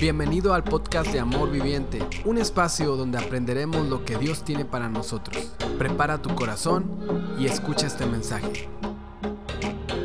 Bienvenido 0.00 0.54
al 0.54 0.62
podcast 0.62 1.12
de 1.12 1.18
Amor 1.18 1.50
Viviente, 1.50 1.98
un 2.24 2.38
espacio 2.38 2.94
donde 2.94 3.18
aprenderemos 3.18 3.88
lo 3.88 4.04
que 4.04 4.16
Dios 4.16 4.44
tiene 4.44 4.64
para 4.64 4.88
nosotros. 4.88 5.52
Prepara 5.76 6.22
tu 6.22 6.32
corazón 6.36 7.34
y 7.36 7.46
escucha 7.46 7.88
este 7.88 8.06
mensaje. 8.06 8.68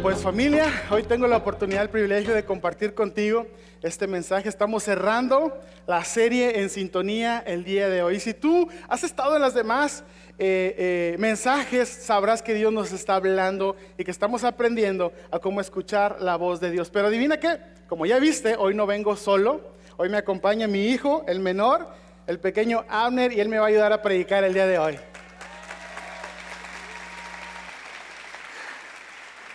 Pues 0.01 0.19
familia, 0.19 0.65
hoy 0.89 1.03
tengo 1.03 1.27
la 1.27 1.37
oportunidad, 1.37 1.83
el 1.83 1.91
privilegio 1.91 2.33
de 2.33 2.43
compartir 2.43 2.95
contigo 2.95 3.45
este 3.83 4.07
mensaje. 4.07 4.49
Estamos 4.49 4.81
cerrando 4.81 5.59
la 5.85 6.03
serie 6.03 6.59
en 6.61 6.71
sintonía 6.71 7.43
el 7.45 7.63
día 7.63 7.87
de 7.87 8.01
hoy. 8.01 8.19
Si 8.19 8.33
tú 8.33 8.67
has 8.87 9.03
estado 9.03 9.35
en 9.35 9.43
las 9.43 9.53
demás 9.53 10.03
eh, 10.39 10.73
eh, 10.75 11.15
mensajes, 11.19 11.87
sabrás 11.87 12.41
que 12.41 12.55
Dios 12.55 12.73
nos 12.73 12.91
está 12.93 13.13
hablando 13.13 13.75
y 13.99 14.03
que 14.03 14.11
estamos 14.11 14.43
aprendiendo 14.43 15.13
a 15.29 15.37
cómo 15.37 15.61
escuchar 15.61 16.17
la 16.19 16.35
voz 16.35 16.59
de 16.59 16.71
Dios. 16.71 16.89
Pero 16.89 17.09
adivina 17.09 17.39
qué, 17.39 17.59
como 17.87 18.07
ya 18.07 18.17
viste, 18.17 18.55
hoy 18.57 18.73
no 18.73 18.87
vengo 18.87 19.15
solo. 19.15 19.71
Hoy 19.95 20.09
me 20.09 20.17
acompaña 20.17 20.67
mi 20.67 20.87
hijo, 20.87 21.23
el 21.27 21.39
menor, 21.39 21.87
el 22.25 22.39
pequeño 22.39 22.83
Abner, 22.89 23.31
y 23.31 23.39
él 23.39 23.47
me 23.47 23.59
va 23.59 23.65
a 23.65 23.69
ayudar 23.69 23.93
a 23.93 24.01
predicar 24.01 24.43
el 24.43 24.51
día 24.51 24.65
de 24.65 24.79
hoy. 24.79 24.99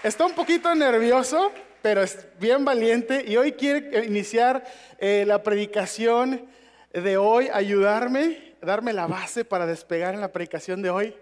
Está 0.05 0.24
un 0.27 0.34
poquito 0.34 0.73
nervioso, 0.77 1.51
pero 1.82 2.02
es 2.02 2.24
bien 2.38 2.65
valiente 2.65 3.24
y 3.27 3.37
hoy 3.37 3.52
quiere 3.52 4.05
iniciar 4.05 4.65
eh, 4.98 5.24
la 5.27 5.43
predicación 5.43 6.48
de 6.93 7.16
hoy, 7.16 7.51
ayudarme, 7.52 8.55
darme 8.62 8.93
la 8.93 9.09
base 9.09 9.45
para 9.45 9.66
despegar 9.66 10.15
en 10.15 10.20
la 10.20 10.30
predicación 10.30 10.82
de 10.82 10.91
hoy 10.91 11.16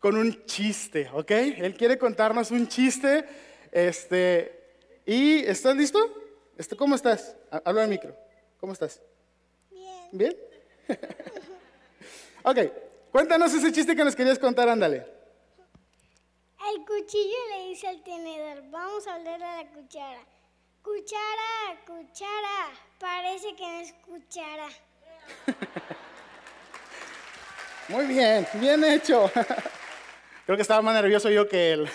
con 0.00 0.16
un 0.16 0.44
chiste, 0.46 1.08
¿ok? 1.12 1.30
Él 1.30 1.76
quiere 1.76 1.96
contarnos 1.96 2.50
un 2.50 2.66
chiste, 2.66 3.24
este, 3.70 4.80
y 5.06 5.44
¿estás 5.44 5.76
listo? 5.76 5.98
Este, 6.56 6.74
¿Cómo 6.74 6.96
estás? 6.96 7.36
Habla 7.64 7.84
al 7.84 7.88
micro. 7.88 8.27
¿Cómo 8.58 8.72
estás? 8.72 9.00
Bien. 9.70 10.08
¿Bien? 10.12 10.36
ok, 12.42 12.58
cuéntanos 13.12 13.54
ese 13.54 13.72
chiste 13.72 13.94
que 13.94 14.04
nos 14.04 14.16
querías 14.16 14.38
contar, 14.38 14.68
ándale. 14.68 15.06
El 16.70 16.84
cuchillo 16.84 17.36
le 17.54 17.68
dice 17.68 17.88
al 17.88 18.02
tenedor, 18.02 18.62
vamos 18.70 19.06
a 19.06 19.14
hablar 19.14 19.42
a 19.42 19.62
la 19.62 19.70
cuchara. 19.70 20.20
Cuchara, 20.82 21.80
cuchara, 21.86 22.70
parece 22.98 23.54
que 23.54 23.62
no 23.62 23.80
es 23.80 23.92
cuchara. 24.04 24.68
Muy 27.88 28.06
bien, 28.06 28.46
bien 28.54 28.84
hecho. 28.84 29.30
Creo 30.46 30.56
que 30.56 30.62
estaba 30.62 30.82
más 30.82 30.94
nervioso 30.94 31.30
yo 31.30 31.48
que 31.48 31.72
él. 31.72 31.88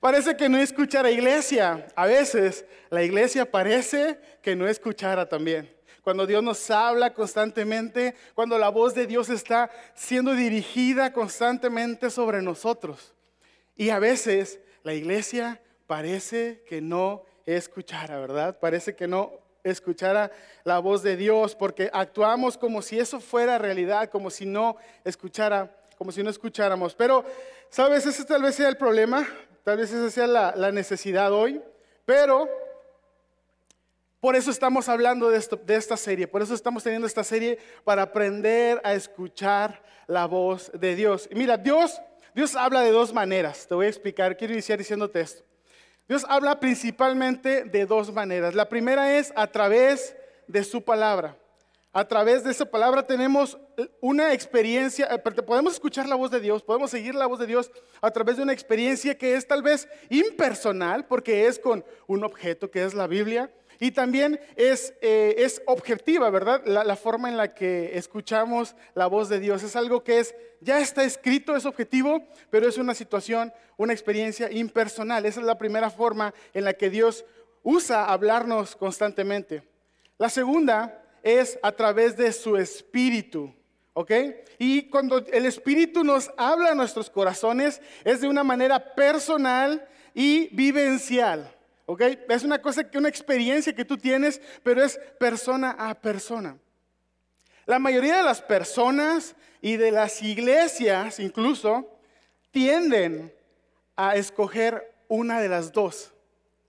Parece 0.00 0.36
que 0.36 0.48
no 0.48 0.58
escuchara 0.58 1.10
iglesia. 1.10 1.86
A 1.96 2.06
veces 2.06 2.64
la 2.90 3.02
iglesia 3.02 3.50
parece 3.50 4.18
que 4.42 4.54
no 4.54 4.68
escuchara 4.68 5.28
también. 5.28 5.74
Cuando 6.02 6.26
Dios 6.26 6.42
nos 6.42 6.70
habla 6.70 7.12
constantemente, 7.14 8.14
cuando 8.34 8.58
la 8.58 8.68
voz 8.68 8.94
de 8.94 9.06
Dios 9.06 9.28
está 9.28 9.70
siendo 9.94 10.34
dirigida 10.34 11.12
constantemente 11.12 12.10
sobre 12.10 12.42
nosotros. 12.42 13.12
Y 13.74 13.90
a 13.90 13.98
veces 13.98 14.60
la 14.84 14.94
iglesia 14.94 15.60
parece 15.86 16.62
que 16.68 16.80
no 16.80 17.24
escuchara, 17.44 18.18
¿verdad? 18.20 18.58
Parece 18.60 18.94
que 18.94 19.08
no 19.08 19.32
escuchara 19.64 20.30
la 20.64 20.78
voz 20.78 21.02
de 21.02 21.16
Dios 21.16 21.56
porque 21.56 21.90
actuamos 21.92 22.56
como 22.56 22.82
si 22.82 22.98
eso 22.98 23.18
fuera 23.18 23.58
realidad, 23.58 24.08
como 24.08 24.30
si 24.30 24.46
no 24.46 24.76
escuchara, 25.04 25.76
como 25.98 26.12
si 26.12 26.22
no 26.22 26.30
escucháramos. 26.30 26.94
Pero, 26.94 27.24
¿sabes? 27.68 28.06
Ese 28.06 28.24
tal 28.24 28.42
vez 28.42 28.54
sea 28.54 28.68
el 28.68 28.76
problema, 28.76 29.26
tal 29.66 29.78
vez 29.78 29.92
esa 29.92 30.08
sea 30.12 30.28
la, 30.28 30.70
necesidad 30.70 31.32
hoy, 31.32 31.60
pero 32.04 32.48
por 34.20 34.36
eso 34.36 34.52
estamos 34.52 34.88
hablando 34.88 35.28
de, 35.28 35.38
esto, 35.38 35.56
de 35.56 35.74
esta 35.74 35.96
serie, 35.96 36.28
por 36.28 36.40
eso 36.40 36.54
estamos 36.54 36.84
teniendo 36.84 37.04
esta 37.04 37.24
serie 37.24 37.58
para 37.82 38.02
aprender 38.02 38.80
a 38.84 38.94
escuchar 38.94 39.82
la 40.06 40.26
voz 40.26 40.70
de 40.72 40.94
Dios. 40.94 41.28
Y 41.32 41.34
mira, 41.34 41.56
Dios, 41.56 42.00
Dios 42.32 42.54
habla 42.54 42.82
de 42.82 42.92
dos 42.92 43.12
maneras. 43.12 43.66
Te 43.66 43.74
voy 43.74 43.86
a 43.86 43.88
explicar, 43.88 44.36
quiero 44.36 44.52
iniciar 44.52 44.78
diciéndote 44.78 45.20
esto. 45.20 45.42
Dios 46.06 46.24
habla 46.28 46.60
principalmente 46.60 47.64
de 47.64 47.86
dos 47.86 48.12
maneras. 48.12 48.54
La 48.54 48.68
primera 48.68 49.18
es 49.18 49.32
a 49.34 49.48
través 49.48 50.14
de 50.46 50.62
su 50.62 50.84
palabra. 50.84 51.36
A 51.96 52.06
través 52.06 52.44
de 52.44 52.50
esa 52.50 52.66
palabra 52.66 53.06
tenemos 53.06 53.56
una 54.02 54.34
experiencia, 54.34 55.08
eh, 55.10 55.18
podemos 55.18 55.72
escuchar 55.72 56.06
la 56.06 56.14
voz 56.14 56.30
de 56.30 56.40
Dios, 56.40 56.62
podemos 56.62 56.90
seguir 56.90 57.14
la 57.14 57.24
voz 57.24 57.38
de 57.38 57.46
Dios 57.46 57.70
a 58.02 58.10
través 58.10 58.36
de 58.36 58.42
una 58.42 58.52
experiencia 58.52 59.16
que 59.16 59.34
es 59.34 59.48
tal 59.48 59.62
vez 59.62 59.88
impersonal, 60.10 61.06
porque 61.06 61.46
es 61.46 61.58
con 61.58 61.82
un 62.06 62.22
objeto 62.22 62.70
que 62.70 62.84
es 62.84 62.92
la 62.92 63.06
Biblia, 63.06 63.50
y 63.80 63.92
también 63.92 64.38
es, 64.56 64.92
eh, 65.00 65.36
es 65.38 65.62
objetiva, 65.64 66.28
¿verdad? 66.28 66.60
La, 66.66 66.96
forma 66.96 67.30
en 67.30 67.38
la 67.38 67.54
que 67.54 67.96
escuchamos 67.96 68.76
la 68.94 69.06
voz 69.06 69.30
de 69.30 69.40
Dios. 69.40 69.62
Es 69.62 69.74
algo 69.74 70.04
que 70.04 70.18
es, 70.18 70.34
ya 70.60 70.80
está 70.80 71.02
escrito, 71.02 71.56
es 71.56 71.64
objetivo, 71.64 72.22
pero 72.50 72.68
es 72.68 72.76
una 72.76 72.92
situación, 72.92 73.54
una 73.78 73.94
experiencia 73.94 74.52
impersonal. 74.52 75.24
Esa 75.24 75.40
es 75.40 75.46
la 75.46 75.56
primera 75.56 75.88
forma 75.88 76.34
en 76.52 76.64
la 76.64 76.74
que 76.74 76.90
Dios 76.90 77.24
usa 77.62 78.04
hablarnos 78.04 78.76
constantemente. 78.76 79.62
La 80.18 80.28
segunda 80.28 81.02
es 81.26 81.58
a 81.60 81.72
través 81.72 82.16
de 82.16 82.32
su 82.32 82.56
espíritu. 82.56 83.52
¿Ok? 83.94 84.12
Y 84.58 84.88
cuando 84.88 85.18
el 85.18 85.44
Espíritu 85.44 86.04
nos 86.04 86.30
habla 86.36 86.70
a 86.70 86.74
nuestros 86.74 87.10
corazones, 87.10 87.80
es 88.04 88.20
de 88.20 88.28
una 88.28 88.44
manera 88.44 88.94
personal 88.94 89.88
y 90.14 90.54
vivencial. 90.54 91.52
¿ok? 91.86 92.02
Es 92.28 92.44
una 92.44 92.62
cosa 92.62 92.88
que 92.88 92.98
una 92.98 93.08
experiencia 93.08 93.74
que 93.74 93.84
tú 93.84 93.96
tienes, 93.96 94.40
pero 94.62 94.84
es 94.84 95.00
persona 95.18 95.74
a 95.78 95.94
persona. 95.94 96.58
La 97.64 97.80
mayoría 97.80 98.18
de 98.18 98.22
las 98.22 98.40
personas 98.40 99.34
y 99.60 99.76
de 99.76 99.90
las 99.90 100.22
iglesias 100.22 101.18
incluso 101.18 101.98
tienden 102.52 103.34
a 103.96 104.14
escoger 104.14 104.94
una 105.08 105.40
de 105.40 105.48
las 105.48 105.72
dos. 105.72 106.12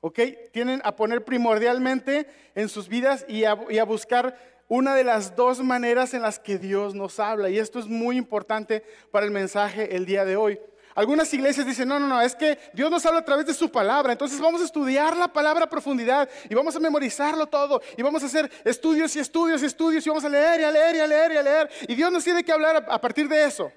¿Ok? 0.07 0.19
Tienden 0.53 0.79
a 0.85 0.95
poner 0.95 1.25
primordialmente 1.25 2.27
en 2.55 2.69
sus 2.69 2.87
vidas 2.87 3.25
y 3.27 3.43
a, 3.43 3.55
buscar 3.83 4.39
una 4.69 4.95
de 4.95 5.03
las 5.03 5.35
dos 5.35 5.59
maneras 5.59 6.13
en 6.13 6.21
las 6.21 6.39
que 6.39 6.57
Dios 6.57 6.95
nos 6.95 7.19
habla. 7.19 7.49
Y 7.49 7.59
esto 7.59 7.77
es 7.77 7.87
muy 7.87 8.15
importante 8.15 8.85
para 9.11 9.25
el 9.25 9.33
mensaje 9.33 9.97
el 9.97 10.05
día 10.05 10.23
de 10.23 10.37
hoy. 10.37 10.57
Algunas 10.95 11.33
iglesias 11.33 11.65
dicen, 11.65 11.89
no, 11.89 11.99
no, 11.99 12.07
no, 12.07 12.21
es 12.21 12.35
que 12.35 12.57
Dios 12.73 12.89
nos 12.89 13.05
habla 13.05 13.19
a 13.19 13.25
través 13.25 13.47
de 13.47 13.53
su 13.53 13.69
palabra, 13.69 14.13
entonces 14.13 14.39
vamos 14.39 14.61
a 14.61 14.63
estudiar 14.63 15.17
la 15.17 15.27
palabra 15.27 15.65
a 15.65 15.69
profundidad 15.69 16.29
y 16.49 16.55
vamos 16.55 16.73
a 16.77 16.79
memorizarlo 16.79 17.45
todo 17.45 17.81
y 17.97 18.01
vamos 18.01 18.23
a 18.23 18.27
hacer 18.27 18.49
estudios 18.63 19.13
y 19.17 19.19
estudios 19.19 19.61
y 19.61 19.65
estudios 19.65 20.07
y 20.07 20.09
vamos 20.09 20.23
a 20.23 20.29
leer 20.29 20.61
y 20.61 20.63
a 20.63 20.71
leer 20.71 20.95
y 20.95 20.99
a 20.99 21.07
leer 21.07 21.31
y 21.33 21.37
a 21.37 21.43
leer. 21.43 21.69
Y 21.89 21.95
Dios 21.95 22.09
nos 22.13 22.23
tiene 22.23 22.45
que 22.45 22.53
hablar 22.53 22.85
a 22.87 23.01
partir 23.01 23.27
de 23.27 23.43
eso. 23.43 23.69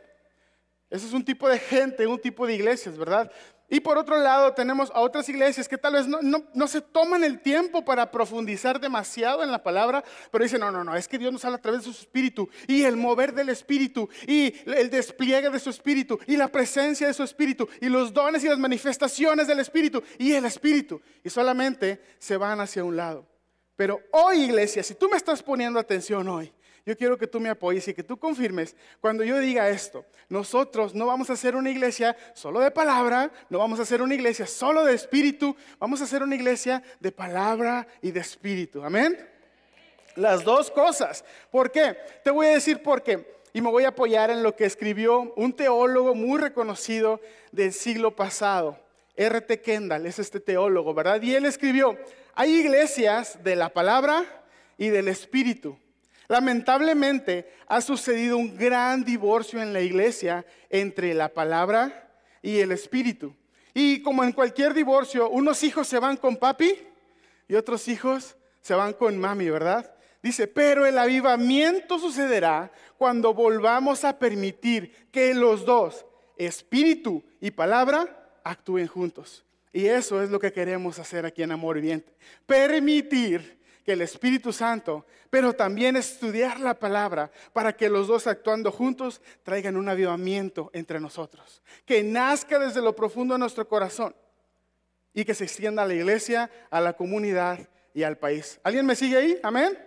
Ese 0.88 1.06
es 1.06 1.12
un 1.12 1.24
tipo 1.24 1.48
de 1.48 1.58
gente, 1.58 2.06
un 2.06 2.20
tipo 2.20 2.46
de 2.46 2.54
iglesias, 2.54 2.96
¿verdad? 2.96 3.30
Y 3.70 3.78
por 3.78 3.96
otro 3.96 4.18
lado 4.18 4.52
tenemos 4.52 4.90
a 4.90 5.00
otras 5.00 5.28
iglesias 5.28 5.68
que 5.68 5.78
tal 5.78 5.92
vez 5.92 6.06
no, 6.08 6.68
se 6.68 6.80
toman 6.80 7.22
el 7.22 7.40
tiempo 7.40 7.84
para 7.84 8.10
profundizar 8.10 8.80
demasiado 8.80 9.44
en 9.44 9.52
la 9.52 9.62
palabra, 9.62 10.04
pero 10.32 10.42
dicen, 10.42 10.60
no, 10.60 10.72
no, 10.72 10.82
no, 10.82 10.96
es 10.96 11.06
que 11.06 11.18
Dios 11.18 11.32
nos 11.32 11.44
habla 11.44 11.58
a 11.58 11.62
través 11.62 11.84
de 11.84 11.92
su 11.92 12.00
espíritu 12.00 12.48
y 12.66 12.82
el 12.82 12.96
mover 12.96 13.32
del 13.32 13.48
espíritu 13.48 14.08
y 14.26 14.52
el 14.66 14.90
despliegue 14.90 15.50
de 15.50 15.60
su 15.60 15.70
espíritu 15.70 16.18
y 16.26 16.36
la 16.36 16.48
presencia 16.48 17.06
de 17.06 17.14
su 17.14 17.22
espíritu 17.22 17.68
y 17.80 17.88
los 17.88 18.12
dones 18.12 18.42
y 18.42 18.48
las 18.48 18.58
manifestaciones 18.58 19.46
del 19.46 19.60
espíritu 19.60 20.02
y 20.18 20.32
el 20.32 20.44
espíritu. 20.44 21.00
Y 21.22 21.30
solamente 21.30 22.02
se 22.18 22.36
van 22.36 22.60
hacia 22.60 22.82
un 22.82 22.96
lado. 22.96 23.24
Pero 23.76 24.02
hoy 24.10 24.42
iglesia, 24.42 24.82
si 24.82 24.94
tú 24.94 25.08
me 25.08 25.16
estás 25.16 25.42
poniendo 25.42 25.78
atención 25.78 26.28
hoy, 26.28 26.52
yo 26.86 26.96
quiero 26.96 27.18
que 27.18 27.26
tú 27.26 27.40
me 27.40 27.48
apoyes 27.48 27.86
y 27.88 27.94
que 27.94 28.02
tú 28.02 28.18
confirmes 28.18 28.74
cuando 29.00 29.24
yo 29.24 29.38
diga 29.38 29.68
esto. 29.68 30.04
Nosotros 30.28 30.94
no 30.94 31.06
vamos 31.06 31.30
a 31.30 31.34
hacer 31.34 31.56
una 31.56 31.70
iglesia 31.70 32.16
solo 32.34 32.60
de 32.60 32.70
palabra, 32.70 33.30
no 33.48 33.58
vamos 33.58 33.78
a 33.78 33.82
hacer 33.82 34.02
una 34.02 34.14
iglesia 34.14 34.46
solo 34.46 34.84
de 34.84 34.94
espíritu, 34.94 35.56
vamos 35.78 36.00
a 36.00 36.04
hacer 36.04 36.22
una 36.22 36.34
iglesia 36.34 36.82
de 37.00 37.12
palabra 37.12 37.86
y 38.00 38.10
de 38.10 38.20
espíritu. 38.20 38.82
Amén. 38.82 39.18
Las 40.16 40.44
dos 40.44 40.70
cosas. 40.70 41.24
¿Por 41.50 41.70
qué? 41.70 41.96
Te 42.24 42.30
voy 42.30 42.46
a 42.46 42.50
decir 42.50 42.82
por 42.82 43.02
qué. 43.02 43.40
Y 43.52 43.60
me 43.60 43.70
voy 43.70 43.84
a 43.84 43.88
apoyar 43.88 44.30
en 44.30 44.42
lo 44.42 44.54
que 44.54 44.64
escribió 44.64 45.32
un 45.36 45.52
teólogo 45.52 46.14
muy 46.14 46.40
reconocido 46.40 47.20
del 47.52 47.72
siglo 47.72 48.14
pasado. 48.14 48.78
R.T. 49.16 49.60
Kendall 49.60 50.06
es 50.06 50.18
este 50.18 50.40
teólogo, 50.40 50.94
¿verdad? 50.94 51.20
Y 51.20 51.34
él 51.34 51.44
escribió, 51.44 51.98
hay 52.34 52.54
iglesias 52.54 53.42
de 53.42 53.56
la 53.56 53.68
palabra 53.68 54.24
y 54.78 54.88
del 54.88 55.08
espíritu. 55.08 55.78
Lamentablemente 56.30 57.50
ha 57.66 57.80
sucedido 57.80 58.36
un 58.36 58.56
gran 58.56 59.02
divorcio 59.02 59.60
en 59.60 59.72
la 59.72 59.80
iglesia 59.80 60.46
entre 60.68 61.12
la 61.12 61.28
palabra 61.28 62.08
y 62.40 62.60
el 62.60 62.70
espíritu. 62.70 63.34
Y 63.74 64.00
como 64.02 64.22
en 64.22 64.30
cualquier 64.30 64.72
divorcio, 64.72 65.28
unos 65.28 65.64
hijos 65.64 65.88
se 65.88 65.98
van 65.98 66.16
con 66.16 66.36
papi 66.36 66.72
y 67.48 67.56
otros 67.56 67.88
hijos 67.88 68.36
se 68.60 68.74
van 68.74 68.92
con 68.92 69.18
mami, 69.18 69.50
¿verdad? 69.50 69.92
Dice, 70.22 70.46
pero 70.46 70.86
el 70.86 70.98
avivamiento 70.98 71.98
sucederá 71.98 72.70
cuando 72.96 73.34
volvamos 73.34 74.04
a 74.04 74.16
permitir 74.16 75.08
que 75.10 75.34
los 75.34 75.64
dos, 75.64 76.06
espíritu 76.36 77.24
y 77.40 77.50
palabra, 77.50 78.30
actúen 78.44 78.86
juntos. 78.86 79.44
Y 79.72 79.86
eso 79.86 80.22
es 80.22 80.30
lo 80.30 80.38
que 80.38 80.52
queremos 80.52 81.00
hacer 81.00 81.26
aquí 81.26 81.42
en 81.42 81.50
Amor 81.50 81.74
Viviente. 81.74 82.14
Permitir 82.46 83.59
que 83.84 83.92
el 83.92 84.02
Espíritu 84.02 84.52
Santo, 84.52 85.06
pero 85.30 85.52
también 85.52 85.96
estudiar 85.96 86.60
la 86.60 86.78
palabra 86.78 87.30
para 87.52 87.76
que 87.76 87.88
los 87.88 88.08
dos 88.08 88.26
actuando 88.26 88.70
juntos 88.70 89.20
traigan 89.42 89.76
un 89.76 89.88
avivamiento 89.88 90.70
entre 90.72 91.00
nosotros, 91.00 91.62
que 91.84 92.02
nazca 92.02 92.58
desde 92.58 92.82
lo 92.82 92.94
profundo 92.94 93.34
de 93.34 93.40
nuestro 93.40 93.66
corazón 93.68 94.14
y 95.12 95.24
que 95.24 95.34
se 95.34 95.44
extienda 95.44 95.82
a 95.82 95.86
la 95.86 95.94
iglesia, 95.94 96.50
a 96.70 96.80
la 96.80 96.92
comunidad 96.92 97.58
y 97.94 98.02
al 98.02 98.18
país. 98.18 98.60
¿Alguien 98.62 98.86
me 98.86 98.96
sigue 98.96 99.16
ahí? 99.16 99.38
Amén. 99.42 99.78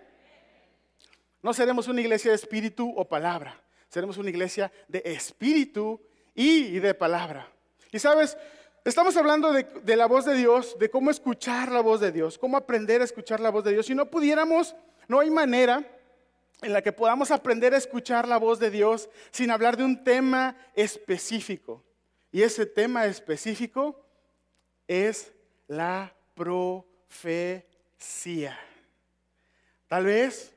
No 1.42 1.54
seremos 1.54 1.88
una 1.88 2.02
iglesia 2.02 2.32
de 2.32 2.36
espíritu 2.36 2.94
o 2.96 3.08
palabra, 3.08 3.62
seremos 3.90 4.18
una 4.18 4.30
iglesia 4.30 4.72
de 4.88 5.02
espíritu 5.06 6.02
y 6.34 6.80
de 6.80 6.94
palabra. 6.94 7.50
Y 7.92 8.00
sabes, 8.00 8.38
estamos 8.84 9.16
hablando 9.18 9.52
de, 9.52 9.96
la 9.96 10.06
voz 10.08 10.26
de 10.26 10.36
Dios, 10.36 10.78
de 10.80 10.90
cómo 10.90 11.12
escuchar 11.12 11.72
la 11.72 11.82
voz 11.82 12.02
de 12.02 12.12
Dios, 12.12 12.38
cómo 12.38 12.58
aprender 12.58 13.02
a 13.02 13.06
escuchar 13.06 13.40
la 13.40 13.50
voz 13.50 13.64
de 13.64 13.72
Dios. 13.74 13.86
Si 13.86 13.96
no 13.96 14.10
pudiéramos, 14.10 14.76
no 15.08 15.20
hay 15.20 15.30
manera 15.30 15.86
en 16.62 16.74
la 16.74 16.82
que 16.82 16.92
podamos 16.92 17.32
aprender 17.32 17.74
a 17.74 17.78
escuchar 17.78 18.28
la 18.28 18.38
voz 18.38 18.60
de 18.60 18.70
Dios 18.72 19.10
sin 19.32 19.52
hablar 19.52 19.78
de 19.78 19.84
un 19.84 20.04
tema 20.04 20.58
específico. 20.76 21.84
Y 22.32 22.42
ese 22.42 22.66
tema 22.66 23.06
específico 23.06 24.04
es 24.88 25.32
la 25.68 26.14
profecía. 26.36 27.30
Tal 29.88 30.06
vez 30.06 30.54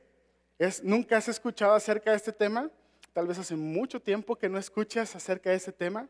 ¿Nunca 0.81 1.17
has 1.17 1.27
escuchado 1.27 1.73
acerca 1.73 2.11
de 2.11 2.17
este 2.17 2.33
tema? 2.33 2.71
Tal 3.13 3.27
vez 3.27 3.37
hace 3.37 3.55
mucho 3.55 4.01
tiempo 4.01 4.35
que 4.35 4.49
no 4.49 4.57
escuchas 4.57 5.15
acerca 5.15 5.51
de 5.51 5.57
ese 5.57 5.71
tema. 5.71 6.07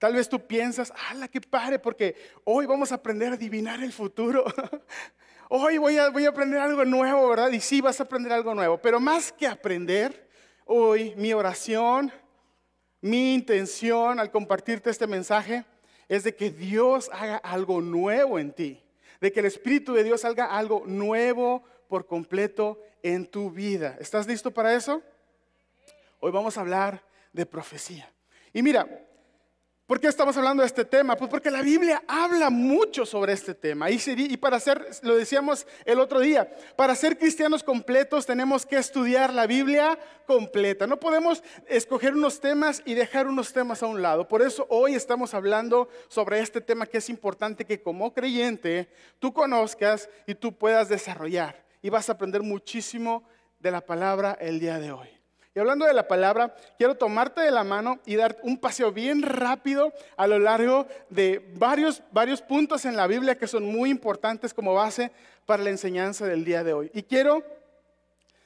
Tal 0.00 0.14
vez 0.14 0.30
tú 0.30 0.46
piensas, 0.46 0.94
¡hala, 1.10 1.28
qué 1.28 1.42
padre! 1.42 1.78
Porque 1.78 2.16
hoy 2.44 2.64
vamos 2.64 2.90
a 2.90 2.94
aprender 2.94 3.32
a 3.32 3.34
adivinar 3.34 3.82
el 3.82 3.92
futuro. 3.92 4.46
hoy 5.50 5.76
voy 5.76 5.98
a, 5.98 6.08
voy 6.08 6.24
a 6.24 6.30
aprender 6.30 6.58
algo 6.58 6.86
nuevo, 6.86 7.28
¿verdad? 7.28 7.50
Y 7.50 7.60
sí, 7.60 7.82
vas 7.82 8.00
a 8.00 8.04
aprender 8.04 8.32
algo 8.32 8.54
nuevo. 8.54 8.78
Pero 8.78 8.98
más 8.98 9.30
que 9.30 9.46
aprender, 9.46 10.26
hoy 10.64 11.12
mi 11.18 11.34
oración, 11.34 12.10
mi 13.02 13.34
intención 13.34 14.18
al 14.18 14.30
compartirte 14.30 14.88
este 14.88 15.06
mensaje 15.06 15.66
es 16.08 16.24
de 16.24 16.34
que 16.34 16.48
Dios 16.48 17.10
haga 17.12 17.36
algo 17.36 17.82
nuevo 17.82 18.38
en 18.38 18.52
ti. 18.52 18.82
De 19.20 19.30
que 19.30 19.40
el 19.40 19.46
Espíritu 19.46 19.92
de 19.92 20.02
Dios 20.02 20.24
haga 20.24 20.46
algo 20.46 20.82
nuevo 20.86 21.62
por 21.88 22.06
completo 22.06 22.80
en 23.02 23.26
tu 23.26 23.50
vida. 23.50 23.98
¿Estás 24.00 24.26
listo 24.26 24.50
para 24.50 24.72
eso? 24.72 25.02
Hoy 26.20 26.32
vamos 26.32 26.56
a 26.56 26.62
hablar 26.62 27.04
de 27.34 27.44
profecía. 27.44 28.10
Y 28.54 28.62
mira, 28.62 28.88
¿por 29.90 29.98
qué 29.98 30.06
estamos 30.06 30.36
hablando 30.36 30.62
de 30.62 30.68
este 30.68 30.84
tema? 30.84 31.16
Pues 31.16 31.28
porque 31.28 31.50
la 31.50 31.62
Biblia 31.62 32.04
habla 32.06 32.48
mucho 32.48 33.04
sobre 33.04 33.32
este 33.32 33.56
tema. 33.56 33.90
Y, 33.90 34.36
para 34.36 34.60
ser, 34.60 34.86
lo 35.02 35.16
decíamos 35.16 35.66
el 35.84 35.98
otro 35.98 36.20
día, 36.20 36.48
para 36.76 36.94
ser 36.94 37.18
cristianos 37.18 37.64
completos 37.64 38.24
tenemos 38.24 38.64
que 38.64 38.76
estudiar 38.76 39.34
la 39.34 39.48
Biblia 39.48 39.98
completa. 40.28 40.86
No 40.86 41.00
podemos 41.00 41.42
escoger 41.66 42.14
unos 42.14 42.38
temas 42.38 42.84
y 42.84 42.94
dejar 42.94 43.26
unos 43.26 43.52
temas 43.52 43.82
a 43.82 43.86
un 43.86 44.00
lado. 44.00 44.28
Por 44.28 44.42
eso 44.42 44.64
hoy 44.70 44.94
estamos 44.94 45.34
hablando 45.34 45.88
sobre 46.06 46.38
este 46.38 46.60
tema 46.60 46.86
que 46.86 46.98
es 46.98 47.10
importante 47.10 47.64
que 47.64 47.82
como 47.82 48.14
creyente 48.14 48.88
tú 49.18 49.32
conozcas 49.32 50.08
y 50.24 50.36
tú 50.36 50.56
puedas 50.56 50.88
desarrollar 50.88 51.64
y 51.82 51.90
vas 51.90 52.08
a 52.08 52.12
aprender 52.12 52.44
muchísimo 52.44 53.24
de 53.58 53.72
la 53.72 53.80
palabra 53.80 54.38
el 54.40 54.60
día 54.60 54.78
de 54.78 54.92
hoy. 54.92 55.19
Y 55.52 55.58
hablando 55.58 55.84
de 55.84 55.94
la 55.94 56.06
palabra, 56.06 56.54
quiero 56.78 56.94
tomarte 56.94 57.40
de 57.40 57.50
la 57.50 57.64
mano 57.64 57.98
y 58.06 58.14
dar 58.14 58.38
un 58.44 58.56
paseo 58.56 58.92
bien 58.92 59.22
rápido 59.22 59.92
a 60.16 60.28
lo 60.28 60.38
largo 60.38 60.86
de 61.08 61.44
varios, 61.54 62.02
varios 62.12 62.40
puntos 62.40 62.84
en 62.84 62.96
la 62.96 63.08
Biblia 63.08 63.36
que 63.36 63.48
son 63.48 63.64
muy 63.64 63.90
importantes 63.90 64.54
como 64.54 64.74
base 64.74 65.10
para 65.46 65.64
la 65.64 65.70
enseñanza 65.70 66.24
del 66.24 66.44
día 66.44 66.62
de 66.62 66.72
hoy. 66.72 66.90
Y 66.94 67.02
quiero 67.02 67.42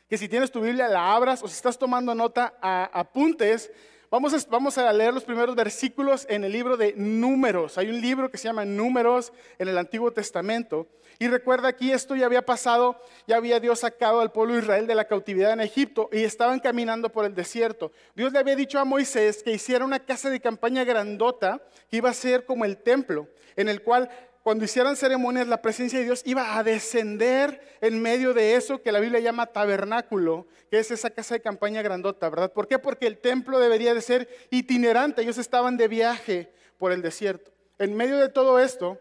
que 0.08 0.16
si 0.16 0.30
tienes 0.30 0.50
tu 0.50 0.62
Biblia 0.62 0.88
la 0.88 1.14
abras 1.14 1.42
o 1.42 1.48
si 1.48 1.54
estás 1.54 1.78
tomando 1.78 2.14
nota, 2.14 2.54
apuntes. 2.62 3.70
Vamos 4.14 4.78
a, 4.78 4.92
leer 4.92 5.12
los 5.12 5.24
primeros 5.24 5.56
versículos 5.56 6.24
en 6.30 6.44
el 6.44 6.52
libro 6.52 6.76
de 6.76 6.94
Números. 6.96 7.78
Hay 7.78 7.88
un 7.88 8.00
libro 8.00 8.30
que 8.30 8.38
se 8.38 8.44
llama 8.44 8.64
Números 8.64 9.32
en 9.58 9.66
el 9.66 9.76
Antiguo 9.76 10.12
Testamento. 10.12 10.86
Y 11.18 11.26
recuerda 11.26 11.66
aquí 11.66 11.90
esto 11.90 12.14
ya 12.14 12.26
había 12.26 12.46
pasado, 12.46 12.96
ya 13.26 13.38
había 13.38 13.58
Dios 13.58 13.80
sacado 13.80 14.20
al 14.20 14.30
pueblo 14.30 14.54
de 14.54 14.60
Israel 14.60 14.86
de 14.86 14.94
la 14.94 15.08
cautividad 15.08 15.52
en 15.52 15.60
Egipto 15.60 16.10
y 16.12 16.22
estaban 16.22 16.60
caminando 16.60 17.10
por 17.10 17.24
el 17.24 17.34
desierto. 17.34 17.90
Dios 18.14 18.32
le 18.32 18.38
había 18.38 18.54
dicho 18.54 18.78
a 18.78 18.84
Moisés 18.84 19.42
que 19.42 19.50
hiciera 19.50 19.84
una 19.84 19.98
casa 19.98 20.30
de 20.30 20.38
campaña 20.38 20.84
grandota 20.84 21.60
que 21.90 21.96
iba 21.96 22.10
a 22.10 22.14
ser 22.14 22.44
como 22.46 22.64
el 22.64 22.76
templo, 22.76 23.26
en 23.56 23.68
el 23.68 23.82
cual 23.82 24.10
cuando 24.44 24.66
hicieran 24.66 24.94
ceremonias 24.94 25.48
la 25.48 25.62
presencia 25.62 25.98
de 25.98 26.04
Dios 26.04 26.20
iba 26.26 26.58
a 26.58 26.62
descender 26.62 27.78
en 27.80 28.02
medio 28.02 28.34
de 28.34 28.56
eso 28.56 28.82
que 28.82 28.92
la 28.92 29.00
Biblia 29.00 29.18
llama 29.18 29.46
tabernáculo, 29.46 30.46
que 30.70 30.78
es 30.78 30.90
esa 30.90 31.08
casa 31.08 31.34
de 31.34 31.40
campaña 31.40 31.80
grandota, 31.80 32.28
¿verdad? 32.28 32.52
¿Por 32.52 32.68
qué? 32.68 32.78
Porque 32.78 33.06
el 33.06 33.16
templo 33.16 33.58
debería 33.58 33.94
de 33.94 34.02
ser 34.02 34.28
itinerante, 34.50 35.22
ellos 35.22 35.38
estaban 35.38 35.78
de 35.78 35.88
viaje 35.88 36.52
por 36.76 36.92
el 36.92 37.00
desierto. 37.00 37.52
En 37.78 37.96
medio 37.96 38.18
de 38.18 38.28
todo 38.28 38.58
esto, 38.58 39.00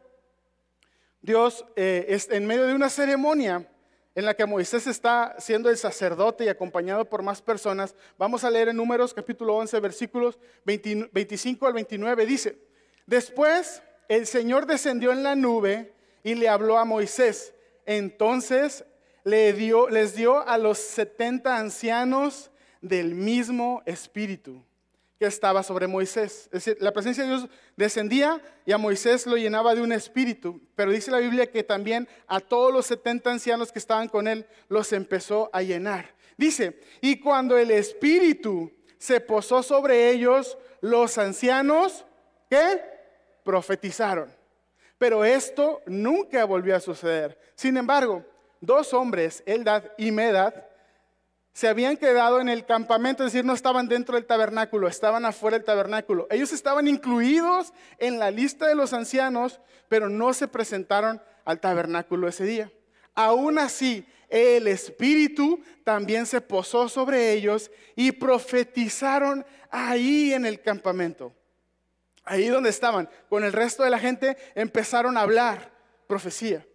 Dios, 1.21 1.65
eh, 1.75 2.17
en 2.29 2.45
medio 2.45 2.65
de 2.65 2.73
una 2.73 2.89
ceremonia 2.89 3.69
en 4.15 4.23
la 4.23 4.35
que 4.35 4.45
Moisés 4.45 4.87
está 4.87 5.35
siendo 5.39 5.69
el 5.69 5.75
sacerdote 5.75 6.45
y 6.45 6.47
acompañado 6.47 7.03
por 7.09 7.21
más 7.21 7.41
personas, 7.41 7.95
vamos 8.17 8.45
a 8.45 8.49
leer 8.49 8.69
en 8.69 8.77
Números 8.77 9.13
capítulo 9.13 9.57
11, 9.57 9.77
versículos 9.81 10.39
25 10.63 11.67
al 11.67 11.73
29, 11.73 12.25
dice, 12.25 12.57
después 13.05 13.83
el 14.07 14.27
Señor 14.27 14.65
descendió 14.65 15.11
en 15.11 15.23
la 15.23 15.35
nube 15.35 15.94
y 16.23 16.35
le 16.35 16.50
habló 16.50 16.77
a 16.77 16.85
Moisés. 16.85 17.53
Entonces 17.85 18.85
le 19.23 19.53
dio, 19.53 19.89
les 19.89 20.15
dio 20.15 20.47
a 20.47 20.57
los 20.57 20.77
70 20.77 21.57
ancianos 21.57 22.51
del 22.81 23.15
mismo 23.15 23.81
espíritu 23.85 24.63
estaba 25.27 25.63
sobre 25.63 25.88
Moisés. 25.88 26.45
Es 26.45 26.65
decir, 26.65 26.77
la 26.79 26.91
presencia 26.91 27.23
de 27.23 27.29
Dios 27.29 27.50
descendía 27.75 28.41
y 28.65 28.71
a 28.71 28.77
Moisés 28.77 29.25
lo 29.25 29.38
llenaba 29.38 29.75
de 29.75 29.81
un 29.81 29.91
espíritu. 29.91 30.61
Pero 30.75 30.91
dice 30.91 31.11
la 31.11 31.19
Biblia 31.19 31.50
que 31.50 31.63
también 31.63 32.07
a 32.27 32.39
todos 32.39 32.73
los 32.73 32.85
70 32.88 33.31
ancianos 33.31 33.71
que 33.71 33.79
estaban 33.79 34.07
con 34.07 34.27
él 34.27 34.45
los 34.69 34.94
empezó 34.94 35.50
a 35.53 35.61
llenar. 35.61 36.13
Dice, 36.38 36.79
y 37.01 37.19
cuando 37.19 37.57
el 37.57 37.71
espíritu 37.71 38.71
se 38.97 39.19
posó 39.19 39.61
sobre 39.61 40.09
ellos, 40.09 40.57
los 40.81 41.17
ancianos, 41.17 42.05
¿qué? 42.50 42.81
Profetizaron. 43.43 44.31
Pero 44.97 45.25
esto 45.25 45.81
nunca 45.85 46.45
volvió 46.45 46.75
a 46.75 46.79
suceder. 46.79 47.39
Sin 47.55 47.77
embargo, 47.77 48.23
dos 48.61 48.93
hombres, 48.93 49.43
Eldad 49.45 49.83
y 49.97 50.11
Medad, 50.11 50.53
se 51.53 51.67
habían 51.67 51.97
quedado 51.97 52.41
en 52.41 52.50
el 52.50 52.65
campamento, 52.65 53.23
es 53.23 53.31
decir, 53.31 53.45
no 53.45 53.53
estaban 53.53 53.88
dentro 53.88 54.15
del 54.15 54.25
tabernáculo, 54.25 54.88
estaban 54.88 55.23
afuera 55.23 55.57
del 55.57 55.65
tabernáculo. 55.65 56.25
Ellos 56.31 56.51
estaban 56.51 56.88
incluidos 56.88 57.73
en 58.00 58.17
la 58.17 58.31
lista 58.31 58.65
de 58.65 58.73
los 58.73 58.91
ancianos, 58.91 59.59
pero 59.88 60.09
no 60.09 60.33
se 60.33 60.47
presentaron 60.47 61.21
al 61.45 61.59
tabernáculo 61.59 62.27
ese 62.27 62.45
día. 62.45 62.71
Aún 63.13 63.59
así, 63.59 64.03
el 64.29 64.67
Espíritu 64.67 65.62
también 65.83 66.25
se 66.25 66.41
posó 66.41 66.89
sobre 66.89 67.33
ellos 67.33 67.69
y 67.95 68.12
profetizaron 68.12 69.45
ahí 69.69 70.33
en 70.33 70.47
el 70.47 70.59
campamento. 70.59 71.33
Ahí 72.25 72.48
donde 72.48 72.70
estaban, 72.70 73.10
con 73.30 73.44
el 73.44 73.51
resto 73.51 73.84
de 73.84 73.89
la 73.89 74.00
gente, 74.00 74.38
empezaron 74.56 75.18
a 75.18 75.22
hablar 75.22 75.72
profecía. 76.08 76.65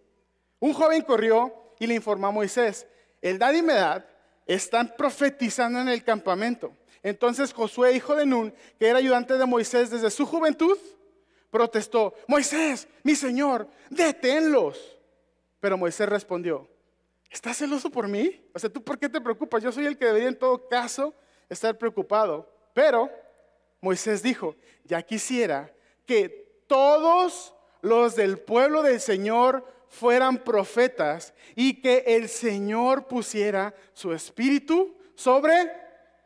Un 0.59 0.73
joven 0.73 1.01
corrió 1.01 1.73
y 1.79 1.87
le 1.87 1.95
informó 1.95 2.27
a 2.27 2.31
Moisés, 2.31 2.85
el 3.21 3.39
dad 3.39 3.53
y 3.53 3.61
medad 3.61 4.05
están 4.45 4.93
profetizando 4.97 5.79
en 5.79 5.89
el 5.89 6.03
campamento. 6.03 6.75
Entonces 7.03 7.53
Josué, 7.53 7.93
hijo 7.93 8.15
de 8.15 8.25
Nun, 8.25 8.53
que 8.77 8.87
era 8.87 8.99
ayudante 8.99 9.37
de 9.37 9.45
Moisés 9.45 9.89
desde 9.89 10.11
su 10.11 10.25
juventud, 10.25 10.77
protestó, 11.49 12.13
Moisés, 12.27 12.87
mi 13.03 13.15
señor, 13.15 13.67
deténlos. 13.89 14.97
Pero 15.59 15.77
Moisés 15.77 16.07
respondió, 16.07 16.69
¿estás 17.29 17.57
celoso 17.57 17.89
por 17.89 18.07
mí? 18.07 18.41
O 18.53 18.59
sea, 18.59 18.69
¿tú 18.69 18.83
por 18.83 18.97
qué 18.97 19.09
te 19.09 19.21
preocupas? 19.21 19.63
Yo 19.63 19.71
soy 19.71 19.85
el 19.85 19.97
que 19.97 20.05
debería 20.05 20.29
en 20.29 20.37
todo 20.37 20.67
caso 20.67 21.13
estar 21.47 21.77
preocupado. 21.77 22.51
Pero 22.73 23.09
Moisés 23.81 24.21
dijo, 24.21 24.55
ya 24.83 25.01
quisiera 25.01 25.73
que 26.05 26.63
todos 26.67 27.53
los 27.81 28.15
del 28.15 28.39
pueblo 28.39 28.81
del 28.81 28.99
Señor 28.99 29.65
fueran 29.87 30.43
profetas 30.43 31.33
y 31.55 31.81
que 31.81 32.03
el 32.07 32.29
Señor 32.29 33.07
pusiera 33.07 33.73
su 33.93 34.13
espíritu 34.13 34.95
sobre 35.15 35.71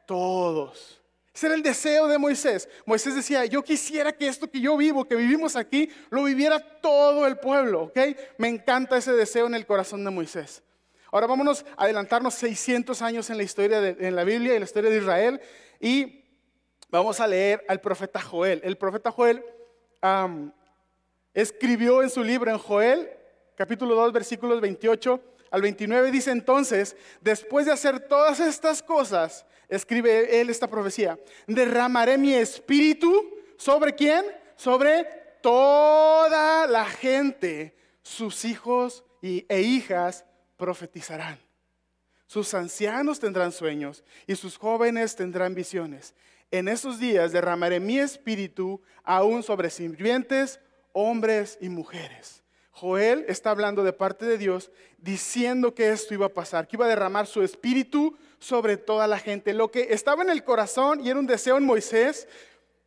todos. 0.06 1.02
Ese 1.34 1.48
era 1.48 1.56
el 1.56 1.64
deseo 1.64 2.08
de 2.08 2.20
Moisés. 2.20 2.70
Moisés 2.86 3.16
decía, 3.16 3.46
yo 3.46 3.64
quisiera 3.64 4.12
que 4.12 4.28
esto 4.28 4.50
que 4.52 4.62
yo 4.62 4.78
vivo, 4.78 5.06
que 5.06 5.16
vivimos 5.16 5.56
aquí, 5.56 5.90
lo 6.12 6.24
viviera 6.24 6.60
todo 6.60 7.26
el 7.26 7.38
pueblo, 7.38 7.84
¿ok? 7.84 8.00
Me 8.38 8.50
encanta 8.50 8.98
ese 8.98 9.14
deseo 9.14 9.48
en 9.48 9.56
el 9.56 9.66
corazón 9.66 10.04
de 10.04 10.12
Moisés. 10.12 10.62
Ahora 11.12 11.26
vámonos 11.26 11.66
a 11.76 11.86
adelantarnos 11.86 12.36
600 12.36 13.02
años 13.02 13.30
en 13.32 13.38
la 13.38 13.44
historia, 13.44 13.82
de, 13.82 14.08
en 14.08 14.16
la 14.16 14.24
Biblia, 14.24 14.54
en 14.54 14.60
la 14.60 14.66
historia 14.66 14.92
de 14.92 14.98
Israel, 14.98 15.42
y 15.80 16.23
vamos 16.98 17.20
a 17.20 17.28
leer 17.28 17.66
al 17.68 17.82
profeta 17.82 18.22
Joel. 18.22 18.62
El 18.64 18.78
profeta 18.78 19.12
Joel 19.12 19.44
escribió 21.34 22.04
en 22.04 22.10
su 22.10 22.24
libro, 22.24 22.52
en 22.52 22.60
Joel, 22.60 23.10
capítulo 23.56 23.96
2, 23.96 24.14
versículos 24.14 24.62
28 24.62 25.20
al 25.50 25.62
29 25.62 26.12
dice 26.12 26.32
entonces, 26.32 26.96
después 27.22 27.66
de 27.66 27.72
hacer 27.72 28.00
todas 28.08 28.40
estas 28.40 28.82
cosas, 28.82 29.46
escribe 29.70 30.40
él 30.40 30.50
esta 30.50 30.68
profecía, 30.68 31.20
derramaré 31.46 32.18
mi 32.18 32.34
espíritu 32.34 33.32
sobre 33.58 33.94
quién? 33.94 34.26
Sobre 34.56 35.04
toda 35.42 36.66
la 36.68 36.86
gente, 36.86 37.76
sus 38.02 38.46
hijos 38.46 39.04
e 39.22 39.62
hijas 39.62 40.26
profetizarán. 40.58 41.40
Sus 42.28 42.54
ancianos 42.56 43.20
tendrán 43.20 43.52
sueños 43.52 44.04
y 44.26 44.36
sus 44.36 44.58
jóvenes 44.58 45.16
tendrán 45.16 45.54
visiones. 45.54 46.16
En 46.54 46.68
esos 46.68 47.00
días 47.00 47.32
derramaré 47.32 47.80
mi 47.80 47.98
espíritu 47.98 48.80
aún 49.04 49.42
sobre 49.42 49.72
sirvientes, 49.72 50.60
hombres 50.92 51.58
y 51.60 51.68
mujeres. 51.68 52.44
Joel 52.70 53.26
está 53.28 53.50
hablando 53.50 53.84
de 53.84 53.92
parte 53.92 54.28
de 54.28 54.38
Dios 54.38 54.70
diciendo 55.00 55.74
que 55.74 55.90
esto 55.90 56.14
iba 56.14 56.28
a 56.28 56.34
pasar, 56.36 56.68
que 56.68 56.76
iba 56.76 56.86
a 56.86 56.90
derramar 56.90 57.26
su 57.26 57.42
espíritu 57.42 58.16
sobre 58.38 58.78
toda 58.78 59.08
la 59.08 59.18
gente. 59.18 59.52
Lo 59.56 59.72
que 59.72 59.88
estaba 59.96 60.22
en 60.22 60.30
el 60.30 60.44
corazón 60.44 61.04
y 61.04 61.10
era 61.10 61.18
un 61.18 61.26
deseo 61.26 61.58
en 61.58 61.66
Moisés, 61.66 62.28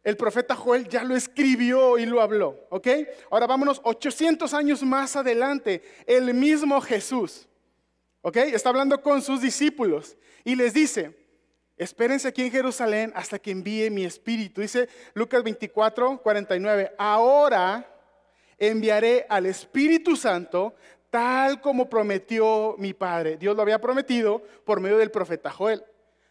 el 0.04 0.16
profeta 0.16 0.54
Joel 0.54 0.88
ya 0.88 1.02
lo 1.02 1.16
escribió 1.16 1.98
y 1.98 2.06
lo 2.06 2.20
habló, 2.20 2.68
¿ok? 2.70 2.86
Ahora 3.32 3.48
vámonos 3.48 3.80
800 3.82 4.54
años 4.54 4.84
más 4.84 5.16
adelante, 5.16 5.82
el 6.06 6.32
mismo 6.34 6.80
Jesús 6.80 7.48
¿Ok? 8.26 8.38
Está 8.38 8.70
hablando 8.70 9.00
con 9.00 9.22
sus 9.22 9.40
discípulos 9.40 10.16
y 10.42 10.56
les 10.56 10.74
dice, 10.74 11.16
espérense 11.76 12.28
aquí 12.28 12.42
en 12.42 12.50
Jerusalén 12.50 13.12
hasta 13.14 13.38
que 13.38 13.50
envíe 13.50 13.90
mi 13.90 14.04
espíritu. 14.04 14.60
Dice 14.60 14.88
Lucas 15.14 15.42
24, 15.42 16.22
49, 16.22 16.92
ahora 16.98 17.86
enviaré 18.58 19.26
al 19.28 19.46
Espíritu 19.46 20.16
Santo 20.16 20.74
tal 21.10 21.60
como 21.60 21.88
prometió 21.88 22.74
mi 22.78 22.92
Padre. 22.92 23.36
Dios 23.36 23.56
lo 23.56 23.62
había 23.62 23.80
prometido 23.80 24.42
por 24.64 24.80
medio 24.80 24.98
del 24.98 25.10
profeta 25.10 25.50
Joel. 25.50 25.84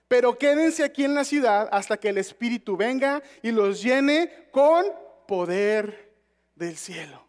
Pero 0.08 0.38
quédense 0.38 0.84
aquí 0.84 1.04
en 1.04 1.16
la 1.16 1.24
ciudad 1.24 1.68
hasta 1.72 1.98
que 1.98 2.10
el 2.10 2.18
Espíritu 2.18 2.78
venga 2.78 3.24
y 3.42 3.52
los 3.52 3.82
llene 3.82 4.48
con 4.52 4.86
poder 5.28 6.14
del 6.54 6.78
cielo. 6.78 7.26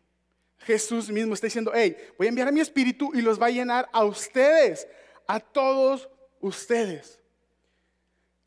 Jesús 0.58 1.11
mismo 1.11 1.35
está 1.35 1.46
diciendo, 1.46 1.73
hey, 1.75 1.96
voy 2.18 2.26
a 2.26 2.30
enviar 2.30 2.49
a 2.49 2.52
mi 2.52 2.61
espíritu 2.61 3.12
y 3.14 3.23
los 3.23 3.40
va 3.40 3.46
a 3.46 3.50
llenar 3.50 3.88
a 3.92 4.04
ustedes, 4.04 4.87
a 5.26 5.38
todos 5.38 6.08
ustedes. 6.40 7.23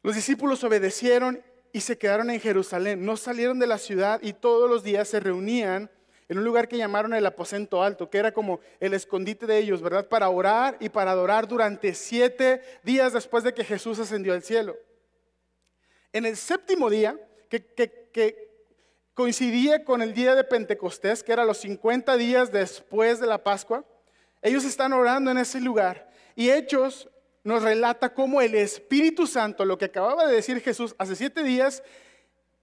Los 0.01 0.15
discípulos 0.15 0.63
obedecieron 0.63 1.43
y 1.71 1.81
se 1.81 1.97
quedaron 1.97 2.29
en 2.29 2.39
Jerusalén. 2.39 3.05
No 3.05 3.17
salieron 3.17 3.59
de 3.59 3.67
la 3.67 3.77
ciudad 3.77 4.19
y 4.21 4.33
todos 4.33 4.69
los 4.69 4.83
días 4.83 5.07
se 5.07 5.19
reunían 5.19 5.89
en 6.29 6.37
un 6.37 6.43
lugar 6.43 6.67
que 6.67 6.77
llamaron 6.77 7.13
el 7.15 7.25
aposento 7.25 7.81
alto, 7.81 8.09
que 8.09 8.19
era 8.19 8.31
como 8.31 8.59
el 8.79 8.93
escondite 8.93 9.47
de 9.47 9.57
ellos, 9.57 9.81
¿verdad? 9.81 10.07
Para 10.07 10.29
orar 10.29 10.77
y 10.79 10.89
para 10.89 11.11
adorar 11.11 11.47
durante 11.47 11.95
siete 11.95 12.61
días 12.83 13.13
después 13.13 13.43
de 13.43 13.53
que 13.53 13.63
Jesús 13.63 13.97
ascendió 13.97 14.33
al 14.33 14.43
cielo. 14.43 14.77
En 16.13 16.27
el 16.27 16.37
séptimo 16.37 16.89
día, 16.89 17.19
que, 17.49 18.47
coincidía 19.15 19.83
con 19.83 20.01
el 20.03 20.13
día 20.13 20.35
de 20.35 20.43
Pentecostés, 20.43 21.23
que 21.23 21.33
era 21.33 21.45
los 21.45 21.57
50 21.57 22.15
días 22.15 22.51
después 22.51 23.19
de 23.19 23.27
la 23.27 23.43
Pascua. 23.43 23.83
Ellos 24.41 24.63
están 24.63 24.93
orando 24.93 25.31
en 25.31 25.39
ese 25.39 25.59
lugar 25.59 26.09
y 26.35 26.51
Hechos 26.51 27.09
nos 27.49 27.63
relata 27.63 28.13
cómo 28.13 28.41
el 28.41 28.53
Espíritu 28.53 29.25
Santo, 29.25 29.65
lo 29.65 29.77
que 29.77 29.85
acababa 29.85 30.27
de 30.27 30.35
decir 30.35 30.61
Jesús 30.61 30.95
hace 30.99 31.15
siete 31.15 31.43
días, 31.43 31.83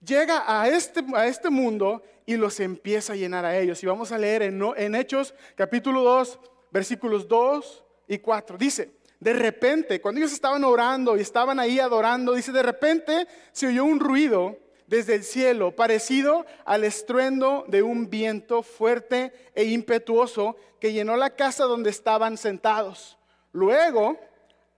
llega 0.00 0.45
a 0.47 0.69
este, 0.69 1.05
a 1.14 1.26
este 1.26 1.50
mundo 1.50 2.02
y 2.25 2.37
los 2.37 2.61
empieza 2.61 3.12
a 3.12 3.16
llenar 3.16 3.45
a 3.45 3.59
ellos. 3.59 3.83
Y 3.83 3.87
vamos 3.87 4.12
a 4.12 4.19
leer 4.19 4.43
en, 4.43 4.62
en 4.76 4.95
Hechos 4.95 5.35
capítulo 5.57 6.02
2, 6.02 6.38
versículos 6.71 7.26
2 7.26 7.85
y 8.07 8.19
4. 8.19 8.57
Dice, 8.57 8.93
de 9.19 9.33
repente, 9.33 10.00
cuando 10.00 10.21
ellos 10.21 10.33
estaban 10.33 10.62
orando 10.62 11.16
y 11.16 11.21
estaban 11.21 11.59
ahí 11.59 11.81
adorando, 11.81 12.35
dice, 12.35 12.52
de 12.52 12.62
repente 12.62 13.26
se 13.50 13.66
oyó 13.66 13.85
un 13.85 13.99
ruido 13.99 14.57
desde 14.87 15.16
el 15.16 15.25
cielo, 15.25 15.75
parecido 15.75 16.47
al 16.64 16.85
estruendo 16.85 17.64
de 17.66 17.83
un 17.83 18.09
viento 18.09 18.62
fuerte 18.62 19.33
e 19.57 19.64
impetuoso 19.64 20.57
que 20.81 20.93
llenó 20.93 21.16
la 21.16 21.31
casa 21.31 21.64
donde 21.64 21.90
estaban 21.90 22.37
sentados. 22.37 23.19
Luego, 23.50 24.16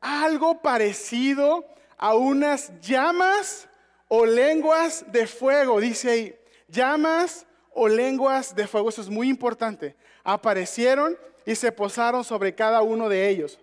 algo 0.01 0.61
parecido 0.61 1.65
a 1.97 2.15
unas 2.15 2.73
llamas 2.81 3.69
o 4.09 4.25
lenguas 4.25 5.05
de 5.11 5.27
fuego, 5.27 5.81
dice 5.81 6.11
ahí, 6.11 6.39
llamas 6.69 7.47
o 7.73 7.89
lenguas 7.89 8.55
de 8.55 8.67
fuego, 8.67 8.89
eso 8.89 9.03
es 9.03 9.09
muy 9.09 9.29
importante, 9.29 9.97
aparecieron 10.25 11.19
y 11.45 11.55
se 11.55 11.73
posaron 11.73 12.25
sobre 12.25 12.55
cada 12.55 12.83
uno 12.83 13.09
de 13.09 13.29
ellos. 13.29 13.59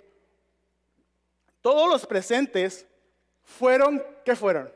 Todos 1.62 1.90
los 1.90 2.06
presentes 2.06 2.86
fueron, 3.44 4.04
¿qué 4.24 4.36
fueron? 4.36 4.72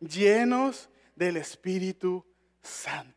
Llenos 0.00 0.88
del 1.14 1.36
Espíritu 1.36 2.24
Santo. 2.62 3.12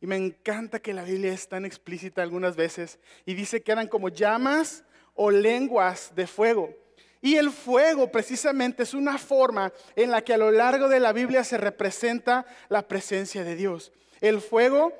Y 0.00 0.06
me 0.06 0.16
encanta 0.16 0.80
que 0.80 0.94
la 0.94 1.04
Biblia 1.04 1.32
es 1.32 1.48
tan 1.48 1.66
explícita 1.66 2.22
algunas 2.22 2.56
veces 2.56 2.98
y 3.26 3.34
dice 3.34 3.62
que 3.62 3.72
eran 3.72 3.88
como 3.88 4.08
llamas 4.08 4.84
o 5.14 5.30
lenguas 5.30 6.14
de 6.14 6.26
fuego. 6.26 6.74
Y 7.22 7.36
el 7.36 7.50
fuego 7.50 8.10
precisamente 8.10 8.82
es 8.82 8.94
una 8.94 9.18
forma 9.18 9.72
en 9.94 10.10
la 10.10 10.22
que 10.22 10.34
a 10.34 10.38
lo 10.38 10.50
largo 10.50 10.88
de 10.88 11.00
la 11.00 11.12
Biblia 11.12 11.44
se 11.44 11.58
representa 11.58 12.46
la 12.68 12.88
presencia 12.88 13.44
de 13.44 13.56
Dios. 13.56 13.92
El 14.20 14.40
fuego 14.40 14.94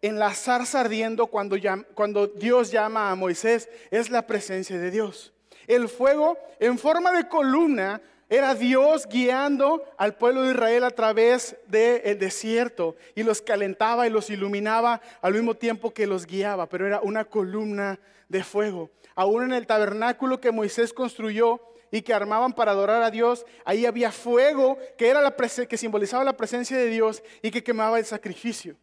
en 0.00 0.18
la 0.18 0.34
zarza 0.34 0.80
ardiendo 0.80 1.28
cuando, 1.28 2.26
Dios 2.26 2.70
llama 2.70 3.10
a 3.10 3.14
Moisés 3.14 3.68
es 3.90 4.10
la 4.10 4.26
presencia 4.26 4.78
de 4.78 4.90
Dios. 4.90 5.32
El 5.66 5.88
fuego 5.88 6.38
en 6.60 6.78
forma 6.78 7.10
de 7.12 7.26
columna 7.26 8.00
era 8.28 8.54
Dios 8.54 9.06
guiando 9.06 9.84
al 9.96 10.16
pueblo 10.16 10.42
de 10.42 10.52
Israel 10.52 10.84
a 10.84 10.90
través 10.90 11.56
del 11.66 12.18
desierto 12.18 12.96
y 13.14 13.22
los 13.22 13.42
calentaba 13.42 14.06
y 14.06 14.10
los 14.10 14.30
iluminaba 14.30 15.00
al 15.20 15.34
mismo 15.34 15.54
tiempo 15.54 15.92
que 15.92 16.06
los 16.06 16.26
guiaba, 16.26 16.68
pero 16.68 16.86
era 16.86 17.00
una 17.00 17.24
columna 17.24 17.98
de 18.28 18.42
fuego. 18.42 18.90
Aún 19.14 19.44
en 19.44 19.52
el 19.52 19.66
tabernáculo 19.66 20.40
que 20.40 20.50
Moisés 20.50 20.92
construyó 20.92 21.60
y 21.90 22.02
que 22.02 22.14
armaban 22.14 22.52
para 22.52 22.72
adorar 22.72 23.02
a 23.02 23.10
Dios, 23.10 23.46
ahí 23.64 23.86
había 23.86 24.10
fuego 24.10 24.78
que, 24.98 25.08
era 25.08 25.22
la 25.22 25.36
que 25.36 25.76
simbolizaba 25.76 26.24
la 26.24 26.36
presencia 26.36 26.76
de 26.76 26.86
Dios 26.86 27.22
y 27.42 27.50
que 27.50 27.62
quemaba 27.62 27.98
el 27.98 28.04
sacrificio. 28.04 28.74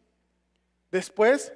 Después, 0.90 1.52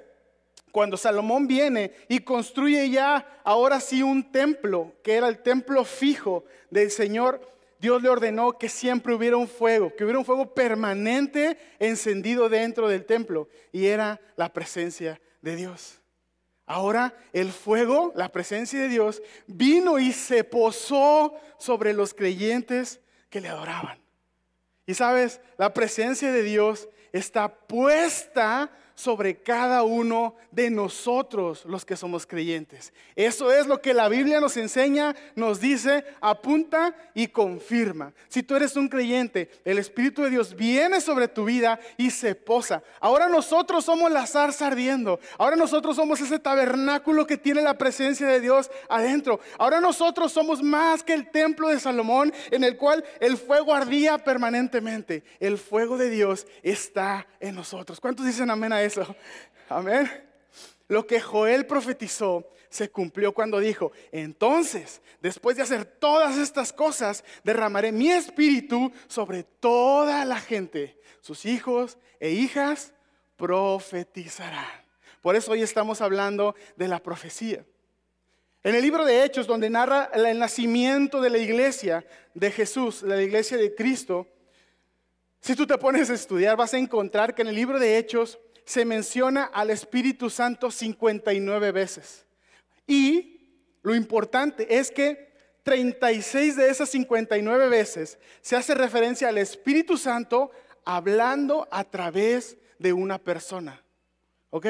cuando 0.73 0.99
Salomón 0.99 1.47
viene 1.47 1.93
y 2.09 2.19
construye 2.19 2.90
ya 2.90 3.40
ahora 3.45 3.81
sí 3.81 4.02
un 4.02 4.31
templo, 4.31 4.93
que 5.02 5.14
era 5.14 5.28
el 5.28 5.38
templo 5.38 5.85
fijo 5.85 6.45
del 6.71 6.90
Señor, 6.90 7.56
Dios 7.87 8.02
le 8.02 8.09
ordenó 8.09 8.59
que 8.59 8.69
siempre 8.69 9.14
hubiera 9.14 9.37
un 9.37 9.47
fuego, 9.47 9.95
que 9.95 10.02
hubiera 10.02 10.19
un 10.19 10.25
fuego 10.25 10.52
permanente 10.52 11.57
encendido 11.78 12.49
dentro 12.49 12.88
del 12.88 13.05
templo. 13.05 13.49
Y 13.71 13.87
era 13.87 14.21
la 14.35 14.52
presencia 14.52 15.21
de 15.40 15.55
Dios. 15.55 16.00
Ahora 16.66 17.14
el 17.33 17.52
fuego, 17.52 18.12
la 18.16 18.33
presencia 18.33 18.81
de 18.81 18.88
Dios, 18.88 19.23
vino 19.47 20.00
y 20.00 20.11
se 20.12 20.43
posó 20.43 21.37
sobre 21.61 21.93
los 21.93 22.12
creyentes 22.12 22.99
que 23.31 23.40
le 23.40 23.50
adoraban. 23.50 24.00
Y 24.85 24.95
sabes, 24.95 25.40
la 25.57 25.73
presencia 25.73 26.33
de 26.33 26.43
Dios 26.43 26.88
está 27.12 27.49
puesta 27.49 28.69
sobre 28.97 29.37
cada 29.43 29.83
uno 29.83 30.35
de 30.50 30.71
nosotros 30.71 31.65
los 31.67 31.85
que 31.85 31.97
somos 31.97 32.26
creyentes. 32.26 32.93
Eso 33.15 33.53
es 33.53 33.67
lo 33.67 33.81
que 33.81 33.95
la 33.95 34.09
Biblia 34.09 34.41
nos 34.41 34.57
enseña, 34.57 35.15
nos 35.37 35.61
dice, 35.61 36.05
apunta 36.21 36.97
y 37.15 37.29
confirma. 37.29 38.15
Si 38.29 38.43
tú 38.43 38.57
eres 38.57 38.75
un 38.75 38.88
creyente, 38.88 39.50
el 39.65 39.79
Espíritu 39.79 40.23
de 40.23 40.31
Dios 40.31 40.57
viene 40.57 41.00
sobre 41.03 41.29
tu 41.29 41.45
vida 41.45 41.79
y 41.99 42.11
se 42.11 42.35
posa. 42.35 42.83
Ahora 42.99 43.29
nosotros 43.29 43.85
somos 43.85 44.11
la 44.11 44.26
zarza 44.26 44.67
ardiendo. 44.67 45.21
Ahora 45.38 45.57
nosotros 45.57 45.95
somos 45.95 46.21
ese 46.23 46.38
tabernáculo 46.38 47.26
que 47.26 47.37
tiene 47.37 47.61
la 47.61 47.76
presencia 47.76 48.26
de 48.26 48.41
Dios 48.41 48.71
adentro. 48.88 49.41
Ahora 49.59 49.81
nosotros 49.81 50.33
somos 50.33 50.62
más 50.62 51.03
que 51.03 51.12
el 51.12 51.31
templo 51.31 51.69
de 51.69 51.79
Salomón 51.79 52.33
en 52.50 52.65
el 52.65 52.79
cual 52.79 53.05
el 53.21 53.37
fuego 53.37 53.75
ardía 53.75 54.17
permanentemente. 54.17 55.23
El 55.38 55.59
fuego 55.59 55.99
de 55.99 56.09
Dios 56.09 56.47
está 56.62 57.26
en 57.41 57.55
nosotros. 57.55 58.00
¿Cuántos 58.00 58.25
dicen 58.25 58.50
amén 58.50 58.73
a 58.73 58.83
eso. 58.83 58.86
Amén. 59.69 60.11
Lo 60.88 61.07
que 61.07 61.21
Joel 61.21 61.66
profetizó 61.66 62.49
se 62.69 62.90
cumplió 62.90 63.33
cuando 63.33 63.59
dijo, 63.59 63.93
entonces, 64.12 65.00
después 65.21 65.57
de 65.57 65.62
hacer 65.62 65.85
todas 65.85 66.37
estas 66.37 66.73
cosas, 66.73 67.25
derramaré 67.43 67.90
mi 67.90 68.11
espíritu 68.11 68.93
sobre 69.09 69.43
toda 69.43 70.25
la 70.25 70.38
gente. 70.38 71.00
Sus 71.21 71.45
hijos 71.47 71.99
e 72.21 72.31
hijas 72.31 72.93
profetizarán. 73.37 74.85
Por 75.23 75.35
eso 75.35 75.52
hoy 75.52 75.62
estamos 75.62 76.00
hablando 76.00 76.55
de 76.76 76.88
la 76.88 77.02
profecía. 77.02 77.64
En 78.62 78.75
el 78.75 78.83
libro 78.83 79.05
de 79.05 79.25
Hechos, 79.25 79.47
donde 79.47 79.71
narra 79.71 80.11
el 80.12 80.38
nacimiento 80.38 81.21
de 81.21 81.31
la 81.31 81.38
iglesia 81.38 82.05
de 82.35 82.50
Jesús, 82.50 83.02
la 83.02 83.21
iglesia 83.21 83.57
de 83.57 83.75
Cristo, 83.75 84.26
si 85.40 85.55
tú 85.55 85.66
te 85.66 85.78
pones 85.78 86.11
a 86.11 86.14
estudiar, 86.14 86.57
vas 86.57 86.75
a 86.75 86.78
encontrar 86.78 87.35
que 87.35 87.43
en 87.43 87.49
el 87.49 87.55
libro 87.55 87.78
de 87.78 87.97
Hechos 87.97 88.38
se 88.67 88.85
menciona 88.85 89.45
al 89.45 89.71
Espíritu 89.71 90.29
Santo 90.29 90.71
59 90.71 91.73
veces. 91.73 92.27
Y 92.87 93.33
Lo 93.83 93.95
importante 93.95 94.79
es 94.79 94.91
que 94.91 95.33
36 95.63 96.57
de 96.57 96.69
esas 96.69 96.89
59 96.89 97.69
veces 97.69 98.19
se 98.41 98.57
hace 98.57 98.75
referencia 98.75 99.29
al 99.29 99.39
Espíritu 99.39 99.97
Santo 99.97 100.51
hablando 100.85 101.69
a 101.71 101.85
través 101.85 102.57
de 102.81 102.93
una 102.93 103.19
persona. 103.19 103.81
¿Ok? 104.51 104.67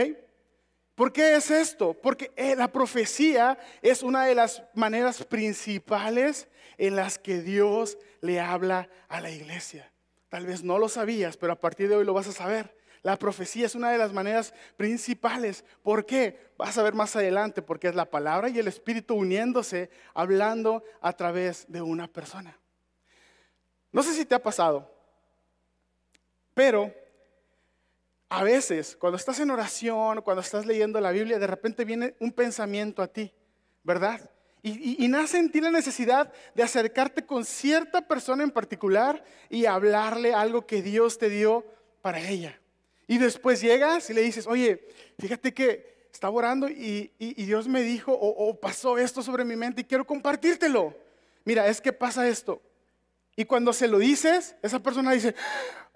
¿Por 0.95 1.15
qué 1.15 1.37
es 1.37 1.51
esto? 1.51 1.95
Porque 1.95 2.31
eh, 2.37 2.55
la 2.57 2.69
profecía 2.69 3.59
es 3.81 4.03
una 4.03 4.27
de 4.27 4.35
las 4.35 4.63
maneras 4.75 5.25
principales 5.25 6.49
en 6.77 6.97
las 6.97 7.19
que 7.19 7.41
Dios 7.41 7.97
le 8.21 8.39
habla 8.41 8.91
a 9.09 9.23
la 9.23 9.31
iglesia. 9.31 9.91
Tal 10.29 10.45
vez 10.45 10.63
no 10.63 10.79
lo 10.79 10.91
sabías, 10.91 11.39
pero 11.39 11.55
a 11.55 11.61
partir 11.61 11.89
de 11.89 11.97
hoy 11.97 12.05
lo 12.05 12.13
vas 12.13 12.29
a 12.29 12.33
saber. 12.33 12.76
La 13.07 13.17
profecía 13.17 13.67
es 13.67 13.77
una 13.77 13.93
de 13.93 13.99
las 13.99 14.13
maneras 14.13 14.53
principales. 14.77 15.65
¿Por 15.85 16.05
qué? 16.05 16.51
Vas 16.59 16.77
a 16.77 16.83
ver 16.83 16.93
más 16.93 17.15
adelante, 17.15 17.63
porque 17.63 17.87
es 17.87 17.95
la 17.95 18.11
palabra 18.11 18.49
y 18.49 18.59
el 18.59 18.67
Espíritu 18.67 19.15
uniéndose, 19.15 19.91
hablando 20.13 20.83
a 21.01 21.13
través 21.13 21.67
de 21.69 21.81
una 21.81 22.09
persona. 22.09 22.59
No 23.93 24.03
sé 24.03 24.13
si 24.13 24.25
te 24.25 24.35
ha 24.35 24.43
pasado, 24.43 24.93
pero 26.53 26.93
a 28.29 28.43
veces, 28.43 28.97
cuando 28.97 29.19
estás 29.19 29.39
en 29.39 29.53
oración, 29.53 30.21
cuando 30.23 30.41
estás 30.41 30.67
leyendo 30.67 31.01
la 31.01 31.13
Biblia, 31.13 31.39
de 31.39 31.47
repente 31.47 31.85
viene 31.85 32.17
un 32.19 32.33
pensamiento 32.33 33.03
a 33.03 33.07
ti, 33.07 33.33
¿verdad? 33.85 34.29
Y, 34.65 35.07
nace 35.07 35.39
en 35.39 35.53
ti 35.53 35.61
la 35.61 35.71
necesidad 35.71 36.33
de 36.57 36.65
acercarte 36.65 37.25
con 37.25 37.45
cierta 37.45 38.09
persona 38.09 38.43
en 38.43 38.51
particular 38.51 39.23
y 39.49 39.67
hablarle 39.67 40.35
algo 40.35 40.67
que 40.67 40.83
Dios 40.83 41.19
te 41.19 41.31
dio 41.31 41.65
para 42.03 42.19
ella. 42.19 42.61
Y 43.07 43.19
después 43.19 43.61
llegas 43.61 44.11
y 44.11 44.15
le 44.15 44.23
dices, 44.23 44.47
oye, 44.47 44.89
fíjate 45.19 45.55
que 45.55 46.09
estaba 46.13 46.35
orando 46.35 46.69
y, 46.69 47.13
Dios 47.19 47.69
me 47.69 47.83
dijo 47.83 48.13
o, 48.13 48.49
o 48.49 48.59
pasó 48.59 48.99
esto 48.99 49.23
sobre 49.23 49.45
mi 49.45 49.55
mente 49.55 49.83
y 49.83 49.85
quiero 49.85 50.07
compartírtelo. 50.07 50.95
Mira, 51.45 51.67
es 51.69 51.81
que 51.81 51.93
pasa 51.93 52.27
esto. 52.27 52.61
Y 53.37 53.45
cuando 53.45 53.73
se 53.73 53.87
lo 53.87 53.99
dices, 53.99 54.57
esa 54.63 54.81
persona 54.81 55.13
dice, 55.13 55.35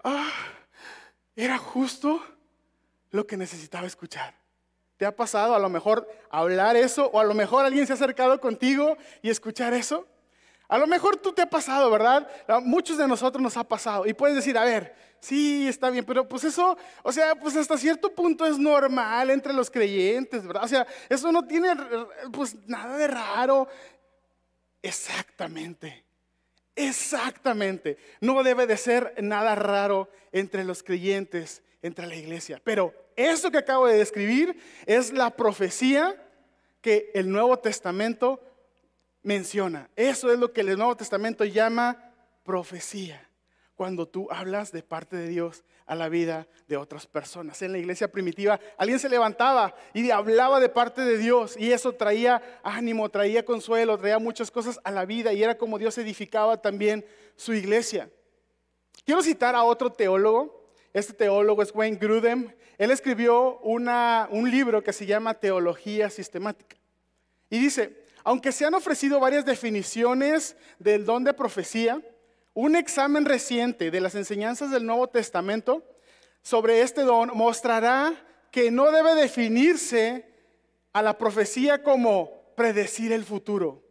ah, 0.03 0.31
era 1.35 1.57
justo 1.57 2.23
lo 3.09 3.25
que 3.25 3.35
necesitaba 3.35 3.87
escuchar. 3.87 4.35
¿Te 4.97 5.05
ha 5.07 5.15
pasado 5.15 5.55
a 5.55 5.59
lo 5.59 5.67
mejor 5.67 6.07
hablar 6.29 6.75
eso 6.75 7.07
o 7.07 7.19
a 7.19 7.23
lo 7.23 7.33
mejor 7.33 7.65
alguien 7.65 7.87
se 7.87 7.93
ha 7.93 7.95
acercado 7.95 8.39
contigo 8.39 8.95
y 9.23 9.31
escuchar 9.31 9.73
eso? 9.73 10.07
A 10.71 10.77
lo 10.77 10.87
mejor 10.87 11.17
tú 11.17 11.33
te 11.33 11.41
ha 11.41 11.49
pasado, 11.49 11.91
¿verdad? 11.91 12.25
Muchos 12.63 12.97
de 12.97 13.05
nosotros 13.05 13.43
nos 13.43 13.57
ha 13.57 13.63
pasado. 13.65 14.07
Y 14.07 14.13
puedes 14.13 14.37
decir, 14.37 14.57
a 14.57 14.63
ver, 14.63 14.95
sí, 15.19 15.67
está 15.67 15.89
bien, 15.89 16.05
pero 16.05 16.25
pues 16.25 16.45
eso, 16.45 16.77
o 17.03 17.11
sea, 17.11 17.35
pues 17.35 17.57
hasta 17.57 17.77
cierto 17.77 18.15
punto 18.15 18.45
es 18.45 18.57
normal 18.57 19.31
entre 19.31 19.51
los 19.51 19.69
creyentes, 19.69 20.47
¿verdad? 20.47 20.63
O 20.63 20.67
sea, 20.69 20.87
eso 21.09 21.29
no 21.29 21.45
tiene 21.45 21.75
pues 22.31 22.55
nada 22.67 22.95
de 22.95 23.05
raro. 23.05 23.67
Exactamente. 24.81 26.05
Exactamente. 26.73 27.97
No 28.21 28.41
debe 28.41 28.65
de 28.65 28.77
ser 28.77 29.13
nada 29.21 29.55
raro 29.55 30.07
entre 30.31 30.63
los 30.63 30.83
creyentes, 30.83 31.63
entre 31.81 32.07
la 32.07 32.15
iglesia. 32.15 32.61
Pero 32.63 32.93
eso 33.17 33.51
que 33.51 33.57
acabo 33.57 33.87
de 33.87 33.97
describir 33.97 34.57
es 34.85 35.11
la 35.11 35.31
profecía 35.31 36.15
que 36.79 37.11
el 37.13 37.29
Nuevo 37.29 37.59
Testamento 37.59 38.39
menciona. 39.23 39.89
Eso 39.95 40.31
es 40.31 40.39
lo 40.39 40.51
que 40.53 40.61
el 40.61 40.77
Nuevo 40.77 40.95
Testamento 40.95 41.45
llama 41.45 42.13
profecía. 42.43 43.27
Cuando 43.75 44.07
tú 44.07 44.27
hablas 44.31 44.71
de 44.71 44.83
parte 44.83 45.15
de 45.15 45.27
Dios 45.27 45.63
a 45.91 45.95
la 45.95 46.07
vida 46.07 46.47
de 46.69 46.77
otras 46.77 47.05
personas. 47.05 47.61
En 47.61 47.73
la 47.73 47.77
iglesia 47.77 48.09
primitiva 48.09 48.59
alguien 48.77 48.97
se 48.97 49.09
levantaba 49.09 49.75
y 49.93 50.09
hablaba 50.09 50.61
de 50.61 50.69
parte 50.69 51.01
de 51.01 51.17
Dios 51.17 51.57
y 51.57 51.73
eso 51.73 51.91
traía 51.91 52.41
ánimo, 52.63 53.09
traía 53.09 53.43
consuelo, 53.43 53.97
traía 53.97 54.17
muchas 54.17 54.51
cosas 54.51 54.79
a 54.85 54.91
la 54.91 55.03
vida 55.03 55.33
y 55.33 55.43
era 55.43 55.57
como 55.57 55.77
Dios 55.77 55.97
edificaba 55.97 56.61
también 56.61 57.05
su 57.35 57.53
iglesia. 57.53 58.09
Quiero 59.03 59.21
citar 59.21 59.53
a 59.53 59.63
otro 59.63 59.91
teólogo, 59.91 60.63
este 60.93 61.11
teólogo 61.11 61.61
es 61.61 61.75
Wayne 61.75 61.97
Grudem, 61.97 62.53
él 62.77 62.91
escribió 62.91 63.59
un 63.59 64.49
libro 64.49 64.81
que 64.81 64.93
se 64.93 65.05
llama 65.05 65.33
Teología 65.33 66.09
Sistemática 66.09 66.77
y 67.49 67.59
dice, 67.59 68.00
aunque 68.23 68.51
se 68.51 68.65
han 68.65 68.73
ofrecido 68.73 69.19
varias 69.19 69.45
definiciones 69.45 70.55
del 70.79 71.05
don 71.05 71.23
de 71.23 71.33
profecía, 71.33 72.01
un 72.53 72.75
examen 72.75 73.25
reciente 73.25 73.91
de 73.91 74.01
las 74.01 74.15
enseñanzas 74.15 74.71
del 74.71 74.85
Nuevo 74.85 75.07
Testamento 75.07 75.83
sobre 76.41 76.81
este 76.81 77.01
don 77.01 77.31
mostrará 77.35 78.13
que 78.51 78.71
no 78.71 78.91
debe 78.91 79.15
definirse 79.15 80.25
a 80.93 81.01
la 81.01 81.17
profecía 81.17 81.81
como 81.81 82.53
predecir 82.55 83.11
el 83.11 83.23
futuro, 83.23 83.81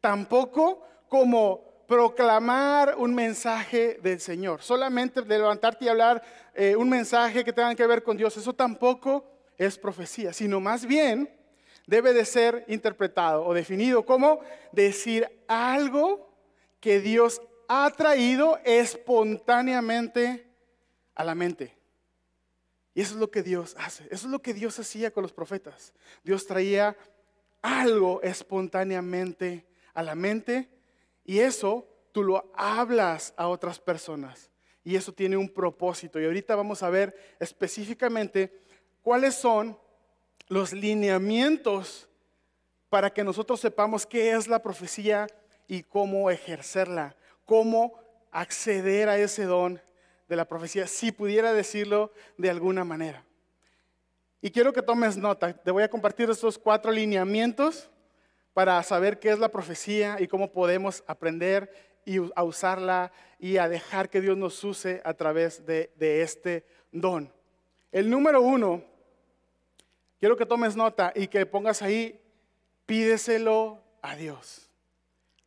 tampoco 0.00 0.82
como 1.08 1.68
proclamar 1.86 2.96
un 2.98 3.14
mensaje 3.14 3.98
del 4.02 4.20
Señor, 4.20 4.62
solamente 4.62 5.22
de 5.22 5.38
levantarte 5.38 5.84
y 5.84 5.88
hablar 5.88 6.22
eh, 6.54 6.76
un 6.76 6.88
mensaje 6.88 7.44
que 7.44 7.52
tenga 7.52 7.74
que 7.74 7.86
ver 7.86 8.02
con 8.02 8.16
Dios, 8.16 8.36
eso 8.36 8.52
tampoco 8.52 9.24
es 9.56 9.78
profecía, 9.78 10.32
sino 10.32 10.60
más 10.60 10.84
bien 10.84 11.37
debe 11.88 12.12
de 12.12 12.26
ser 12.26 12.66
interpretado 12.68 13.46
o 13.46 13.54
definido 13.54 14.04
como 14.04 14.40
decir 14.72 15.26
algo 15.48 16.30
que 16.80 17.00
Dios 17.00 17.40
ha 17.66 17.90
traído 17.90 18.58
espontáneamente 18.62 20.46
a 21.14 21.24
la 21.24 21.34
mente. 21.34 21.74
Y 22.92 23.00
eso 23.00 23.14
es 23.14 23.20
lo 23.20 23.30
que 23.30 23.42
Dios 23.42 23.74
hace. 23.78 24.04
Eso 24.10 24.26
es 24.26 24.30
lo 24.30 24.42
que 24.42 24.52
Dios 24.52 24.78
hacía 24.78 25.10
con 25.10 25.22
los 25.22 25.32
profetas. 25.32 25.94
Dios 26.22 26.46
traía 26.46 26.94
algo 27.62 28.20
espontáneamente 28.22 29.66
a 29.94 30.02
la 30.02 30.14
mente 30.14 30.68
y 31.24 31.38
eso 31.38 31.88
tú 32.12 32.22
lo 32.22 32.52
hablas 32.54 33.32
a 33.38 33.48
otras 33.48 33.80
personas. 33.80 34.50
Y 34.84 34.94
eso 34.94 35.12
tiene 35.12 35.38
un 35.38 35.48
propósito. 35.48 36.20
Y 36.20 36.26
ahorita 36.26 36.54
vamos 36.54 36.82
a 36.82 36.90
ver 36.90 37.36
específicamente 37.40 38.60
cuáles 39.00 39.34
son 39.36 39.78
los 40.48 40.72
lineamientos 40.72 42.08
para 42.88 43.10
que 43.10 43.24
nosotros 43.24 43.60
sepamos 43.60 44.06
qué 44.06 44.32
es 44.32 44.48
la 44.48 44.62
profecía 44.62 45.26
y 45.66 45.82
cómo 45.82 46.30
ejercerla 46.30 47.14
cómo 47.48 47.94
acceder 48.30 49.08
a 49.08 49.16
ese 49.16 49.44
don 49.44 49.80
de 50.28 50.36
la 50.36 50.44
profecía, 50.44 50.86
si 50.86 51.12
pudiera 51.12 51.54
decirlo 51.54 52.12
de 52.36 52.50
alguna 52.50 52.84
manera. 52.84 53.24
Y 54.42 54.50
quiero 54.50 54.74
que 54.74 54.82
tomes 54.82 55.16
nota, 55.16 55.54
te 55.54 55.70
voy 55.70 55.82
a 55.82 55.88
compartir 55.88 56.28
estos 56.28 56.58
cuatro 56.58 56.92
lineamientos 56.92 57.88
para 58.52 58.82
saber 58.82 59.18
qué 59.18 59.30
es 59.30 59.38
la 59.38 59.48
profecía 59.48 60.18
y 60.20 60.28
cómo 60.28 60.52
podemos 60.52 61.02
aprender 61.06 61.72
y 62.04 62.18
a 62.36 62.44
usarla 62.44 63.12
y 63.38 63.56
a 63.56 63.66
dejar 63.66 64.10
que 64.10 64.20
Dios 64.20 64.36
nos 64.36 64.62
use 64.62 65.00
a 65.06 65.14
través 65.14 65.64
de, 65.64 65.90
de 65.96 66.20
este 66.20 66.66
don. 66.92 67.32
El 67.90 68.10
número 68.10 68.42
uno, 68.42 68.84
quiero 70.18 70.36
que 70.36 70.46
tomes 70.46 70.76
nota 70.76 71.12
y 71.14 71.28
que 71.28 71.46
pongas 71.46 71.82
ahí, 71.82 72.20
pídeselo 72.86 73.82
a 74.02 74.16
Dios. 74.16 74.70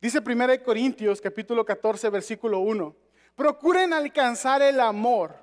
Dice 0.00 0.18
1 0.18 0.62
Corintios 0.64 1.20
capítulo 1.20 1.64
14 1.64 2.10
versículo 2.10 2.60
1. 2.60 2.96
Procuren 3.36 3.92
alcanzar 3.92 4.60
el 4.62 4.80
amor, 4.80 5.36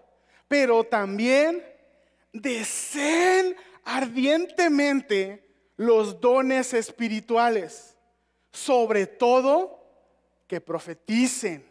pero 0.48 0.84
también 0.84 1.66
deseen 2.34 3.56
ardientemente 3.84 5.48
los 5.78 6.20
dones 6.20 6.74
espirituales, 6.74 7.98
sobre 8.52 9.08
todo 9.08 9.80
que 10.48 10.60
profeticen. 10.60 11.66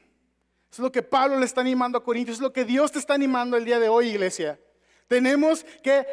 Es 0.70 0.78
lo 0.78 0.90
que 0.90 1.02
Pablo 1.02 1.38
le 1.38 1.44
está 1.44 1.60
animando 1.60 1.98
a 1.98 2.04
Corintios, 2.04 2.38
es 2.38 2.42
lo 2.42 2.52
que 2.52 2.64
Dios 2.64 2.92
te 2.92 2.98
está 2.98 3.14
animando 3.14 3.56
el 3.56 3.64
día 3.64 3.78
de 3.78 3.88
hoy, 3.88 4.08
iglesia. 4.08 4.58
Tenemos 5.08 5.64
que 5.82 6.06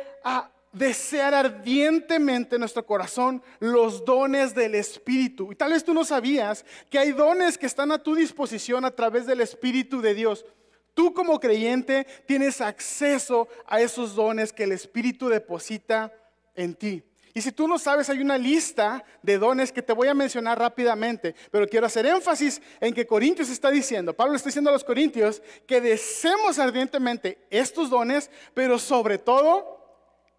desear 0.75 1.33
ardientemente 1.33 2.55
en 2.55 2.59
nuestro 2.59 2.85
corazón 2.85 3.41
los 3.59 4.03
dones 4.03 4.53
del 4.53 4.75
Espíritu. 4.75 5.51
Y 5.51 5.55
tal 5.55 5.71
vez 5.71 5.83
tú 5.83 5.93
no 5.93 6.03
sabías 6.03 6.65
que 6.89 6.99
hay 6.99 7.11
dones 7.11 7.57
que 7.57 7.65
están 7.65 7.91
a 7.91 8.03
tu 8.03 8.13
disposición 8.13 8.85
a 8.85 8.91
través 8.91 9.25
del 9.25 9.41
Espíritu 9.41 10.01
de 10.01 10.13
Dios. 10.13 10.45
Tú 10.93 11.13
como 11.13 11.39
creyente 11.39 12.05
tienes 12.25 12.61
acceso 12.61 13.47
a 13.65 13.81
esos 13.81 14.15
dones 14.15 14.53
que 14.53 14.63
el 14.63 14.73
Espíritu 14.73 15.29
deposita 15.29 16.13
en 16.55 16.75
ti. 16.75 17.03
Y 17.33 17.41
si 17.41 17.51
tú 17.51 17.67
no 17.67 17.77
sabes, 17.77 18.09
hay 18.09 18.19
una 18.19 18.37
lista 18.37 19.03
de 19.21 19.37
dones 19.37 19.73
que 19.73 19.81
te 19.81 19.91
voy 19.91 20.07
a 20.07 20.13
mencionar 20.13 20.57
rápidamente, 20.57 21.35
pero 21.51 21.67
quiero 21.67 21.85
hacer 21.85 22.05
énfasis 22.05 22.61
en 22.79 22.93
que 22.93 23.05
Corintios 23.05 23.49
está 23.49 23.69
diciendo, 23.69 24.13
Pablo 24.13 24.37
está 24.37 24.47
diciendo 24.47 24.69
a 24.69 24.73
los 24.73 24.85
Corintios, 24.85 25.41
que 25.67 25.81
deseemos 25.81 26.59
ardientemente 26.59 27.37
estos 27.49 27.89
dones, 27.89 28.31
pero 28.53 28.79
sobre 28.79 29.17
todo 29.17 29.74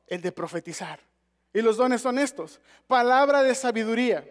el 0.07 0.21
de 0.21 0.33
profetizar. 0.33 1.01
Y 1.53 1.62
los 1.62 1.77
dones 1.77 2.03
son 2.03 2.19
estos. 2.19 2.61
Palabra 2.87 3.42
de 3.42 3.55
sabiduría, 3.55 4.25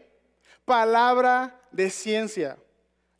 palabra 0.63 1.59
de 1.71 1.89
ciencia, 1.89 2.57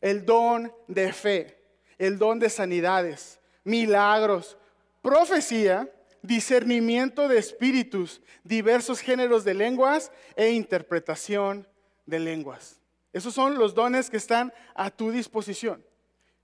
el 0.00 0.24
don 0.24 0.72
de 0.86 1.12
fe, 1.12 1.58
el 1.98 2.18
don 2.18 2.38
de 2.38 2.50
sanidades, 2.50 3.40
milagros, 3.64 4.56
profecía, 5.02 5.90
discernimiento 6.22 7.28
de 7.28 7.38
espíritus, 7.38 8.20
diversos 8.44 9.00
géneros 9.00 9.44
de 9.44 9.54
lenguas 9.54 10.12
e 10.34 10.50
interpretación 10.50 11.66
de 12.04 12.20
lenguas. 12.20 12.80
Esos 13.12 13.34
son 13.34 13.58
los 13.58 13.74
dones 13.74 14.10
que 14.10 14.16
están 14.16 14.52
a 14.74 14.90
tu 14.90 15.10
disposición. 15.10 15.84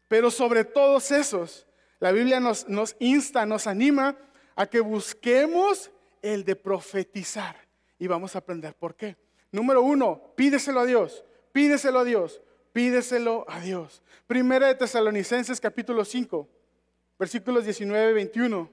Pero 0.09 0.31
sobre 0.31 0.65
todos 0.65 1.11
esos, 1.11 1.67
la 2.01 2.13
Biblia 2.13 2.41
nos, 2.41 2.69
nos 2.69 2.97
insta, 2.99 3.47
nos 3.47 3.67
anima 3.67 4.17
a 4.57 4.67
que 4.67 4.81
busquemos 4.81 5.91
el 6.23 6.45
de 6.45 6.57
profetizar. 6.57 7.57
Y 7.99 8.07
vamos 8.07 8.35
a 8.35 8.39
aprender 8.39 8.75
por 8.75 8.95
qué. 8.95 9.17
Número 9.51 9.83
uno, 9.83 10.33
pídeselo 10.35 10.81
a 10.81 10.87
Dios, 10.87 11.25
pídeselo 11.53 11.99
a 11.99 12.05
Dios, 12.05 12.41
pídeselo 12.73 13.45
a 13.49 13.61
Dios. 13.61 14.03
Primera 14.27 14.69
de 14.69 14.75
Tesalonicenses 14.77 15.61
capítulo 15.61 16.05
5, 16.05 16.49
versículos 17.19 17.65
19 17.65 18.11
y 18.11 18.15
21. 18.15 18.71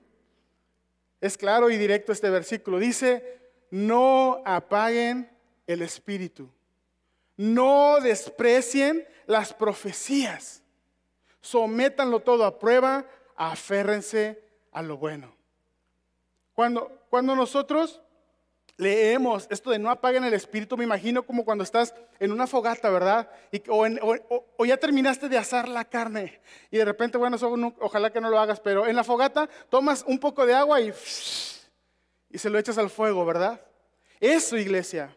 Es 1.19 1.37
claro 1.37 1.69
y 1.69 1.77
directo 1.77 2.13
este 2.13 2.29
versículo. 2.29 2.79
Dice, 2.79 3.39
no 3.71 4.41
apaguen 4.45 5.29
el 5.67 5.81
espíritu. 5.81 6.49
No 7.35 7.99
desprecien 8.01 9.05
las 9.25 9.53
profecías. 9.53 10.63
Sométanlo 11.41 12.21
todo 12.21 12.45
a 12.45 12.59
prueba, 12.59 13.05
aférrense 13.35 14.43
a 14.71 14.81
lo 14.81 14.97
bueno. 14.97 15.38
Cuando, 16.59 16.91
nosotros 17.37 18.01
leemos 18.75 19.47
esto 19.49 19.71
de 19.71 19.79
no 19.79 19.89
apaguen 19.89 20.25
el 20.25 20.33
espíritu, 20.33 20.75
me 20.75 20.83
imagino 20.83 21.23
como 21.23 21.45
cuando 21.45 21.63
estás 21.63 21.95
en 22.19 22.33
una 22.33 22.47
fogata, 22.47 22.89
¿verdad? 22.89 23.29
Y, 23.49 23.63
o, 23.69 24.65
ya 24.65 24.75
terminaste 24.75 25.29
de 25.29 25.37
asar 25.37 25.69
la 25.69 25.85
carne 25.85 26.41
y 26.69 26.75
de 26.75 26.83
repente, 26.83 27.17
bueno, 27.17 27.37
ojalá 27.79 28.11
que 28.11 28.19
no 28.19 28.29
lo 28.29 28.37
hagas, 28.37 28.59
pero 28.59 28.87
en 28.87 28.97
la 28.97 29.05
fogata 29.05 29.47
tomas 29.69 30.03
un 30.05 30.19
poco 30.19 30.45
de 30.45 30.53
agua 30.53 30.81
y, 30.81 30.89
y 32.29 32.37
se 32.37 32.49
lo 32.49 32.59
echas 32.59 32.77
al 32.77 32.89
fuego, 32.89 33.25
¿verdad? 33.25 33.61
Eso, 34.19 34.57
iglesia, 34.57 35.15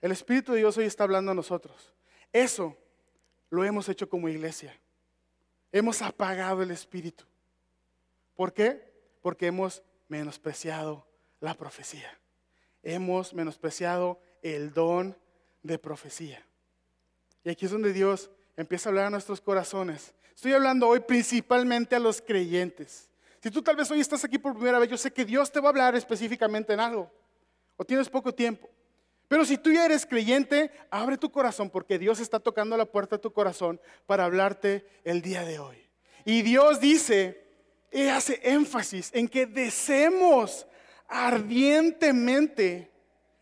el 0.00 0.12
Espíritu 0.12 0.52
de 0.52 0.60
Dios 0.60 0.78
hoy 0.78 0.86
está 0.86 1.04
hablando 1.04 1.32
a 1.32 1.34
nosotros. 1.34 1.92
Eso 2.32 2.74
lo 3.50 3.66
hemos 3.66 3.86
hecho 3.90 4.08
como 4.08 4.30
iglesia. 4.30 4.74
Hemos 5.72 6.00
apagado 6.00 6.62
el 6.62 6.70
Espíritu. 6.70 7.24
¿Por 8.34 8.54
qué? 8.54 8.94
Porque 9.20 9.48
hemos 9.48 9.82
menospreciado 10.08 11.06
la 11.40 11.54
profecía. 11.54 12.18
Hemos 12.82 13.34
menospreciado 13.34 14.20
el 14.42 14.72
don 14.72 15.16
de 15.62 15.78
profecía. 15.78 16.46
Y 17.42 17.50
aquí 17.50 17.64
es 17.66 17.70
donde 17.70 17.92
Dios 17.92 18.30
empieza 18.56 18.88
a 18.88 18.90
hablar 18.90 19.06
a 19.06 19.10
nuestros 19.10 19.40
corazones. 19.40 20.14
Estoy 20.34 20.52
hablando 20.52 20.88
hoy 20.88 21.00
principalmente 21.00 21.94
a 21.94 21.98
los 21.98 22.20
creyentes. 22.20 23.10
Si 23.40 23.50
tú 23.50 23.62
tal 23.62 23.76
vez 23.76 23.90
hoy 23.90 24.00
estás 24.00 24.24
aquí 24.24 24.38
por 24.38 24.54
primera 24.54 24.78
vez, 24.78 24.88
yo 24.88 24.96
sé 24.96 25.12
que 25.12 25.24
Dios 25.24 25.52
te 25.52 25.60
va 25.60 25.68
a 25.68 25.70
hablar 25.70 25.94
específicamente 25.94 26.72
en 26.72 26.80
algo. 26.80 27.10
O 27.76 27.84
tienes 27.84 28.08
poco 28.08 28.34
tiempo. 28.34 28.68
Pero 29.28 29.44
si 29.44 29.58
tú 29.58 29.72
ya 29.72 29.84
eres 29.84 30.06
creyente, 30.06 30.70
abre 30.90 31.18
tu 31.18 31.30
corazón 31.30 31.70
porque 31.70 31.98
Dios 31.98 32.20
está 32.20 32.40
tocando 32.40 32.76
la 32.76 32.86
puerta 32.86 33.16
de 33.16 33.22
tu 33.22 33.32
corazón 33.32 33.80
para 34.06 34.24
hablarte 34.24 34.86
el 35.04 35.22
día 35.22 35.44
de 35.44 35.58
hoy. 35.58 35.76
Y 36.24 36.42
Dios 36.42 36.80
dice, 36.80 37.43
y 37.94 38.08
hace 38.08 38.40
énfasis 38.42 39.10
en 39.14 39.28
que 39.28 39.46
deseemos 39.46 40.66
ardientemente 41.06 42.90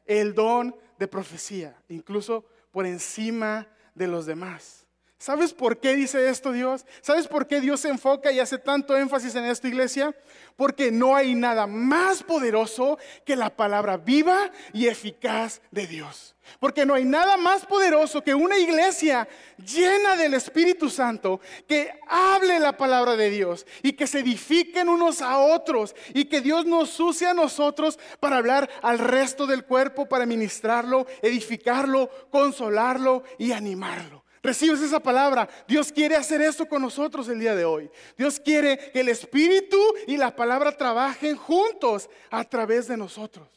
el 0.05 0.35
don 0.35 0.77
de 0.99 1.09
profecía, 1.09 1.75
incluso 1.89 2.45
por 2.71 2.87
encima 2.87 3.67
de 3.95 4.07
los 4.07 4.27
demás. 4.27 4.82
¿Sabes 5.23 5.55
por 5.55 5.79
qué 5.79 5.95
dice 5.95 6.29
esto 6.29 6.51
Dios? 6.51 6.85
¿Sabes 7.01 7.29
por 7.29 7.47
qué 7.47 7.61
Dios 7.61 7.79
se 7.79 7.89
enfoca 7.89 8.33
y 8.33 8.41
hace 8.41 8.59
tanto 8.59 8.97
énfasis 8.97 9.37
en 9.37 9.45
esta 9.45 9.69
iglesia? 9.69 10.13
Porque 10.57 10.91
no 10.91 11.15
hay 11.15 11.37
nada 11.37 11.69
más 11.69 12.25
poderoso 12.25 12.99
que 13.25 13.37
la 13.37 13.55
palabra 13.55 13.97
viva 13.97 14.51
y 14.73 14.89
eficaz 14.89 15.63
de 15.71 15.87
Dios. 15.87 16.35
Porque 16.59 16.85
no 16.85 16.95
hay 16.95 17.05
nada 17.05 17.37
más 17.37 17.65
poderoso 17.65 18.25
que 18.25 18.35
una 18.35 18.59
iglesia 18.59 19.29
llena 19.65 20.17
del 20.17 20.35
Espíritu 20.35 20.91
Santo 20.91 21.41
que 21.69 21.93
hable 22.09 22.59
la 22.59 22.77
palabra 22.77 23.15
de 23.15 23.31
Dios 23.31 23.65
y 23.81 23.93
que 23.93 24.09
se 24.09 24.19
edifiquen 24.19 24.89
unos 24.89 25.23
a 25.23 25.39
otros 25.39 25.95
y 26.15 26.25
que 26.25 26.41
Dios 26.41 26.67
nos 26.67 26.99
use 26.99 27.29
a 27.29 27.33
nosotros 27.33 27.97
para 28.19 28.39
hablar 28.39 28.69
al 28.83 28.99
resto 28.99 29.47
del 29.47 29.67
cuerpo, 29.67 30.09
para 30.09 30.27
ministrarlo, 30.27 31.07
edificarlo, 31.23 32.11
consolarlo 32.29 33.23
y 33.39 33.53
animarlo. 33.53 34.22
Recibes 34.43 34.81
esa 34.81 34.99
palabra. 34.99 35.49
Dios 35.69 35.93
quiere 35.93 36.17
hacer 36.17 36.41
eso 36.41 36.67
con 36.67 36.83
nosotros 36.83 37.29
el 37.29 37.39
día 37.39 37.55
de 37.55 37.65
hoy. 37.65 37.89
Dios 38.19 38.41
quiere 38.41 38.91
que 38.91 39.01
el 39.01 39.09
Espíritu 39.09 39.79
y 40.07 40.17
la 40.17 40.35
palabra 40.35 40.77
trabajen 40.77 41.37
juntos 41.37 42.11
a 42.31 42.45
través 42.45 42.89
de 42.89 42.97
nosotros. 42.97 43.49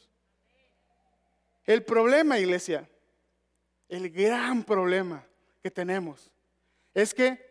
El 1.64 1.82
problema, 1.82 2.38
iglesia, 2.38 2.88
el 3.88 4.10
gran 4.10 4.62
problema 4.62 5.26
que 5.60 5.72
tenemos 5.72 6.30
es 6.94 7.12
que 7.12 7.44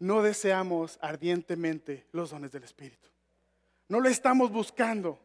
no 0.00 0.20
deseamos 0.20 0.98
ardientemente 1.00 2.06
los 2.10 2.30
dones 2.30 2.50
del 2.50 2.64
Espíritu. 2.64 3.08
No 3.88 4.00
lo 4.00 4.08
estamos 4.08 4.50
buscando. 4.50 5.20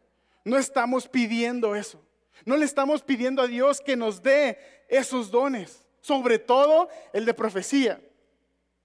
No 0.45 0.57
estamos 0.57 1.07
pidiendo 1.07 1.75
eso. 1.75 1.99
No 2.45 2.57
le 2.57 2.65
estamos 2.65 3.01
pidiendo 3.01 3.41
a 3.41 3.47
Dios 3.47 3.81
que 3.81 3.95
nos 3.95 4.21
dé 4.21 4.85
esos 4.87 5.31
dones 5.31 5.81
sobre 6.01 6.39
todo 6.39 6.89
el 7.13 7.25
de 7.25 7.33
profecía. 7.33 8.01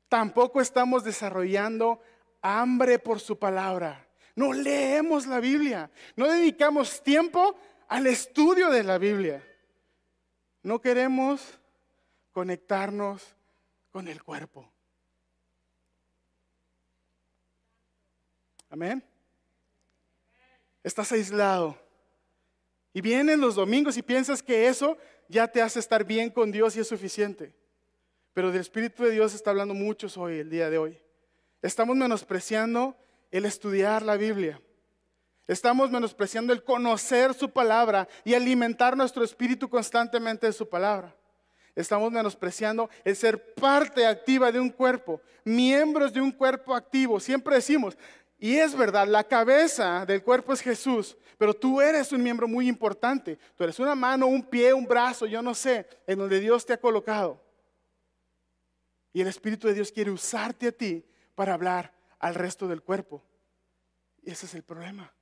Tampoco 0.08 0.60
estamos 0.60 1.02
desarrollando 1.02 2.00
hambre 2.40 2.98
por 2.98 3.18
su 3.18 3.38
palabra. 3.38 4.06
No 4.36 4.52
leemos 4.52 5.26
la 5.26 5.40
Biblia, 5.40 5.90
no 6.14 6.28
dedicamos 6.28 7.02
tiempo 7.02 7.56
al 7.88 8.06
estudio 8.06 8.70
de 8.70 8.84
la 8.84 8.98
Biblia. 8.98 9.42
No 10.62 10.80
queremos 10.80 11.58
conectarnos 12.32 13.34
con 13.90 14.08
el 14.08 14.22
cuerpo. 14.22 14.70
Amén. 18.68 19.02
Estás 20.82 21.10
aislado. 21.12 21.78
Y 22.92 23.00
vienen 23.00 23.40
los 23.40 23.54
domingos 23.54 23.96
y 23.96 24.02
piensas 24.02 24.42
que 24.42 24.68
eso 24.68 24.98
ya 25.28 25.48
te 25.48 25.62
hace 25.62 25.78
estar 25.78 26.04
bien 26.04 26.30
con 26.30 26.50
Dios 26.50 26.76
y 26.76 26.80
es 26.80 26.88
suficiente. 26.88 27.54
Pero 28.32 28.50
del 28.50 28.60
Espíritu 28.60 29.04
de 29.04 29.10
Dios 29.10 29.34
está 29.34 29.50
hablando 29.50 29.74
muchos 29.74 30.16
hoy, 30.16 30.38
el 30.38 30.50
día 30.50 30.68
de 30.68 30.78
hoy. 30.78 31.00
Estamos 31.62 31.96
menospreciando 31.96 32.96
el 33.30 33.44
estudiar 33.44 34.02
la 34.02 34.16
Biblia. 34.16 34.60
Estamos 35.48 35.90
menospreciando 35.90 36.52
el 36.52 36.64
conocer 36.64 37.32
su 37.32 37.50
palabra 37.50 38.08
y 38.24 38.34
alimentar 38.34 38.96
nuestro 38.96 39.24
espíritu 39.24 39.68
constantemente 39.68 40.46
de 40.46 40.52
su 40.52 40.68
palabra. 40.68 41.14
Estamos 41.74 42.10
menospreciando 42.10 42.88
el 43.04 43.14
ser 43.14 43.54
parte 43.54 44.06
activa 44.06 44.50
de 44.50 44.58
un 44.58 44.70
cuerpo, 44.70 45.20
miembros 45.44 46.12
de 46.12 46.20
un 46.20 46.32
cuerpo 46.32 46.74
activo. 46.74 47.20
Siempre 47.20 47.54
decimos, 47.56 47.96
y 48.38 48.56
es 48.56 48.76
verdad, 48.76 49.06
la 49.06 49.24
cabeza 49.24 50.04
del 50.04 50.22
cuerpo 50.22 50.52
es 50.52 50.60
Jesús, 50.60 51.16
pero 51.38 51.54
tú 51.54 51.80
eres 51.80 52.12
un 52.12 52.22
miembro 52.22 52.46
muy 52.46 52.68
importante. 52.68 53.38
Tú 53.56 53.64
eres 53.64 53.78
una 53.78 53.94
mano, 53.94 54.26
un 54.26 54.42
pie, 54.42 54.74
un 54.74 54.86
brazo, 54.86 55.26
yo 55.26 55.42
no 55.42 55.54
sé, 55.54 55.86
en 56.06 56.18
donde 56.18 56.40
Dios 56.40 56.64
te 56.64 56.74
ha 56.74 56.80
colocado. 56.80 57.42
Y 59.12 59.22
el 59.22 59.28
Espíritu 59.28 59.66
de 59.68 59.74
Dios 59.74 59.90
quiere 59.90 60.10
usarte 60.10 60.68
a 60.68 60.72
ti 60.72 61.04
para 61.34 61.54
hablar 61.54 61.94
al 62.18 62.34
resto 62.34 62.68
del 62.68 62.82
cuerpo. 62.82 63.22
Y 64.22 64.30
ese 64.30 64.46
es 64.46 64.54
el 64.54 64.62
problema. 64.62 65.12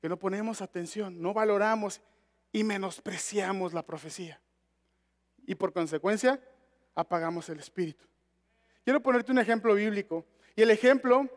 Que 0.00 0.08
no 0.08 0.18
ponemos 0.18 0.62
atención, 0.62 1.20
no 1.20 1.34
valoramos 1.34 2.00
y 2.52 2.62
menospreciamos 2.62 3.72
la 3.72 3.84
profecía. 3.84 4.40
Y 5.46 5.56
por 5.56 5.72
consecuencia, 5.72 6.40
apagamos 6.94 7.48
el 7.48 7.58
Espíritu. 7.58 8.04
Quiero 8.84 9.00
ponerte 9.00 9.32
un 9.32 9.38
ejemplo 9.38 9.74
bíblico. 9.74 10.24
Y 10.54 10.62
el 10.62 10.70
ejemplo 10.70 11.28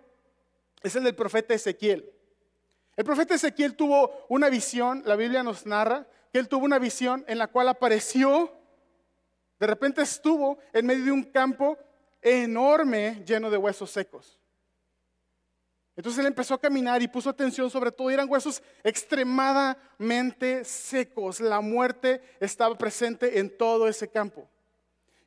es 0.84 0.96
el 0.96 1.04
del 1.04 1.16
profeta 1.16 1.54
Ezequiel. 1.54 2.12
El 2.96 3.06
profeta 3.06 3.36
Ezequiel 3.36 3.76
tuvo 3.76 4.26
una 4.30 4.50
visión, 4.50 5.04
la 5.06 5.16
Biblia 5.16 5.44
nos 5.44 5.66
narra, 5.66 6.08
que 6.32 6.40
él 6.40 6.48
tuvo 6.48 6.66
una 6.66 6.80
visión 6.80 7.24
en 7.28 7.38
la 7.38 7.48
cual 7.48 7.70
apareció, 7.70 8.52
de 9.60 9.68
repente 9.68 10.02
estuvo 10.02 10.58
en 10.74 10.86
medio 10.86 11.06
de 11.06 11.12
un 11.12 11.24
campo 11.24 11.78
enorme 12.22 13.24
lleno 13.26 13.50
de 13.50 13.58
huesos 13.58 13.92
secos. 13.92 14.40
Entonces 15.96 16.20
él 16.20 16.28
empezó 16.28 16.54
a 16.54 16.62
caminar 16.62 17.02
y 17.02 17.08
puso 17.08 17.30
atención 17.30 17.72
sobre 17.72 17.92
todo, 17.92 18.12
eran 18.12 18.30
huesos 18.30 18.62
extremadamente 18.84 20.64
secos. 20.64 21.40
La 21.40 21.60
muerte 21.60 22.22
estaba 22.40 22.78
presente 22.78 23.40
en 23.40 23.58
todo 23.58 23.88
ese 23.88 24.08
campo. 24.08 24.48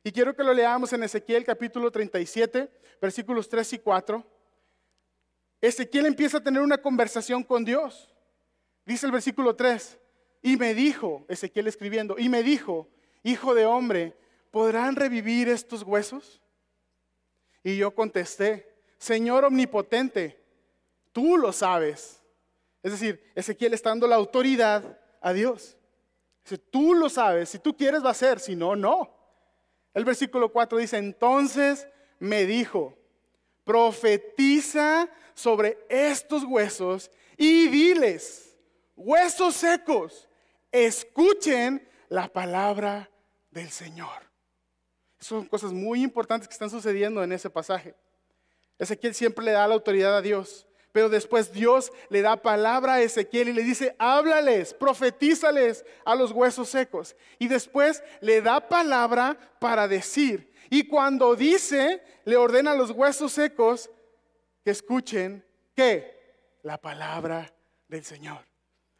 Y 0.01 0.13
quiero 0.13 0.33
que 0.33 0.43
lo 0.43 0.53
leamos 0.53 0.93
en 0.93 1.03
Ezequiel 1.03 1.43
capítulo 1.43 1.91
37, 1.91 2.71
versículos 3.01 3.49
3 3.49 3.73
y 3.73 3.79
4. 3.79 4.25
Ezequiel 5.61 6.07
empieza 6.07 6.39
a 6.39 6.43
tener 6.43 6.61
una 6.61 6.81
conversación 6.81 7.43
con 7.43 7.63
Dios. 7.63 8.09
Dice 8.85 9.05
el 9.05 9.11
versículo 9.11 9.55
3, 9.55 9.99
y 10.41 10.57
me 10.57 10.73
dijo, 10.73 11.23
Ezequiel 11.29 11.67
escribiendo, 11.67 12.17
y 12.17 12.29
me 12.29 12.41
dijo, 12.41 12.89
hijo 13.23 13.53
de 13.53 13.65
hombre, 13.65 14.17
¿podrán 14.49 14.95
revivir 14.95 15.47
estos 15.47 15.83
huesos? 15.83 16.41
Y 17.63 17.77
yo 17.77 17.93
contesté, 17.93 18.67
Señor 18.97 19.45
omnipotente, 19.45 20.43
tú 21.11 21.37
lo 21.37 21.53
sabes. 21.53 22.21
Es 22.81 22.93
decir, 22.93 23.23
Ezequiel 23.35 23.75
está 23.75 23.89
dando 23.89 24.07
la 24.07 24.15
autoridad 24.15 24.99
a 25.21 25.31
Dios. 25.33 25.77
Si 26.43 26.57
tú 26.57 26.95
lo 26.95 27.07
sabes, 27.07 27.49
si 27.49 27.59
tú 27.59 27.77
quieres 27.77 28.03
va 28.03 28.09
a 28.09 28.15
ser, 28.15 28.39
si 28.39 28.55
no, 28.55 28.75
no. 28.75 29.15
El 29.93 30.05
versículo 30.05 30.51
4 30.51 30.79
dice, 30.79 30.97
entonces 30.97 31.87
me 32.17 32.45
dijo, 32.45 32.97
profetiza 33.63 35.09
sobre 35.41 35.77
estos 35.89 36.43
huesos 36.43 37.09
y 37.35 37.67
diles, 37.67 38.55
huesos 38.95 39.55
secos, 39.55 40.29
escuchen 40.71 41.87
la 42.09 42.27
palabra 42.27 43.09
del 43.49 43.69
Señor. 43.71 44.29
Son 45.19 45.45
cosas 45.45 45.71
muy 45.71 46.03
importantes 46.03 46.47
que 46.47 46.53
están 46.53 46.69
sucediendo 46.69 47.23
en 47.23 47.31
ese 47.31 47.49
pasaje. 47.49 47.95
Ezequiel 48.77 49.13
siempre 49.13 49.45
le 49.45 49.51
da 49.51 49.67
la 49.67 49.73
autoridad 49.73 50.15
a 50.15 50.21
Dios. 50.21 50.67
Pero 50.91 51.07
después 51.07 51.53
Dios 51.53 51.91
le 52.09 52.21
da 52.21 52.35
palabra 52.35 52.95
a 52.95 53.01
Ezequiel 53.01 53.49
y 53.49 53.53
le 53.53 53.63
dice, 53.63 53.95
háblales, 53.97 54.73
profetízales 54.73 55.85
a 56.03 56.15
los 56.15 56.31
huesos 56.31 56.69
secos. 56.69 57.15
Y 57.39 57.47
después 57.47 58.03
le 58.19 58.41
da 58.41 58.67
palabra 58.67 59.37
para 59.59 59.87
decir. 59.87 60.51
Y 60.69 60.87
cuando 60.87 61.35
dice, 61.35 62.03
le 62.25 62.35
ordena 62.35 62.71
a 62.71 62.75
los 62.75 62.91
huesos 62.91 63.31
secos 63.31 63.89
que 64.63 64.71
escuchen, 64.71 65.45
¿qué? 65.75 66.57
La 66.63 66.79
palabra 66.79 67.53
del 67.87 68.03
Señor. 68.03 68.45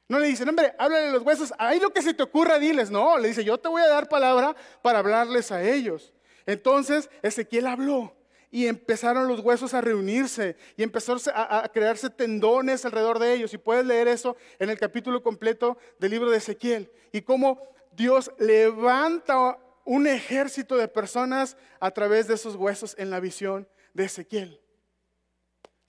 No 0.08 0.19
le 0.19 0.28
dice, 0.28 0.43
hombre, 0.43 0.74
háblale 0.78 1.08
a 1.08 1.12
los 1.12 1.24
huesos, 1.24 1.54
ahí 1.58 1.80
lo 1.80 1.91
que 1.91 2.02
se 2.02 2.13
te 2.13 2.24
ocurra, 2.24 2.60
diles. 2.60 2.91
No, 2.91 3.17
le 3.17 3.30
dice, 3.30 3.45
yo 3.45 3.58
te 3.58 3.69
voy 3.69 3.82
a 3.82 3.88
dar 3.88 4.10
palabra 4.10 4.56
para 4.82 5.00
hablarles 5.00 5.52
a 5.52 5.63
ellos. 5.63 6.13
Entonces 6.45 7.10
Ezequiel 7.21 7.67
habló 7.67 8.13
y 8.50 8.67
empezaron 8.67 9.28
los 9.30 9.39
huesos 9.39 9.74
a 9.74 9.80
reunirse 9.80 10.58
y 10.76 10.84
empezaron 10.84 11.21
a, 11.34 11.69
crearse 11.74 12.10
tendones 12.10 12.84
alrededor 12.84 13.19
de 13.19 13.34
ellos. 13.34 13.54
Y 13.54 13.58
puedes 13.58 13.86
leer 13.86 14.10
eso 14.10 14.36
en 14.60 14.69
el 14.69 14.78
capítulo 14.78 15.24
completo 15.24 15.78
del 15.97 16.12
libro 16.12 16.30
de 16.30 16.38
Ezequiel. 16.38 16.91
Y 17.13 17.21
cómo 17.21 17.62
Dios 17.93 18.32
levanta 18.38 19.58
un 19.86 20.08
ejército 20.08 20.76
de 20.76 20.89
personas 20.89 21.56
a 21.80 21.91
través 21.91 22.28
de 22.28 22.34
esos 22.34 22.56
huesos 22.56 22.95
en 22.97 23.10
la 23.10 23.21
visión 23.21 23.67
de 23.93 24.04
Ezequiel. 24.06 24.60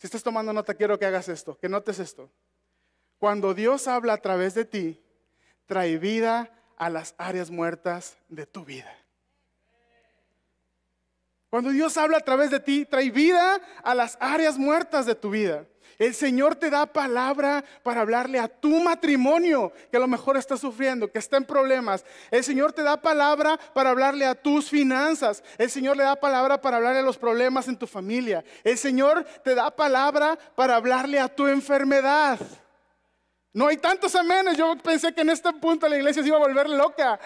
Si 0.03 0.09
estás 0.09 0.25
tomando 0.25 0.53
nota, 0.53 0.75
quiero 0.75 0.99
que 0.99 1.07
hagas 1.07 1.29
esto, 1.29 1.57
que 1.57 1.69
notes 1.69 2.01
esto. 2.01 2.29
Cuando 3.19 3.55
Dios 3.55 3.87
habla 3.87 4.15
a 4.15 4.21
través 4.21 4.53
de 4.53 4.65
ti, 4.65 5.01
trae 5.65 5.97
vida 5.97 6.51
a 6.77 6.91
las 6.91 7.15
áreas 7.19 7.53
muertas 7.53 8.19
de 8.29 8.45
tu 8.45 8.65
vida. 8.65 8.93
Cuando 11.53 11.69
Dios 11.69 11.99
habla 11.99 12.17
a 12.17 12.21
través 12.23 12.51
de 12.51 12.61
ti, 12.61 12.87
trae 12.87 13.11
vida 13.11 13.61
a 13.83 13.95
las 13.95 14.17
áreas 14.21 14.57
muertas 14.57 15.05
de 15.05 15.15
tu 15.15 15.29
vida. 15.29 15.67
El 15.99 16.15
Señor 16.15 16.57
te 16.57 16.71
da 16.71 16.87
palabra 16.87 17.63
para 17.83 18.01
hablarle 18.01 18.39
a 18.39 18.49
tu 18.49 18.81
matrimonio, 18.81 19.71
que 19.91 19.99
a 19.99 20.01
lo 20.01 20.09
mejor 20.09 20.39
está 20.39 20.57
sufriendo, 20.57 21.13
que 21.13 21.19
está 21.19 21.37
en 21.37 21.45
problemas. 21.45 22.07
El 22.31 22.43
Señor 22.43 22.73
te 22.73 22.83
da 22.83 22.97
palabra 22.97 23.61
para 23.75 23.91
hablarle 23.91 24.25
a 24.25 24.35
tus 24.35 24.71
finanzas. 24.71 25.45
El 25.59 25.69
Señor 25.69 25.99
le 25.99 26.05
da 26.05 26.17
palabra 26.17 26.59
para 26.59 26.79
hablarle 26.79 27.01
a 27.01 27.03
los 27.03 27.19
problemas 27.19 27.69
en 27.69 27.77
tu 27.77 27.87
familia. 27.87 28.43
El 28.65 28.79
Señor 28.79 29.23
te 29.45 29.55
da 29.55 29.71
palabra 29.71 30.39
para 30.55 30.77
hablarle 30.77 31.21
a 31.21 31.29
tu 31.29 31.47
enfermedad. 31.49 32.39
No 33.53 33.67
hay 33.67 33.77
tantos 33.77 34.15
amenes. 34.15 34.57
Yo 34.57 34.75
pensé 34.79 35.13
que 35.13 35.21
en 35.21 35.29
este 35.29 35.53
punto 35.53 35.87
la 35.87 35.99
iglesia 35.99 36.23
se 36.23 36.29
iba 36.29 36.39
a 36.39 36.41
volver 36.41 36.71
loca. 36.71 37.21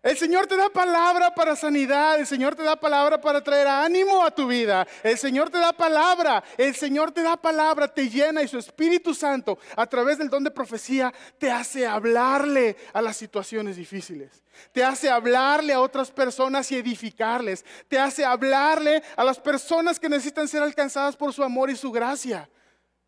El 0.00 0.16
Señor 0.16 0.46
te 0.46 0.56
da 0.56 0.70
palabra 0.70 1.34
para 1.34 1.56
sanidad, 1.56 2.20
el 2.20 2.26
Señor 2.26 2.54
te 2.54 2.62
da 2.62 2.78
palabra 2.78 3.20
para 3.20 3.42
traer 3.42 3.66
ánimo 3.66 4.24
a 4.24 4.30
tu 4.30 4.46
vida, 4.46 4.86
el 5.02 5.18
Señor 5.18 5.50
te 5.50 5.58
da 5.58 5.72
palabra, 5.72 6.44
el 6.56 6.72
Señor 6.76 7.10
te 7.10 7.20
da 7.20 7.36
palabra, 7.36 7.92
te 7.92 8.08
llena 8.08 8.40
y 8.40 8.46
su 8.46 8.58
Espíritu 8.58 9.12
Santo 9.12 9.58
a 9.74 9.86
través 9.88 10.16
del 10.16 10.30
don 10.30 10.44
de 10.44 10.52
profecía 10.52 11.12
te 11.36 11.50
hace 11.50 11.84
hablarle 11.84 12.76
a 12.92 13.02
las 13.02 13.16
situaciones 13.16 13.74
difíciles, 13.74 14.44
te 14.70 14.84
hace 14.84 15.10
hablarle 15.10 15.72
a 15.72 15.80
otras 15.80 16.12
personas 16.12 16.70
y 16.70 16.76
edificarles, 16.76 17.64
te 17.88 17.98
hace 17.98 18.24
hablarle 18.24 19.02
a 19.16 19.24
las 19.24 19.40
personas 19.40 19.98
que 19.98 20.08
necesitan 20.08 20.46
ser 20.46 20.62
alcanzadas 20.62 21.16
por 21.16 21.32
su 21.32 21.42
amor 21.42 21.70
y 21.70 21.76
su 21.76 21.90
gracia 21.90 22.48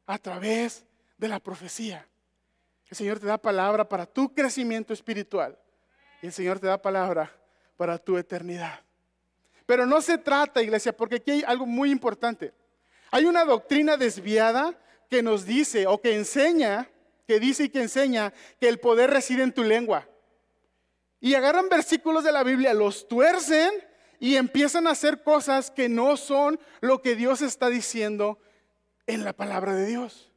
a 0.07 0.19
través 0.19 0.85
de 1.17 1.29
la 1.29 1.39
profecía. 1.39 2.05
El 2.89 2.97
Señor 2.97 3.21
te 3.21 3.27
da 3.27 3.39
palabra 3.39 3.89
para 3.89 4.07
tu 4.07 4.35
crecimiento 4.35 4.93
espiritual. 4.93 5.57
Y 6.23 6.27
el 6.27 6.33
Señor 6.33 6.59
te 6.59 6.67
da 6.67 6.81
palabra 6.81 7.35
para 7.77 7.99
tu 7.99 8.19
eternidad. 8.19 8.81
Pero 9.67 9.87
no 9.87 10.01
se 10.03 10.19
trata, 10.19 10.63
iglesia, 10.63 10.97
porque 10.97 11.17
aquí 11.17 11.31
hay 11.31 11.45
algo 11.47 11.67
muy 11.67 11.91
importante. 11.91 12.53
Hay 13.11 13.25
una 13.25 13.45
doctrina 13.45 13.97
desviada 13.97 14.79
que 15.09 15.23
nos 15.23 15.45
dice 15.45 15.87
o 15.87 16.01
que 16.01 16.15
enseña, 16.15 16.89
que 17.27 17.41
dice 17.41 17.65
y 17.65 17.69
que 17.69 17.83
enseña 17.83 18.33
que 18.61 18.69
el 18.69 18.81
poder 18.81 19.11
reside 19.11 19.43
en 19.43 19.53
tu 19.53 19.65
lengua. 19.65 20.09
Y 21.21 21.35
agarran 21.35 21.69
versículos 21.69 22.25
de 22.25 22.33
la 22.33 22.43
Biblia, 22.43 22.75
los 22.75 23.07
tuercen 23.09 23.71
y 24.19 24.37
empiezan 24.37 24.87
a 24.87 24.91
hacer 24.91 25.23
cosas 25.23 25.71
que 25.71 25.89
no 25.89 26.17
son 26.17 26.61
lo 26.81 27.03
que 27.03 27.17
Dios 27.17 27.43
está 27.43 27.69
diciendo 27.69 28.39
en 29.07 29.25
la 29.25 29.33
palabra 29.33 29.75
de 29.75 29.87
Dios. 29.87 30.31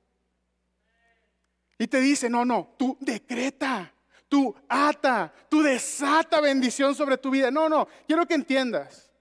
Y 1.78 1.88
te 1.88 2.00
dice, 2.00 2.30
no, 2.30 2.46
no, 2.46 2.76
tú 2.78 2.98
decreta 3.02 3.94
tú 4.34 4.56
ata, 4.68 5.32
tú 5.48 5.62
desata 5.62 6.42
bendición 6.42 6.96
sobre 6.96 7.20
tu 7.20 7.30
vida. 7.30 7.52
No, 7.52 7.70
no, 7.70 7.88
quiero 8.08 8.26
que 8.26 8.34
entiendas. 8.34 9.12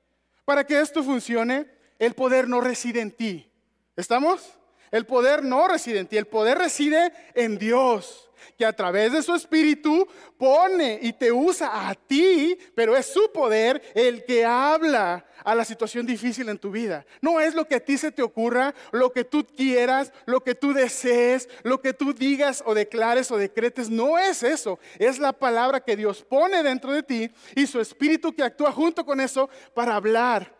Para 0.47 0.65
que 0.65 0.81
esto 0.81 1.05
funcione, 1.05 1.67
el 1.99 2.15
poder 2.15 2.49
no 2.49 2.63
reside 2.63 3.03
en 3.03 3.11
ti. 3.11 3.47
¿Estamos? 3.95 4.55
El 4.91 5.05
poder 5.05 5.45
no 5.45 5.69
reside 5.69 5.99
en 5.99 6.07
ti, 6.07 6.17
el 6.17 6.25
poder 6.25 6.57
reside 6.57 7.13
en 7.35 7.59
Dios 7.59 8.31
que 8.57 8.67
a 8.67 8.73
través 8.73 9.13
de 9.13 9.23
su 9.23 9.35
espíritu 9.35 10.07
pone 10.39 10.99
y 11.03 11.13
te 11.13 11.33
usa 11.33 11.89
a 11.89 11.95
ti, 11.95 12.57
pero 12.75 12.97
es 12.97 13.07
su 13.07 13.31
poder 13.33 13.83
el 13.95 14.25
que 14.25 14.45
habla 14.45 15.25
a 15.45 15.55
la 15.55 15.65
situación 15.65 16.07
difícil 16.07 16.49
en 16.49 16.59
tu 16.59 16.71
vida. 16.71 17.05
No 17.21 17.41
es 17.41 17.55
lo 17.55 17.67
que 17.67 17.77
a 17.77 17.85
ti 17.85 17.99
se 17.99 18.13
te 18.13 18.23
ocurra, 18.23 18.75
lo 18.91 19.13
que 19.13 19.25
tú 19.25 19.47
quieras, 19.47 20.13
lo 20.27 20.43
que 20.43 20.55
tú 20.55 20.73
desees, 20.73 21.49
lo 21.63 21.81
que 21.81 21.93
tú 21.93 22.13
digas 22.13 22.63
o 22.67 22.75
declares 22.75 23.31
o 23.31 23.37
decretes. 23.37 23.91
No 23.91 24.19
es 24.19 24.43
eso. 24.43 24.79
Es 24.99 25.19
la 25.19 25.33
palabra 25.33 25.81
que 25.81 25.97
Dios 25.97 26.23
pone 26.23 26.63
dentro 26.63 26.93
de 26.93 27.03
ti 27.03 27.31
y 27.55 27.67
su 27.67 27.81
espíritu 27.81 28.33
que 28.33 28.43
actúa 28.43 28.73
junto 28.73 29.05
con 29.05 29.21
eso 29.21 29.49
para 29.75 29.97
hablar 29.97 30.55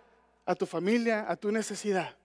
a 0.45 0.55
tu 0.55 0.67
familia, 0.67 1.25
a 1.29 1.37
tu 1.37 1.51
necesidad. 1.51 2.17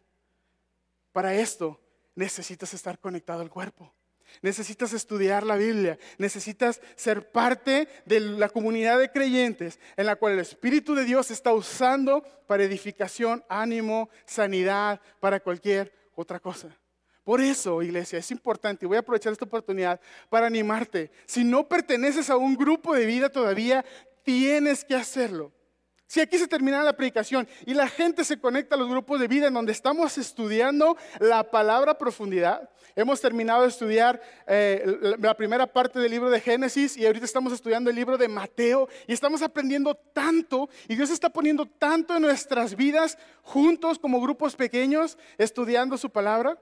Para 1.12 1.34
esto 1.36 1.80
necesitas 2.16 2.74
estar 2.74 3.00
conectado 3.00 3.42
al 3.42 3.50
cuerpo. 3.50 3.94
Necesitas 4.42 4.94
estudiar 4.94 5.44
la 5.44 5.56
Biblia, 5.56 5.98
necesitas 6.18 6.82
ser 6.96 7.32
parte 7.32 7.88
de 8.06 8.20
la 8.20 8.50
comunidad 8.50 9.00
de 9.00 9.12
creyentes 9.12 9.80
en 9.96 10.06
la 10.06 10.16
cual 10.16 10.34
el 10.34 10.40
Espíritu 10.40 10.96
de 10.96 11.06
Dios 11.06 11.32
está 11.32 11.54
usando 11.54 12.24
para 12.48 12.64
edificación, 12.64 13.44
ánimo, 13.50 14.10
sanidad, 14.26 15.02
para 15.20 15.40
cualquier 15.40 15.94
otra 16.16 16.40
cosa. 16.40 16.70
Por 17.24 17.42
eso, 17.42 17.82
iglesia, 17.82 18.20
es 18.20 18.32
importante, 18.32 18.86
y 18.86 18.88
voy 18.88 18.96
a 18.96 19.02
aprovechar 19.02 19.34
esta 19.34 19.44
oportunidad 19.44 20.00
para 20.30 20.48
animarte. 20.48 21.12
Si 21.26 21.44
no 21.44 21.68
perteneces 21.68 22.30
a 22.30 22.38
un 22.38 22.56
grupo 22.56 22.96
de 22.96 23.06
vida 23.06 23.30
todavía, 23.30 23.84
tienes 24.24 24.86
que 24.86 24.96
hacerlo. 24.96 25.52
Si 26.08 26.22
aquí 26.22 26.38
se 26.38 26.48
termina 26.48 26.84
la 26.84 26.96
predicación 26.96 27.50
y 27.66 27.74
la 27.74 27.90
gente 27.90 28.24
se 28.24 28.40
conecta 28.40 28.76
a 28.76 28.78
los 28.78 28.88
grupos 28.88 29.20
de 29.20 29.28
vida 29.28 29.48
en 29.48 29.54
donde 29.54 29.74
estamos 29.74 30.18
estudiando 30.18 30.96
la 31.20 31.52
palabra 31.52 31.98
profundidad, 31.98 32.70
hemos 32.96 33.20
terminado 33.20 33.64
de 33.64 33.68
estudiar 33.68 34.22
eh, 34.48 35.16
la 35.20 35.36
primera 35.36 35.68
parte 35.68 36.00
del 36.00 36.10
libro 36.10 36.30
de 36.30 36.40
Génesis 36.40 36.96
y 36.96 37.06
ahorita 37.06 37.26
estamos 37.26 37.52
estudiando 37.52 37.90
el 37.90 37.96
libro 37.98 38.18
de 38.18 38.30
Mateo 38.30 38.88
y 39.06 39.12
estamos 39.12 39.42
aprendiendo 39.42 39.96
tanto 39.96 40.70
y 40.88 40.96
Dios 40.96 41.10
está 41.10 41.30
poniendo 41.30 41.66
tanto 41.66 42.16
en 42.16 42.22
nuestras 42.22 42.78
vidas 42.78 43.18
juntos 43.42 44.00
como 44.00 44.22
grupos 44.22 44.56
pequeños 44.56 45.18
estudiando 45.38 45.98
su 45.98 46.10
palabra. 46.10 46.58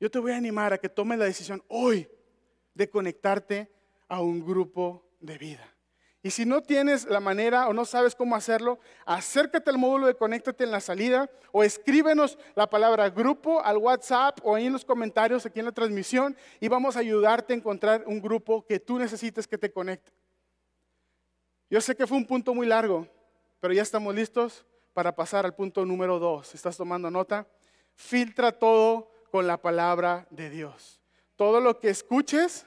Yo 0.00 0.10
te 0.10 0.18
voy 0.18 0.32
a 0.32 0.36
animar 0.36 0.72
a 0.72 0.78
que 0.78 0.88
tomes 0.88 1.16
la 1.16 1.26
decisión 1.26 1.62
hoy 1.68 2.08
de 2.74 2.90
conectarte 2.90 3.72
a 4.08 4.20
un 4.20 4.44
grupo 4.44 5.08
de 5.20 5.38
vida. 5.38 5.75
Y 6.26 6.32
si 6.32 6.44
no 6.44 6.60
tienes 6.60 7.04
la 7.04 7.20
manera 7.20 7.68
o 7.68 7.72
no 7.72 7.84
sabes 7.84 8.16
cómo 8.16 8.34
hacerlo, 8.34 8.80
acércate 9.04 9.70
al 9.70 9.78
módulo 9.78 10.08
de 10.08 10.16
Conéctate 10.16 10.64
en 10.64 10.72
la 10.72 10.80
salida 10.80 11.30
o 11.52 11.62
escríbenos 11.62 12.36
la 12.56 12.68
palabra 12.68 13.08
grupo 13.10 13.62
al 13.62 13.76
WhatsApp 13.76 14.40
o 14.42 14.56
ahí 14.56 14.66
en 14.66 14.72
los 14.72 14.84
comentarios 14.84 15.46
aquí 15.46 15.60
en 15.60 15.66
la 15.66 15.70
transmisión 15.70 16.36
y 16.58 16.66
vamos 16.66 16.96
a 16.96 16.98
ayudarte 16.98 17.52
a 17.52 17.56
encontrar 17.56 18.02
un 18.08 18.20
grupo 18.20 18.66
que 18.66 18.80
tú 18.80 18.98
necesites 18.98 19.46
que 19.46 19.56
te 19.56 19.70
conecte. 19.70 20.10
Yo 21.70 21.80
sé 21.80 21.94
que 21.94 22.08
fue 22.08 22.16
un 22.16 22.26
punto 22.26 22.52
muy 22.52 22.66
largo, 22.66 23.06
pero 23.60 23.72
ya 23.72 23.82
estamos 23.82 24.12
listos 24.12 24.66
para 24.94 25.14
pasar 25.14 25.44
al 25.44 25.54
punto 25.54 25.86
número 25.86 26.18
dos. 26.18 26.56
¿Estás 26.56 26.76
tomando 26.76 27.08
nota? 27.08 27.46
Filtra 27.94 28.50
todo 28.50 29.12
con 29.30 29.46
la 29.46 29.58
palabra 29.58 30.26
de 30.30 30.50
Dios. 30.50 31.00
Todo 31.36 31.60
lo 31.60 31.78
que 31.78 31.88
escuches 31.88 32.66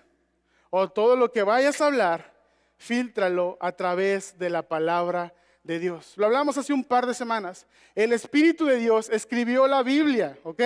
o 0.69 0.88
todo 0.88 1.17
lo 1.17 1.34
que 1.34 1.43
vayas 1.43 1.82
a 1.82 1.88
hablar, 1.88 2.38
Fíltralo 2.80 3.58
a 3.60 3.74
través 3.74 4.39
de 4.39 4.50
la 4.50 4.63
palabra 4.63 5.34
de 5.63 5.80
Dios. 5.80 6.13
Lo 6.15 6.26
hablamos 6.26 6.58
hace 6.58 6.72
un 6.72 6.84
par 6.84 7.06
de 7.06 7.13
semanas. 7.13 7.68
El 7.94 8.13
Espíritu 8.13 8.65
de 8.65 8.78
Dios 8.78 9.10
escribió 9.10 9.68
la 9.68 9.84
Biblia, 9.84 10.39
¿ok? 10.44 10.62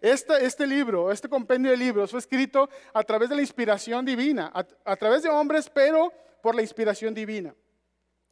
Este, 0.00 0.66
libro, 0.66 1.10
este 1.10 1.28
compendio 1.28 1.72
de 1.72 1.76
libros 1.76 2.12
fue 2.12 2.20
escrito 2.20 2.70
a 2.94 3.02
través 3.02 3.28
de 3.28 3.34
la 3.34 3.42
inspiración 3.42 4.04
divina, 4.04 4.50
a 4.54 4.96
través 4.96 5.24
de 5.24 5.28
hombres, 5.28 5.68
pero 5.68 6.12
por 6.40 6.54
la 6.54 6.62
inspiración 6.62 7.12
divina. 7.12 7.52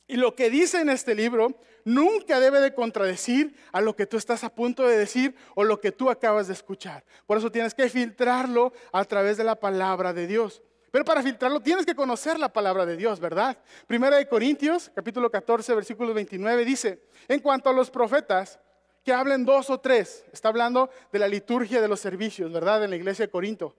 Y 0.06 0.16
lo 0.16 0.36
que 0.36 0.50
dice 0.50 0.80
en 0.80 0.90
este 0.90 1.14
libro 1.14 1.58
nunca 1.84 2.38
debe 2.38 2.60
de 2.60 2.74
contradecir 2.74 3.56
a 3.72 3.80
lo 3.80 3.96
que 3.96 4.06
tú 4.06 4.16
estás 4.16 4.44
a 4.44 4.54
punto 4.54 4.86
de 4.86 4.96
decir 4.96 5.34
o 5.54 5.64
lo 5.64 5.80
que 5.80 5.92
tú 5.92 6.10
acabas 6.10 6.46
de 6.46 6.52
escuchar. 6.52 7.04
Por 7.26 7.38
eso 7.38 7.50
tienes 7.50 7.74
que 7.74 7.88
filtrarlo 7.88 8.72
a 8.92 9.04
través 9.04 9.36
de 9.36 9.44
la 9.44 9.56
palabra 9.56 10.12
de 10.12 10.26
Dios. 10.26 10.62
Pero 10.94 11.04
para 11.04 11.24
filtrarlo 11.24 11.58
tienes 11.58 11.84
que 11.84 11.96
conocer 11.96 12.38
la 12.38 12.52
palabra 12.52 12.86
de 12.86 12.96
Dios, 12.96 13.18
¿verdad? 13.18 13.58
Primera 13.88 14.16
de 14.16 14.28
Corintios, 14.28 14.92
capítulo 14.94 15.28
14, 15.28 15.74
versículo 15.74 16.14
29 16.14 16.64
dice, 16.64 17.00
en 17.26 17.40
cuanto 17.40 17.68
a 17.68 17.72
los 17.72 17.90
profetas, 17.90 18.60
que 19.04 19.12
hablen 19.12 19.44
dos 19.44 19.70
o 19.70 19.80
tres, 19.80 20.24
está 20.32 20.50
hablando 20.50 20.88
de 21.10 21.18
la 21.18 21.26
liturgia 21.26 21.82
de 21.82 21.88
los 21.88 21.98
servicios, 21.98 22.52
¿verdad? 22.52 22.84
En 22.84 22.90
la 22.90 22.94
iglesia 22.94 23.26
de 23.26 23.32
Corinto. 23.32 23.74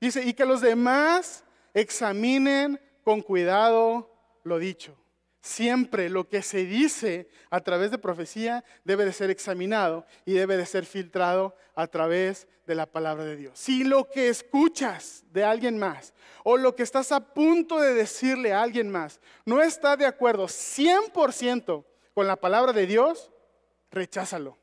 Dice, 0.00 0.24
y 0.24 0.32
que 0.32 0.46
los 0.46 0.62
demás 0.62 1.44
examinen 1.74 2.80
con 3.02 3.20
cuidado 3.20 4.10
lo 4.42 4.58
dicho. 4.58 4.96
Siempre 5.44 6.08
lo 6.08 6.26
que 6.26 6.40
se 6.40 6.64
dice 6.64 7.28
a 7.50 7.60
través 7.60 7.90
de 7.90 7.98
profecía 7.98 8.64
debe 8.82 9.04
de 9.04 9.12
ser 9.12 9.28
examinado 9.28 10.06
y 10.24 10.32
debe 10.32 10.56
de 10.56 10.64
ser 10.64 10.86
filtrado 10.86 11.54
a 11.74 11.86
través 11.86 12.48
de 12.66 12.74
la 12.74 12.86
palabra 12.86 13.26
de 13.26 13.36
Dios. 13.36 13.58
Si 13.58 13.84
lo 13.84 14.08
que 14.08 14.30
escuchas 14.30 15.22
de 15.32 15.44
alguien 15.44 15.76
más 15.78 16.14
o 16.44 16.56
lo 16.56 16.74
que 16.74 16.82
estás 16.82 17.12
a 17.12 17.20
punto 17.20 17.78
de 17.78 17.92
decirle 17.92 18.54
a 18.54 18.62
alguien 18.62 18.88
más 18.88 19.20
no 19.44 19.60
está 19.60 19.98
de 19.98 20.06
acuerdo 20.06 20.46
100% 20.46 21.84
con 22.14 22.26
la 22.26 22.36
palabra 22.36 22.72
de 22.72 22.86
Dios, 22.86 23.30
recházalo. 23.90 24.56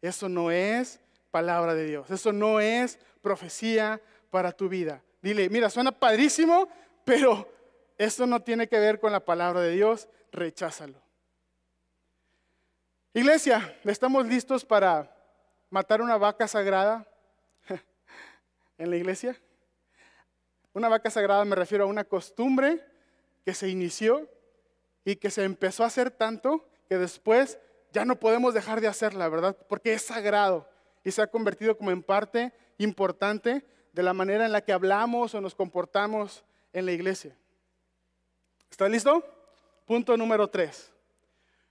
Eso 0.00 0.30
no 0.30 0.50
es 0.50 1.00
palabra 1.30 1.74
de 1.74 1.84
Dios. 1.84 2.10
Eso 2.10 2.32
no 2.32 2.60
es 2.60 2.98
profecía 3.20 4.00
para 4.30 4.52
tu 4.52 4.70
vida. 4.70 5.02
Dile, 5.20 5.50
mira, 5.50 5.68
suena 5.68 5.92
padrísimo, 5.92 6.66
pero 7.04 7.46
esto 7.98 8.26
no 8.26 8.42
tiene 8.42 8.68
que 8.68 8.78
ver 8.78 8.98
con 8.98 9.12
la 9.12 9.24
palabra 9.24 9.60
de 9.60 9.72
Dios, 9.72 10.08
recházalo. 10.32 11.00
Iglesia, 13.12 13.78
¿estamos 13.84 14.26
listos 14.26 14.64
para 14.64 15.14
matar 15.70 16.02
una 16.02 16.16
vaca 16.16 16.48
sagrada 16.48 17.06
en 18.78 18.90
la 18.90 18.96
iglesia? 18.96 19.40
Una 20.72 20.88
vaca 20.88 21.08
sagrada 21.08 21.44
me 21.44 21.54
refiero 21.54 21.84
a 21.84 21.86
una 21.86 22.02
costumbre 22.02 22.84
que 23.44 23.54
se 23.54 23.68
inició 23.68 24.28
y 25.04 25.16
que 25.16 25.30
se 25.30 25.44
empezó 25.44 25.84
a 25.84 25.86
hacer 25.86 26.10
tanto 26.10 26.68
que 26.88 26.98
después 26.98 27.58
ya 27.92 28.04
no 28.04 28.18
podemos 28.18 28.54
dejar 28.54 28.80
de 28.80 28.88
hacerla, 28.88 29.28
¿verdad? 29.28 29.56
Porque 29.68 29.92
es 29.92 30.02
sagrado 30.02 30.68
y 31.04 31.12
se 31.12 31.22
ha 31.22 31.28
convertido 31.28 31.78
como 31.78 31.92
en 31.92 32.02
parte 32.02 32.52
importante 32.78 33.64
de 33.92 34.02
la 34.02 34.12
manera 34.12 34.44
en 34.44 34.50
la 34.50 34.62
que 34.62 34.72
hablamos 34.72 35.34
o 35.34 35.40
nos 35.40 35.54
comportamos 35.54 36.44
en 36.72 36.86
la 36.86 36.92
iglesia. 36.92 37.36
¿Está 38.74 38.88
listo? 38.88 39.22
Punto 39.86 40.16
número 40.16 40.50
tres. 40.50 40.90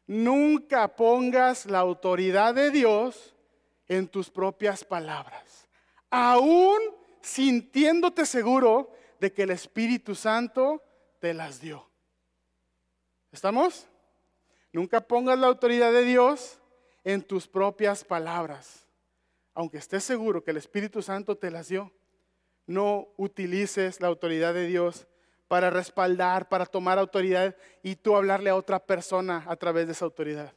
Nunca 0.07 0.87
pongas 0.87 1.65
la 1.65 1.79
autoridad 1.79 2.53
de 2.55 2.71
Dios 2.71 3.35
en 3.89 4.07
tus 4.07 4.29
propias 4.29 4.85
palabras, 4.85 5.67
aún 6.09 6.79
sintiéndote 7.21 8.25
seguro 8.25 8.89
de 9.19 9.33
que 9.33 9.43
el 9.43 9.49
Espíritu 9.49 10.15
Santo 10.15 10.81
te 11.19 11.33
las 11.33 11.59
dio. 11.59 11.85
¿Estamos? 13.33 13.85
Nunca 14.71 15.01
pongas 15.01 15.37
la 15.37 15.47
autoridad 15.47 15.91
de 15.91 16.05
Dios 16.05 16.61
en 17.03 17.21
tus 17.21 17.49
propias 17.49 18.05
palabras, 18.05 18.87
aunque 19.53 19.79
estés 19.79 20.05
seguro 20.05 20.41
que 20.41 20.51
el 20.51 20.57
Espíritu 20.57 21.01
Santo 21.01 21.37
te 21.37 21.51
las 21.51 21.67
dio. 21.67 21.91
No 22.65 23.09
utilices 23.17 23.99
la 23.99 24.07
autoridad 24.07 24.53
de 24.53 24.67
Dios 24.67 25.05
para 25.47 25.69
respaldar, 25.69 26.49
para 26.49 26.65
tomar 26.65 26.97
autoridad 26.97 27.55
y 27.81 27.95
tú 27.95 28.15
hablarle 28.15 28.49
a 28.49 28.55
otra 28.55 28.79
persona 28.79 29.43
a 29.47 29.55
través 29.55 29.85
de 29.85 29.93
esa 29.93 30.05
autoridad. 30.05 30.53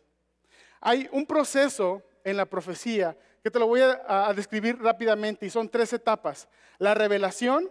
Hay 0.81 1.09
un 1.13 1.27
proceso 1.27 2.03
en 2.25 2.37
la 2.37 2.47
profecía 2.47 3.17
que 3.43 3.51
te 3.51 3.59
lo 3.59 3.69
voy 3.69 3.81
a, 3.81 4.33
describir 4.35 4.81
rápidamente 4.81 5.47
y 5.47 5.51
son 5.51 5.69
tres 5.69 5.93
etapas. 5.93 6.49
La 6.79 6.95
revelación, 6.95 7.71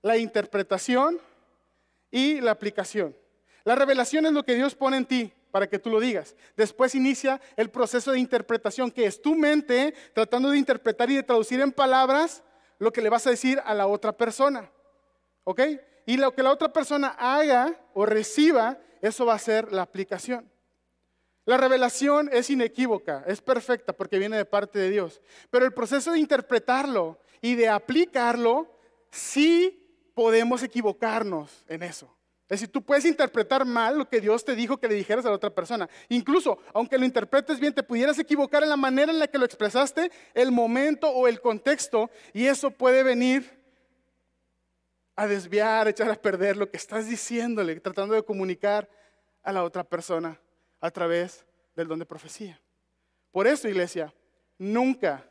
la 0.00 0.16
interpretación 0.16 1.20
y 2.10 2.40
la 2.40 2.52
aplicación. 2.52 3.14
La 3.64 3.74
revelación 3.74 4.24
es 4.24 4.32
lo 4.32 4.42
que 4.42 4.54
Dios 4.54 4.74
pone 4.74 4.96
en 4.96 5.04
ti 5.04 5.32
para 5.50 5.68
que 5.68 5.78
tú 5.78 5.90
lo 5.90 6.00
digas. 6.00 6.34
Después 6.56 6.94
inicia 6.94 7.40
el 7.56 7.70
proceso 7.70 8.12
de 8.12 8.20
interpretación, 8.20 8.90
que 8.90 9.04
es 9.04 9.20
tu 9.20 9.34
mente 9.34 9.94
tratando 10.14 10.50
de 10.50 10.58
interpretar 10.58 11.10
y 11.10 11.16
de 11.16 11.22
traducir 11.22 11.60
en 11.60 11.72
palabras 11.72 12.42
lo 12.78 12.90
que 12.90 13.02
le 13.02 13.10
vas 13.10 13.26
a 13.26 13.30
decir 13.30 13.60
a 13.64 13.74
la 13.74 13.86
otra 13.86 14.12
persona. 14.16 14.70
¿Ok? 15.44 15.60
Y 16.06 16.16
lo 16.16 16.34
que 16.34 16.42
la 16.42 16.52
otra 16.52 16.72
persona 16.72 17.08
haga 17.18 17.74
o 17.94 18.06
reciba, 18.06 18.78
eso 19.00 19.26
va 19.26 19.34
a 19.34 19.38
ser 19.38 19.72
la 19.72 19.82
aplicación. 19.82 20.50
La 21.44 21.56
revelación 21.56 22.28
es 22.32 22.50
inequívoca, 22.50 23.24
es 23.26 23.40
perfecta 23.40 23.92
porque 23.92 24.18
viene 24.18 24.36
de 24.36 24.44
parte 24.44 24.78
de 24.78 24.90
Dios. 24.90 25.20
Pero 25.50 25.64
el 25.64 25.72
proceso 25.72 26.12
de 26.12 26.18
interpretarlo 26.18 27.18
y 27.40 27.54
de 27.54 27.68
aplicarlo, 27.68 28.72
sí 29.10 29.76
podemos 30.14 30.62
equivocarnos 30.62 31.64
en 31.68 31.82
eso. 31.82 32.14
Es 32.50 32.60
decir, 32.60 32.72
tú 32.72 32.82
puedes 32.82 33.04
interpretar 33.04 33.64
mal 33.64 33.96
lo 33.96 34.08
que 34.08 34.20
Dios 34.20 34.44
te 34.44 34.56
dijo 34.56 34.76
que 34.76 34.88
le 34.88 34.94
dijeras 34.94 35.24
a 35.24 35.28
la 35.28 35.36
otra 35.36 35.50
persona. 35.50 35.88
Incluso, 36.08 36.58
aunque 36.74 36.98
lo 36.98 37.04
interpretes 37.04 37.60
bien, 37.60 37.72
te 37.72 37.84
pudieras 37.84 38.18
equivocar 38.18 38.64
en 38.64 38.68
la 38.68 38.76
manera 38.76 39.12
en 39.12 39.20
la 39.20 39.28
que 39.28 39.38
lo 39.38 39.44
expresaste, 39.44 40.10
el 40.34 40.50
momento 40.50 41.08
o 41.08 41.28
el 41.28 41.40
contexto, 41.40 42.10
y 42.32 42.46
eso 42.46 42.72
puede 42.72 43.04
venir 43.04 43.59
a 45.20 45.26
desviar, 45.26 45.86
echar 45.86 46.10
a 46.10 46.14
perder 46.14 46.56
lo 46.56 46.70
que 46.70 46.78
estás 46.78 47.06
diciéndole, 47.06 47.78
tratando 47.78 48.14
de 48.14 48.22
comunicar 48.22 48.88
a 49.42 49.52
la 49.52 49.64
otra 49.64 49.84
persona 49.84 50.40
a 50.80 50.90
través 50.90 51.44
del 51.76 51.88
don 51.88 51.98
de 51.98 52.06
profecía. 52.06 52.58
Por 53.30 53.46
eso, 53.46 53.68
iglesia, 53.68 54.14
nunca, 54.56 55.28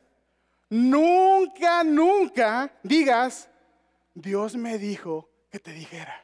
nunca, 0.69 1.83
nunca 1.83 2.71
digas, 2.83 3.49
Dios 4.13 4.55
me 4.55 4.77
dijo 4.77 5.27
que 5.49 5.57
te 5.57 5.73
dijera. 5.73 6.23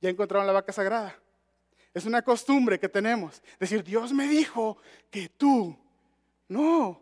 Ya 0.00 0.10
encontraron 0.10 0.48
la 0.48 0.52
vaca 0.52 0.72
sagrada. 0.72 1.16
Es 1.94 2.06
una 2.06 2.22
costumbre 2.22 2.80
que 2.80 2.88
tenemos. 2.88 3.40
Decir, 3.60 3.84
Dios 3.84 4.12
me 4.12 4.26
dijo 4.26 4.78
que 5.12 5.28
tú. 5.28 5.78
No. 6.48 7.00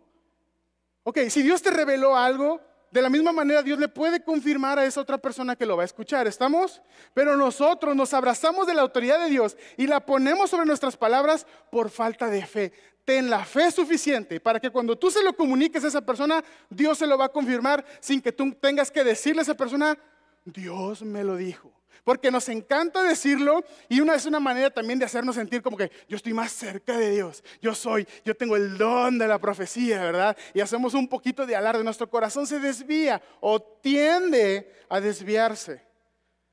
Ok, 1.02 1.18
si 1.30 1.42
Dios 1.42 1.62
te 1.62 1.70
reveló 1.70 2.14
algo, 2.14 2.60
de 2.96 3.02
la 3.02 3.10
misma 3.10 3.30
manera 3.30 3.62
Dios 3.62 3.78
le 3.78 3.88
puede 3.88 4.24
confirmar 4.24 4.78
a 4.78 4.86
esa 4.86 5.02
otra 5.02 5.18
persona 5.18 5.54
que 5.54 5.66
lo 5.66 5.76
va 5.76 5.82
a 5.82 5.84
escuchar, 5.84 6.26
¿estamos? 6.26 6.80
Pero 7.12 7.36
nosotros 7.36 7.94
nos 7.94 8.14
abrazamos 8.14 8.66
de 8.66 8.72
la 8.72 8.80
autoridad 8.80 9.22
de 9.22 9.28
Dios 9.28 9.54
y 9.76 9.86
la 9.86 10.00
ponemos 10.00 10.48
sobre 10.48 10.64
nuestras 10.64 10.96
palabras 10.96 11.46
por 11.70 11.90
falta 11.90 12.30
de 12.30 12.46
fe. 12.46 12.72
Ten 13.04 13.28
la 13.28 13.44
fe 13.44 13.70
suficiente 13.70 14.40
para 14.40 14.58
que 14.58 14.70
cuando 14.70 14.96
tú 14.96 15.10
se 15.10 15.22
lo 15.22 15.36
comuniques 15.36 15.84
a 15.84 15.88
esa 15.88 16.00
persona, 16.00 16.42
Dios 16.70 16.96
se 16.96 17.06
lo 17.06 17.18
va 17.18 17.26
a 17.26 17.28
confirmar 17.28 17.84
sin 18.00 18.22
que 18.22 18.32
tú 18.32 18.50
tengas 18.54 18.90
que 18.90 19.04
decirle 19.04 19.40
a 19.40 19.42
esa 19.42 19.54
persona, 19.54 19.98
Dios 20.46 21.02
me 21.02 21.22
lo 21.22 21.36
dijo 21.36 21.70
porque 22.04 22.30
nos 22.30 22.48
encanta 22.48 23.02
decirlo 23.02 23.64
y 23.88 24.00
una 24.00 24.14
es 24.14 24.26
una 24.26 24.40
manera 24.40 24.70
también 24.70 24.98
de 24.98 25.04
hacernos 25.04 25.36
sentir 25.36 25.62
como 25.62 25.76
que 25.76 25.90
yo 26.08 26.16
estoy 26.16 26.32
más 26.32 26.52
cerca 26.52 26.96
de 26.96 27.10
Dios, 27.10 27.42
yo 27.60 27.74
soy, 27.74 28.06
yo 28.24 28.34
tengo 28.36 28.56
el 28.56 28.78
don 28.78 29.18
de 29.18 29.28
la 29.28 29.38
profecía, 29.38 30.02
¿verdad? 30.02 30.36
Y 30.54 30.60
hacemos 30.60 30.94
un 30.94 31.08
poquito 31.08 31.46
de 31.46 31.56
alarde, 31.56 31.84
nuestro 31.84 32.08
corazón 32.08 32.46
se 32.46 32.58
desvía 32.58 33.22
o 33.40 33.60
tiende 33.60 34.72
a 34.88 35.00
desviarse, 35.00 35.82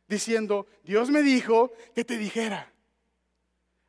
diciendo, 0.08 0.68
Dios 0.84 1.10
me 1.10 1.22
dijo 1.22 1.72
que 1.96 2.04
te 2.04 2.18
dijera. 2.18 2.72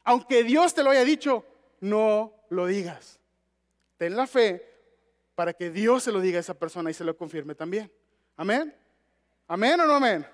Aunque 0.05 0.45
Dios 0.45 0.75
te 0.75 0.83
lo 0.83 0.90
haya 0.90 1.05
dicho, 1.05 1.45
no 1.81 2.33
lo 2.51 2.67
digas. 2.67 3.19
Ten 3.97 4.17
la 4.17 4.27
fe 4.27 4.75
para 5.35 5.53
que 5.53 5.71
Dios 5.71 6.03
se 6.03 6.13
lo 6.13 6.21
diga 6.21 6.38
a 6.38 6.40
esa 6.40 6.55
persona 6.55 6.90
y 6.90 6.94
se 6.94 7.05
lo 7.05 7.17
confirme 7.17 7.55
también. 7.55 7.90
Amén. 8.37 8.75
Amén 9.46 9.81
o 9.81 9.87
no 9.87 9.94
amén. 9.94 10.27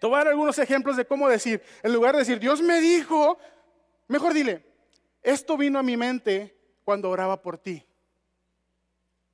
Te 0.00 0.06
voy 0.06 0.14
a 0.14 0.18
dar 0.20 0.28
algunos 0.28 0.58
ejemplos 0.58 0.96
de 0.96 1.04
cómo 1.04 1.28
decir. 1.28 1.62
En 1.82 1.92
lugar 1.92 2.14
de 2.14 2.20
decir, 2.20 2.40
Dios 2.40 2.62
me 2.62 2.80
dijo, 2.80 3.38
mejor 4.08 4.32
dile, 4.32 4.64
esto 5.22 5.58
vino 5.58 5.78
a 5.78 5.82
mi 5.82 5.94
mente 5.98 6.56
cuando 6.84 7.10
oraba 7.10 7.42
por 7.42 7.58
ti. 7.58 7.86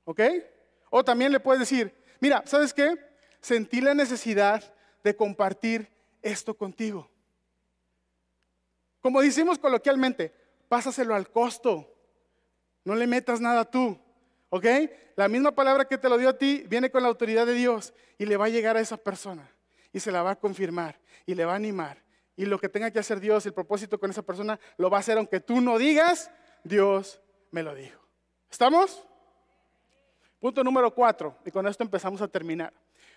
¿Ok? 0.03 0.19
O 0.89 1.05
también 1.05 1.31
le 1.31 1.39
puedes 1.39 1.61
decir, 1.61 1.95
mira, 2.19 2.43
¿sabes 2.45 2.73
qué? 2.73 2.97
Sentí 3.39 3.79
la 3.79 3.93
necesidad 3.93 4.61
de 5.05 5.15
compartir 5.15 5.89
esto 6.21 6.53
contigo. 6.53 7.09
Como 8.99 9.21
decimos 9.21 9.57
coloquialmente, 9.59 10.33
pásaselo 10.67 11.15
al 11.15 11.31
costo. 11.31 11.95
No 12.83 12.93
le 12.93 13.07
metas 13.07 13.39
nada 13.39 13.63
tú. 13.63 13.97
¿Ok? 14.49 14.65
La 15.15 15.29
misma 15.29 15.55
palabra 15.55 15.85
que 15.85 15.97
te 15.97 16.09
lo 16.09 16.17
dio 16.17 16.27
a 16.27 16.37
ti 16.37 16.65
viene 16.67 16.91
con 16.91 17.03
la 17.03 17.07
autoridad 17.07 17.45
de 17.45 17.53
Dios 17.53 17.93
y 18.17 18.25
le 18.25 18.35
va 18.35 18.45
a 18.45 18.49
llegar 18.49 18.75
a 18.75 18.81
esa 18.81 18.97
persona 18.97 19.49
y 19.93 19.99
se 19.99 20.11
la 20.11 20.23
va 20.23 20.31
a 20.31 20.39
confirmar 20.39 20.99
y 21.25 21.35
le 21.35 21.45
va 21.45 21.53
a 21.53 21.55
animar 21.55 22.03
Y 22.35 22.45
lo 22.45 22.59
que 22.59 22.69
tenga 22.69 22.91
que 22.91 22.99
hacer 22.99 23.19
Dios, 23.19 23.45
el 23.45 23.53
propósito 23.53 23.99
con 23.99 24.11
esa 24.11 24.21
persona, 24.21 24.59
lo 24.77 24.89
va 24.89 24.97
a 24.97 24.99
hacer 24.99 25.17
aunque 25.17 25.39
tú 25.39 25.59
no 25.59 25.77
digas, 25.77 26.29
Dios 26.63 27.19
me 27.51 27.63
lo 27.63 27.73
dijo. 27.73 27.99
¿Estamos? 28.49 29.03
Punto 30.39 30.63
número 30.63 30.93
cuatro, 30.93 31.35
y 31.45 31.51
con 31.51 31.67
esto 31.67 31.83
empezamos 31.83 32.21
a 32.21 32.27
terminar. 32.27 32.71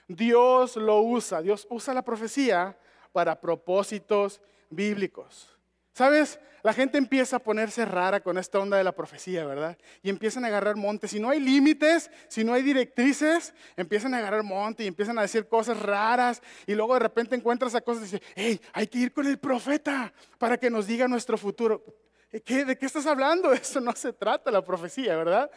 Dios 0.09 0.77
lo 0.77 1.01
usa, 1.01 1.43
Dios 1.43 1.67
usa 1.71 1.93
la 1.93 2.03
profecía 2.03 2.79
para 3.13 3.39
propósitos 3.39 4.41
bíblicos. 4.71 5.60
¿Sabes? 5.93 6.39
La 6.63 6.73
gente 6.75 6.99
empieza 6.99 7.37
a 7.37 7.39
ponerse 7.39 7.85
rara 7.85 8.21
con 8.21 8.37
esta 8.37 8.59
onda 8.59 8.77
de 8.77 8.85
la 8.85 8.93
profecía, 8.93 9.47
¿verdad? 9.47 9.79
Y 10.03 10.11
empiezan 10.11 10.45
a 10.45 10.49
agarrar 10.49 10.77
monte. 10.77 11.09
Si 11.09 11.19
no 11.19 11.31
hay 11.31 11.41
límites, 11.41 12.11
si 12.29 12.45
no 12.45 12.53
hay 12.53 12.63
directrices, 12.63 13.55
empiezan 13.77 14.13
a 14.13 14.19
agarrar 14.19 14.43
monte 14.43 14.85
y 14.85 14.87
empiezan 14.87 15.19
a 15.19 15.23
decir 15.23 15.49
cosas 15.49 15.81
raras. 15.81 16.43
Y 16.67 16.75
luego 16.75 16.95
de 16.95 17.01
repente 17.01 17.35
encuentras 17.35 17.75
a 17.75 17.81
cosas 17.81 18.03
y 18.03 18.05
dices, 18.05 18.23
hey, 18.35 18.61
hay 18.73 18.87
que 18.87 18.99
ir 18.99 19.13
con 19.13 19.27
el 19.27 19.39
profeta 19.39 20.13
para 20.39 20.59
que 20.59 20.69
nos 20.69 20.87
diga 20.87 21.09
nuestro 21.09 21.39
futuro. 21.39 21.83
¿De 22.31 22.41
qué 22.43 22.87
estás 22.87 23.07
hablando? 23.07 23.53
Eso 23.55 23.81
no 23.81 23.95
se 23.97 24.13
trata 24.13 24.51
la 24.51 24.63
profecía, 24.63 25.17
¿verdad? 25.17 25.51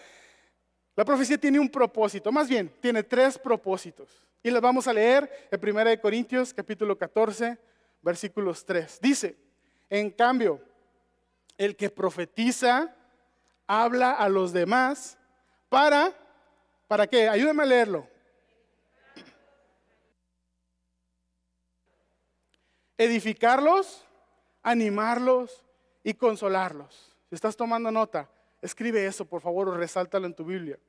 La 0.95 1.03
profecía 1.03 1.37
tiene 1.37 1.59
un 1.59 1.69
propósito, 1.69 2.31
más 2.31 2.47
bien, 2.47 2.71
tiene 2.79 3.03
tres 3.03 3.37
propósitos. 3.37 4.09
Y 4.43 4.51
los 4.51 4.61
vamos 4.61 4.87
a 4.87 4.93
leer 4.93 5.47
en 5.51 5.77
1 5.77 6.01
Corintios 6.01 6.53
capítulo 6.53 6.97
14, 6.97 7.57
versículos 8.01 8.63
3. 8.65 8.99
Dice, 9.01 9.35
en 9.93 10.09
cambio, 10.09 10.59
el 11.55 11.75
que 11.75 11.87
profetiza 11.87 12.95
habla 13.67 14.13
a 14.13 14.27
los 14.27 14.51
demás 14.51 15.19
para, 15.69 16.11
¿para 16.87 17.05
qué? 17.05 17.29
Ayúdame 17.29 17.61
a 17.61 17.65
leerlo. 17.67 18.07
Edificarlos, 22.97 24.03
animarlos 24.63 25.63
y 26.03 26.15
consolarlos. 26.15 27.15
Si 27.29 27.35
estás 27.35 27.55
tomando 27.55 27.91
nota, 27.91 28.27
escribe 28.63 29.05
eso, 29.05 29.25
por 29.25 29.41
favor, 29.41 29.69
o 29.69 29.77
resáltalo 29.77 30.25
en 30.25 30.33
tu 30.33 30.43
Biblia. 30.43 30.79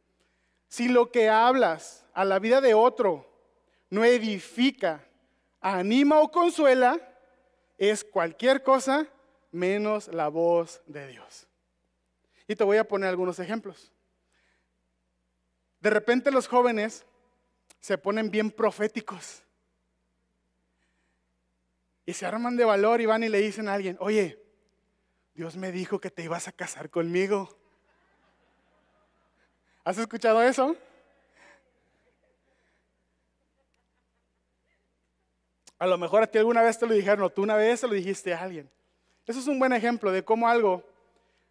Si 0.69 0.89
lo 0.89 1.13
que 1.13 1.29
hablas 1.29 2.07
a 2.15 2.25
la 2.25 2.39
vida 2.39 2.63
de 2.63 2.73
otro 2.73 3.31
no 3.91 4.03
edifica, 4.03 5.05
anima 5.61 6.21
o 6.21 6.31
consuela, 6.31 7.14
es 7.79 8.05
cualquier 8.05 8.63
cosa 8.63 9.07
menos 9.51 10.09
la 10.09 10.29
voz 10.29 10.83
de 10.87 11.07
Dios. 11.09 11.49
Y 12.47 12.57
te 12.57 12.65
voy 12.65 12.77
a 12.77 12.87
poner 12.87 13.09
algunos 13.09 13.39
ejemplos. 13.39 13.93
De 15.81 15.91
repente 15.91 16.31
los 16.31 16.49
jóvenes 16.49 17.05
se 17.81 17.99
ponen 17.99 18.31
bien 18.31 18.51
proféticos. 18.51 19.43
Y 22.07 22.13
se 22.13 22.27
arman 22.27 22.57
de 22.57 22.65
valor 22.65 23.01
y 23.01 23.07
van 23.07 23.23
y 23.23 23.29
le 23.29 23.39
dicen 23.39 23.69
a 23.69 23.75
alguien, 23.75 23.97
oye, 24.01 24.43
Dios 25.35 25.57
me 25.57 25.73
dijo 25.73 26.01
que 26.01 26.11
te 26.11 26.23
ibas 26.23 26.49
a 26.49 26.53
casar 26.53 26.91
conmigo. 26.91 27.49
¿Has 29.85 29.99
escuchado 29.99 30.43
eso? 30.43 30.77
A 35.79 35.87
lo 35.87 35.99
mejor 35.99 36.23
a 36.23 36.27
ti 36.27 36.39
alguna 36.39 36.63
vez 36.63 36.79
te 36.79 36.87
lo 36.87 36.95
dijeron, 36.95 37.25
o 37.25 37.31
tú 37.31 37.43
una 37.43 37.57
vez 37.57 37.81
se 37.81 37.89
lo 37.89 37.95
dijiste 37.95 38.33
a 38.33 38.43
alguien. 38.43 38.71
Eso 39.27 39.41
es 39.41 39.47
un 39.47 39.59
buen 39.59 39.73
ejemplo 39.73 40.13
de 40.13 40.25
cómo 40.25 40.49
algo 40.49 40.85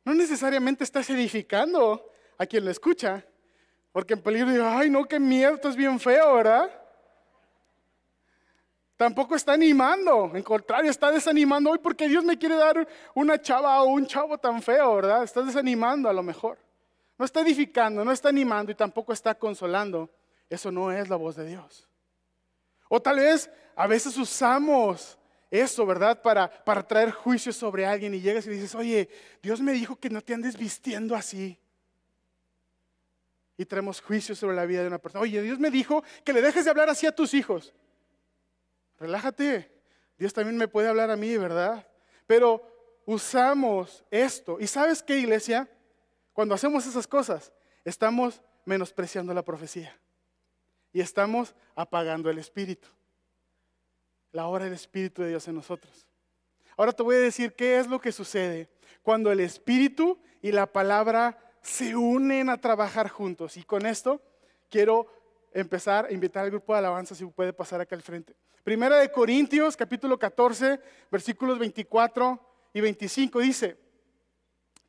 no 0.05 0.13
necesariamente 0.13 0.83
estás 0.83 1.09
edificando 1.09 2.09
a 2.37 2.45
quien 2.45 2.65
lo 2.65 2.71
escucha. 2.71 3.25
Porque 3.91 4.13
en 4.13 4.21
peligro 4.21 4.51
digo, 4.51 4.65
ay 4.65 4.89
no, 4.89 5.05
qué 5.05 5.19
miedo, 5.19 5.55
esto 5.55 5.69
es 5.69 5.75
bien 5.75 5.99
feo, 5.99 6.35
¿verdad? 6.35 6.69
Tampoco 8.97 9.35
está 9.35 9.53
animando, 9.53 10.31
en 10.33 10.43
contrario, 10.43 10.89
está 10.89 11.11
desanimando 11.11 11.71
hoy 11.71 11.79
porque 11.79 12.07
Dios 12.07 12.23
me 12.23 12.37
quiere 12.37 12.55
dar 12.55 12.87
una 13.13 13.39
chava 13.41 13.81
o 13.81 13.87
un 13.87 14.05
chavo 14.05 14.37
tan 14.37 14.61
feo, 14.61 14.95
¿verdad? 14.95 15.23
Está 15.23 15.41
desanimando 15.41 16.09
a 16.09 16.13
lo 16.13 16.23
mejor. 16.23 16.57
No 17.17 17.25
está 17.25 17.41
edificando, 17.41 18.03
no 18.03 18.11
está 18.11 18.29
animando 18.29 18.71
y 18.71 18.75
tampoco 18.75 19.13
está 19.13 19.35
consolando. 19.35 20.09
Eso 20.49 20.71
no 20.71 20.91
es 20.91 21.09
la 21.09 21.15
voz 21.15 21.35
de 21.35 21.45
Dios. 21.45 21.87
O 22.89 23.01
tal 23.01 23.17
vez 23.17 23.49
a 23.75 23.87
veces 23.87 24.17
usamos 24.17 25.17
eso, 25.49 25.85
¿verdad? 25.85 26.21
Para, 26.21 26.49
para 26.63 26.85
traer 26.85 27.11
juicio 27.11 27.53
sobre 27.53 27.85
alguien 27.85 28.13
y 28.13 28.21
llegas 28.21 28.45
y 28.47 28.49
dices, 28.49 28.73
oye, 28.75 29.09
Dios 29.41 29.61
me 29.61 29.71
dijo 29.71 29.95
que 29.95 30.09
no 30.09 30.21
te 30.21 30.33
andes 30.33 30.57
vistiendo 30.57 31.15
así. 31.15 31.59
Y 33.55 33.65
traemos 33.65 34.01
juicio 34.01 34.35
sobre 34.35 34.55
la 34.55 34.65
vida 34.65 34.81
de 34.81 34.87
una 34.87 34.97
persona. 34.97 35.21
Oye, 35.21 35.41
Dios 35.41 35.59
me 35.59 35.69
dijo 35.69 36.03
que 36.23 36.33
le 36.33 36.41
dejes 36.41 36.65
de 36.65 36.71
hablar 36.71 36.89
así 36.89 37.05
a 37.05 37.15
tus 37.15 37.33
hijos. 37.35 37.73
Relájate. 38.99 39.71
Dios 40.17 40.33
también 40.33 40.57
me 40.57 40.67
puede 40.67 40.87
hablar 40.87 41.11
a 41.11 41.15
mí, 41.15 41.37
¿verdad? 41.37 41.85
Pero 42.25 42.67
usamos 43.05 44.03
esto. 44.09 44.57
¿Y 44.59 44.65
sabes 44.65 45.03
qué, 45.03 45.19
iglesia? 45.19 45.69
Cuando 46.33 46.55
hacemos 46.55 46.87
esas 46.87 47.05
cosas, 47.05 47.53
estamos 47.85 48.41
menospreciando 48.65 49.33
la 49.33 49.43
profecía 49.43 49.95
y 50.93 51.01
estamos 51.01 51.55
apagando 51.75 52.29
el 52.29 52.37
Espíritu. 52.37 52.87
La 54.31 54.45
obra 54.47 54.65
del 54.65 54.73
Espíritu 54.73 55.23
de 55.23 55.29
Dios 55.29 55.47
en 55.47 55.55
nosotros. 55.55 56.07
Ahora 56.77 56.93
te 56.93 57.03
voy 57.03 57.15
a 57.15 57.19
decir 57.19 57.53
qué 57.53 57.79
es 57.79 57.87
lo 57.87 57.99
que 57.99 58.11
sucede 58.11 58.69
cuando 59.01 59.31
el 59.31 59.39
Espíritu 59.39 60.19
y 60.41 60.51
la 60.51 60.67
palabra 60.67 61.37
se 61.61 61.95
unen 61.95 62.49
a 62.49 62.57
trabajar 62.57 63.09
juntos. 63.09 63.57
Y 63.57 63.63
con 63.63 63.85
esto 63.85 64.21
quiero 64.69 65.07
empezar 65.51 66.05
a 66.05 66.11
invitar 66.11 66.43
al 66.43 66.51
grupo 66.51 66.73
de 66.73 66.79
alabanza 66.79 67.15
si 67.15 67.25
puede 67.25 67.53
pasar 67.53 67.81
acá 67.81 67.95
al 67.95 68.01
frente. 68.01 68.35
Primera 68.63 68.97
de 68.97 69.11
Corintios, 69.11 69.75
capítulo 69.75 70.17
14, 70.17 70.79
versículos 71.11 71.59
24 71.59 72.39
y 72.73 72.81
25 72.81 73.39
dice, 73.39 73.77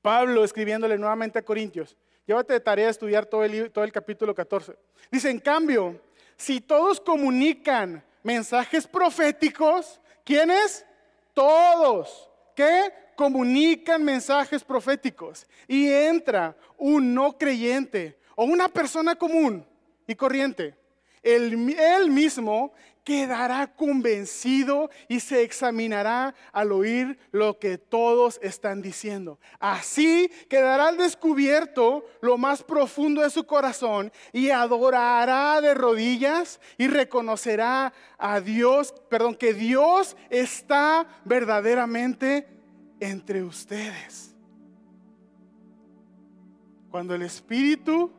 Pablo 0.01 0.45
escribiéndole 0.45 0.97
nuevamente 0.97 1.39
a 1.39 1.45
Corintios, 1.45 1.97
Llévate 2.27 2.55
de 2.55 2.61
tarea 2.61 2.89
estudiar 2.89 3.27
todo 3.27 3.45
el, 3.45 3.71
todo 3.71 3.85
el 3.85 3.93
capítulo 3.93 4.35
14. 4.35 4.75
Dice, 5.11 5.31
en 5.31 5.39
cambio, 5.39 6.01
si 6.37 6.61
todos 6.61 7.01
comunican 7.01 8.03
mensajes 8.23 8.87
proféticos, 8.87 10.01
¿quiénes? 10.25 10.87
Todos. 11.35 12.31
¿Qué? 12.57 12.93
Comunican 13.15 14.03
mensajes 14.03 14.65
proféticos. 14.65 15.47
Y 15.69 15.89
entra 15.89 16.57
un 16.79 17.15
no 17.15 17.37
creyente 17.37 18.19
o 18.35 18.45
una 18.45 18.69
persona 18.69 19.15
común 19.15 19.67
y 20.07 20.15
corriente. 20.15 20.75
Él, 21.25 22.11
mismo 22.11 22.75
quedará 23.03 23.75
convencido 23.75 24.91
y 25.09 25.21
se 25.21 25.43
examinará 25.43 26.35
al 26.53 26.73
oír 26.73 27.19
lo 27.33 27.59
que 27.59 27.77
todos 27.77 28.39
están 28.43 28.81
diciendo. 28.81 29.39
Así 29.59 30.31
quedará 30.49 30.89
al 30.89 30.97
descubierto 30.97 32.05
lo 32.21 32.39
más 32.39 32.63
profundo 32.63 33.23
de 33.23 33.31
su 33.31 33.45
corazón 33.45 34.13
y 34.33 34.51
adorará 34.51 35.61
de 35.61 35.75
rodillas 35.75 36.61
y 36.79 36.89
reconocerá 36.89 37.93
a 38.19 38.41
Dios, 38.41 38.95
perdón, 39.11 39.35
que 39.35 39.53
Dios 39.53 40.17
está 40.31 41.07
verdaderamente 41.25 42.47
entre 43.01 43.43
ustedes. 43.43 44.35
Cuando 46.91 47.15
el 47.15 47.23
Espíritu 47.23 48.13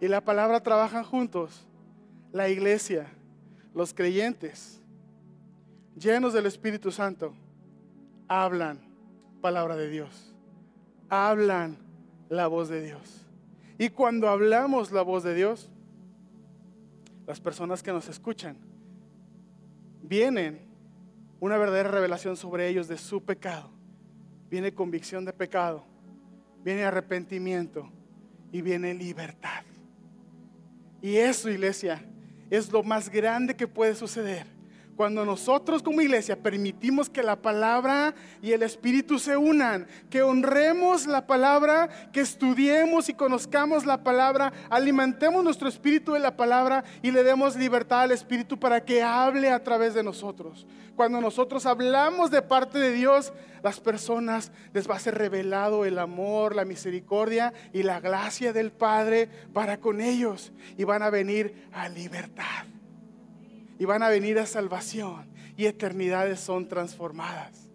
y 0.00 0.08
la 0.08 0.20
palabra 0.20 0.62
trabajan 0.62 1.04
juntos, 1.04 1.65
la 2.36 2.50
iglesia 2.50 3.06
los 3.74 3.94
creyentes, 3.94 4.78
llenos 5.98 6.34
del 6.34 6.44
Espíritu 6.44 6.92
Santo, 6.92 7.34
hablan 8.28 8.78
palabra 9.40 9.74
de 9.74 9.88
Dios, 9.88 10.34
hablan 11.08 11.78
la 12.28 12.46
voz 12.46 12.68
de 12.68 12.82
Dios. 12.82 13.26
Y 13.78 13.88
cuando 13.88 14.28
hablamos 14.28 14.92
la 14.92 15.00
voz 15.00 15.24
de 15.24 15.34
Dios, 15.34 15.70
las 17.26 17.40
personas 17.40 17.82
que 17.82 17.92
nos 17.92 18.06
escuchan, 18.08 18.58
vienen 20.02 20.60
una 21.40 21.56
verdadera 21.56 21.90
revelación 21.90 22.36
sobre 22.36 22.68
ellos 22.68 22.86
de 22.86 22.98
su 22.98 23.22
pecado, 23.22 23.70
viene 24.50 24.74
convicción 24.74 25.24
de 25.24 25.32
pecado, 25.32 25.84
viene 26.62 26.84
arrepentimiento 26.84 27.90
y 28.52 28.60
viene 28.60 28.92
libertad. 28.92 29.64
Y 31.00 31.16
eso, 31.16 31.48
iglesia, 31.48 32.02
es 32.50 32.70
lo 32.72 32.82
más 32.82 33.10
grande 33.10 33.54
que 33.56 33.68
puede 33.68 33.94
suceder. 33.94 34.55
Cuando 34.96 35.26
nosotros 35.26 35.82
como 35.82 36.00
iglesia 36.00 36.36
permitimos 36.42 37.10
que 37.10 37.22
la 37.22 37.36
palabra 37.36 38.14
y 38.40 38.52
el 38.52 38.62
Espíritu 38.62 39.18
se 39.18 39.36
unan, 39.36 39.86
que 40.08 40.22
honremos 40.22 41.06
la 41.06 41.26
palabra, 41.26 41.90
que 42.12 42.20
estudiemos 42.22 43.10
y 43.10 43.14
conozcamos 43.14 43.84
la 43.84 44.02
palabra, 44.02 44.54
alimentemos 44.70 45.44
nuestro 45.44 45.68
espíritu 45.68 46.14
de 46.14 46.20
la 46.20 46.34
palabra 46.34 46.82
y 47.02 47.10
le 47.10 47.22
demos 47.22 47.56
libertad 47.56 48.00
al 48.00 48.12
Espíritu 48.12 48.58
para 48.58 48.82
que 48.86 49.02
hable 49.02 49.50
a 49.50 49.62
través 49.62 49.92
de 49.92 50.02
nosotros. 50.02 50.66
Cuando 50.96 51.20
nosotros 51.20 51.66
hablamos 51.66 52.30
de 52.30 52.40
parte 52.40 52.78
de 52.78 52.92
Dios, 52.92 53.34
las 53.62 53.80
personas 53.80 54.50
les 54.72 54.88
va 54.88 54.96
a 54.96 55.00
ser 55.00 55.18
revelado 55.18 55.84
el 55.84 55.98
amor, 55.98 56.56
la 56.56 56.64
misericordia 56.64 57.52
y 57.74 57.82
la 57.82 58.00
gracia 58.00 58.54
del 58.54 58.72
Padre 58.72 59.28
para 59.52 59.78
con 59.78 60.00
ellos 60.00 60.52
y 60.78 60.84
van 60.84 61.02
a 61.02 61.10
venir 61.10 61.68
a 61.74 61.90
libertad. 61.90 62.64
Y 63.78 63.84
van 63.84 64.02
a 64.02 64.08
venir 64.08 64.38
a 64.38 64.46
salvación 64.46 65.26
y 65.56 65.66
eternidades 65.66 66.40
son 66.40 66.68
transformadas. 66.68 67.68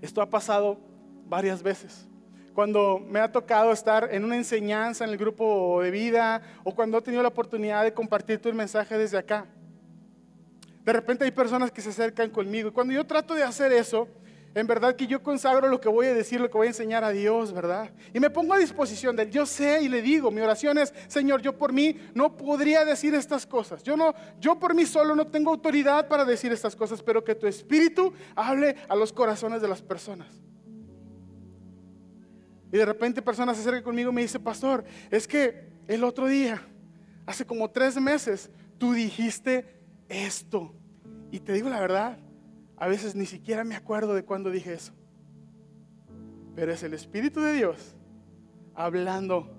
Esto 0.00 0.20
ha 0.20 0.28
pasado 0.28 0.80
varias 1.26 1.62
veces. 1.62 2.06
Cuando 2.54 2.98
me 2.98 3.20
ha 3.20 3.32
tocado 3.32 3.72
estar 3.72 4.08
en 4.12 4.24
una 4.24 4.36
enseñanza 4.36 5.04
en 5.04 5.10
el 5.10 5.16
grupo 5.16 5.80
de 5.82 5.90
vida 5.90 6.42
o 6.64 6.74
cuando 6.74 6.98
he 6.98 7.02
tenido 7.02 7.22
la 7.22 7.28
oportunidad 7.28 7.84
de 7.84 7.94
compartir 7.94 8.40
tu 8.40 8.52
mensaje 8.52 8.98
desde 8.98 9.16
acá. 9.16 9.46
De 10.84 10.92
repente 10.92 11.24
hay 11.24 11.30
personas 11.30 11.70
que 11.70 11.80
se 11.80 11.90
acercan 11.90 12.28
conmigo 12.28 12.68
y 12.68 12.72
cuando 12.72 12.92
yo 12.92 13.06
trato 13.06 13.34
de 13.34 13.44
hacer 13.44 13.72
eso, 13.72 14.08
en 14.54 14.66
verdad 14.66 14.94
que 14.96 15.06
yo 15.06 15.22
consagro 15.22 15.68
lo 15.68 15.80
que 15.80 15.88
voy 15.88 16.06
a 16.06 16.14
decir, 16.14 16.40
lo 16.40 16.50
que 16.50 16.58
voy 16.58 16.66
a 16.66 16.70
enseñar 16.70 17.04
a 17.04 17.10
Dios, 17.10 17.52
¿verdad? 17.52 17.90
Y 18.12 18.20
me 18.20 18.28
pongo 18.28 18.52
a 18.52 18.58
disposición 18.58 19.16
de 19.16 19.22
él. 19.22 19.30
Yo 19.30 19.46
sé 19.46 19.82
y 19.82 19.88
le 19.88 20.02
digo, 20.02 20.30
mi 20.30 20.42
oración 20.42 20.76
es, 20.76 20.92
Señor, 21.08 21.40
yo 21.40 21.56
por 21.56 21.72
mí 21.72 21.96
no 22.14 22.36
podría 22.36 22.84
decir 22.84 23.14
estas 23.14 23.46
cosas. 23.46 23.82
Yo 23.82 23.96
no, 23.96 24.14
yo 24.38 24.58
por 24.58 24.74
mí 24.74 24.84
solo 24.84 25.16
no 25.16 25.26
tengo 25.26 25.50
autoridad 25.50 26.06
para 26.06 26.26
decir 26.26 26.52
estas 26.52 26.76
cosas, 26.76 27.02
pero 27.02 27.24
que 27.24 27.34
tu 27.34 27.46
espíritu 27.46 28.12
hable 28.36 28.76
a 28.88 28.94
los 28.94 29.12
corazones 29.12 29.62
de 29.62 29.68
las 29.68 29.80
personas. 29.80 30.28
Y 32.70 32.76
de 32.76 32.84
repente 32.84 33.22
personas 33.22 33.56
se 33.56 33.62
acercan 33.62 33.82
conmigo 33.82 34.10
y 34.10 34.14
me 34.14 34.22
dice, 34.22 34.38
pastor, 34.38 34.84
es 35.10 35.26
que 35.26 35.72
el 35.88 36.04
otro 36.04 36.26
día, 36.26 36.62
hace 37.24 37.46
como 37.46 37.70
tres 37.70 37.98
meses, 37.98 38.50
tú 38.76 38.92
dijiste 38.92 39.80
esto. 40.08 40.74
Y 41.30 41.40
te 41.40 41.54
digo 41.54 41.70
la 41.70 41.80
verdad, 41.80 42.18
a 42.82 42.88
veces 42.88 43.14
ni 43.14 43.26
siquiera 43.26 43.62
me 43.62 43.76
acuerdo 43.76 44.12
de 44.12 44.24
cuándo 44.24 44.50
dije 44.50 44.72
eso. 44.72 44.92
Pero 46.56 46.72
es 46.72 46.82
el 46.82 46.94
Espíritu 46.94 47.40
de 47.40 47.52
Dios 47.52 47.94
hablando 48.74 49.56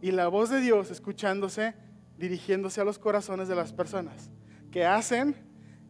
y 0.00 0.12
la 0.12 0.28
voz 0.28 0.50
de 0.50 0.60
Dios 0.60 0.92
escuchándose, 0.92 1.74
dirigiéndose 2.16 2.80
a 2.80 2.84
los 2.84 3.00
corazones 3.00 3.48
de 3.48 3.56
las 3.56 3.72
personas 3.72 4.30
que 4.70 4.86
hacen 4.86 5.34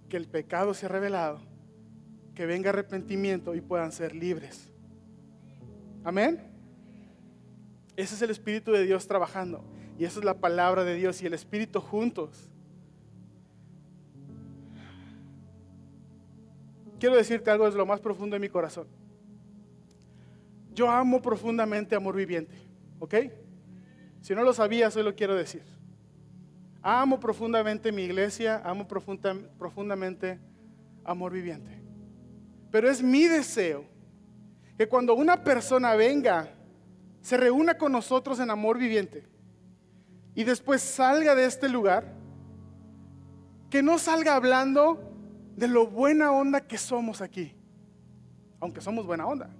que 0.08 0.16
el 0.16 0.26
pecado 0.26 0.72
sea 0.72 0.88
revelado, 0.88 1.42
que 2.34 2.46
venga 2.46 2.70
arrepentimiento 2.70 3.54
y 3.54 3.60
puedan 3.60 3.92
ser 3.92 4.14
libres. 4.14 4.72
Amén. 6.02 6.50
Ese 7.94 8.14
es 8.14 8.22
el 8.22 8.30
Espíritu 8.30 8.72
de 8.72 8.84
Dios 8.84 9.06
trabajando 9.06 9.62
y 9.98 10.06
esa 10.06 10.20
es 10.20 10.24
la 10.24 10.40
palabra 10.40 10.82
de 10.84 10.94
Dios 10.94 11.20
y 11.20 11.26
el 11.26 11.34
Espíritu 11.34 11.82
juntos 11.82 12.49
quiero 17.01 17.16
decirte 17.16 17.51
algo 17.51 17.64
desde 17.64 17.78
lo 17.78 17.86
más 17.86 17.98
profundo 17.98 18.34
de 18.34 18.40
mi 18.40 18.48
corazón. 18.48 18.86
Yo 20.72 20.88
amo 20.88 21.20
profundamente 21.20 21.96
amor 21.96 22.14
viviente, 22.14 22.55
¿ok? 23.01 23.14
Si 24.20 24.34
no 24.34 24.44
lo 24.44 24.53
sabías, 24.53 24.94
hoy 24.94 25.03
lo 25.03 25.16
quiero 25.16 25.34
decir. 25.34 25.64
Amo 26.82 27.18
profundamente 27.18 27.90
mi 27.90 28.03
iglesia, 28.03 28.62
amo 28.64 28.86
profundamente 28.86 30.38
amor 31.05 31.32
viviente. 31.32 31.82
Pero 32.70 32.88
es 32.88 33.03
mi 33.03 33.24
deseo 33.24 33.84
que 34.78 34.88
cuando 34.88 35.14
una 35.14 35.42
persona 35.42 35.94
venga, 35.94 36.55
se 37.20 37.36
reúna 37.36 37.76
con 37.76 37.92
nosotros 37.92 38.38
en 38.40 38.51
amor 38.51 38.78
viviente 38.78 39.26
y 40.34 40.44
después 40.44 40.80
salga 40.80 41.34
de 41.34 41.44
este 41.44 41.68
lugar, 41.68 42.14
que 43.68 43.82
no 43.82 43.98
salga 43.98 44.36
hablando 44.36 45.09
de 45.57 45.68
lo 45.68 45.86
buena 45.86 46.32
onda 46.32 46.61
que 46.61 46.78
somos 46.78 47.20
aquí. 47.20 47.55
Aunque 48.61 48.80
somos 48.80 49.07
buena 49.07 49.26
onda. 49.26 49.51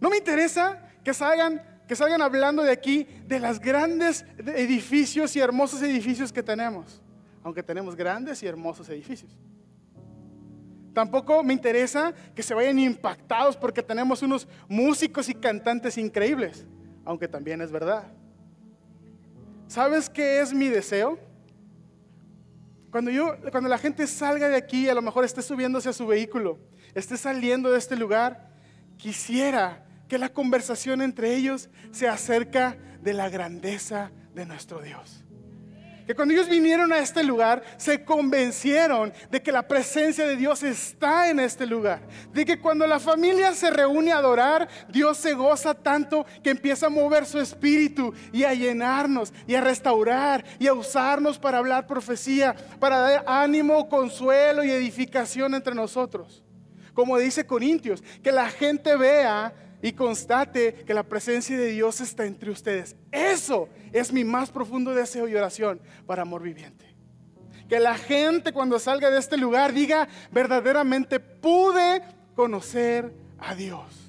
No 0.00 0.08
me 0.10 0.16
interesa 0.16 0.80
que 1.04 1.12
salgan, 1.12 1.62
que 1.86 1.94
salgan 1.94 2.22
hablando 2.22 2.62
de 2.62 2.72
aquí 2.72 3.06
de 3.26 3.38
los 3.38 3.60
grandes 3.60 4.24
edificios 4.38 5.36
y 5.36 5.40
hermosos 5.40 5.82
edificios 5.82 6.32
que 6.32 6.42
tenemos. 6.42 7.00
Aunque 7.42 7.62
tenemos 7.62 7.94
grandes 7.94 8.42
y 8.42 8.46
hermosos 8.46 8.88
edificios. 8.88 9.38
Tampoco 10.92 11.42
me 11.44 11.52
interesa 11.52 12.12
que 12.34 12.42
se 12.42 12.54
vayan 12.54 12.78
impactados 12.78 13.56
porque 13.56 13.82
tenemos 13.82 14.22
unos 14.22 14.48
músicos 14.68 15.28
y 15.28 15.34
cantantes 15.34 15.96
increíbles. 15.96 16.66
Aunque 17.04 17.28
también 17.28 17.60
es 17.60 17.70
verdad. 17.70 18.12
¿Sabes 19.68 20.10
qué 20.10 20.40
es 20.40 20.52
mi 20.52 20.68
deseo? 20.68 21.18
Cuando, 22.90 23.10
yo, 23.10 23.36
cuando 23.50 23.68
la 23.68 23.78
gente 23.78 24.06
salga 24.06 24.48
de 24.48 24.56
aquí, 24.56 24.88
a 24.88 24.94
lo 24.94 25.02
mejor 25.02 25.24
esté 25.24 25.42
subiéndose 25.42 25.88
a 25.88 25.92
su 25.92 26.06
vehículo, 26.06 26.58
esté 26.94 27.16
saliendo 27.16 27.70
de 27.70 27.78
este 27.78 27.96
lugar, 27.96 28.50
quisiera 28.96 29.86
que 30.08 30.18
la 30.18 30.28
conversación 30.28 31.00
entre 31.02 31.34
ellos 31.34 31.70
se 31.92 32.08
acerca 32.08 32.76
de 33.00 33.14
la 33.14 33.28
grandeza 33.28 34.10
de 34.34 34.44
nuestro 34.44 34.80
Dios 34.82 35.19
que 36.10 36.16
cuando 36.16 36.34
ellos 36.34 36.48
vinieron 36.48 36.92
a 36.92 36.98
este 36.98 37.22
lugar, 37.22 37.62
se 37.76 38.04
convencieron 38.04 39.12
de 39.30 39.40
que 39.40 39.52
la 39.52 39.68
presencia 39.68 40.26
de 40.26 40.34
Dios 40.34 40.64
está 40.64 41.30
en 41.30 41.38
este 41.38 41.66
lugar. 41.66 42.00
De 42.32 42.44
que 42.44 42.58
cuando 42.58 42.84
la 42.84 42.98
familia 42.98 43.54
se 43.54 43.70
reúne 43.70 44.10
a 44.10 44.16
adorar, 44.16 44.68
Dios 44.88 45.18
se 45.18 45.34
goza 45.34 45.72
tanto 45.72 46.26
que 46.42 46.50
empieza 46.50 46.86
a 46.86 46.90
mover 46.90 47.26
su 47.26 47.38
espíritu 47.38 48.12
y 48.32 48.42
a 48.42 48.54
llenarnos 48.54 49.32
y 49.46 49.54
a 49.54 49.60
restaurar 49.60 50.44
y 50.58 50.66
a 50.66 50.72
usarnos 50.72 51.38
para 51.38 51.58
hablar 51.58 51.86
profecía, 51.86 52.56
para 52.80 52.98
dar 52.98 53.24
ánimo, 53.28 53.88
consuelo 53.88 54.64
y 54.64 54.70
edificación 54.72 55.54
entre 55.54 55.76
nosotros. 55.76 56.42
Como 56.92 57.18
dice 57.18 57.46
Corintios, 57.46 58.02
que 58.20 58.32
la 58.32 58.48
gente 58.48 58.96
vea 58.96 59.54
y 59.82 59.92
constate 59.92 60.74
que 60.74 60.94
la 60.94 61.02
presencia 61.02 61.56
de 61.56 61.68
Dios 61.68 62.00
está 62.00 62.26
entre 62.26 62.50
ustedes. 62.50 62.96
Eso 63.10 63.68
es 63.92 64.12
mi 64.12 64.24
más 64.24 64.50
profundo 64.50 64.94
deseo 64.94 65.28
y 65.28 65.34
oración 65.34 65.80
para 66.06 66.22
amor 66.22 66.42
viviente. 66.42 66.86
Que 67.68 67.80
la 67.80 67.96
gente 67.96 68.52
cuando 68.52 68.78
salga 68.78 69.10
de 69.10 69.18
este 69.18 69.36
lugar 69.36 69.72
diga, 69.72 70.08
verdaderamente 70.32 71.20
pude 71.20 72.02
conocer 72.34 73.14
a 73.38 73.54
Dios. 73.54 73.99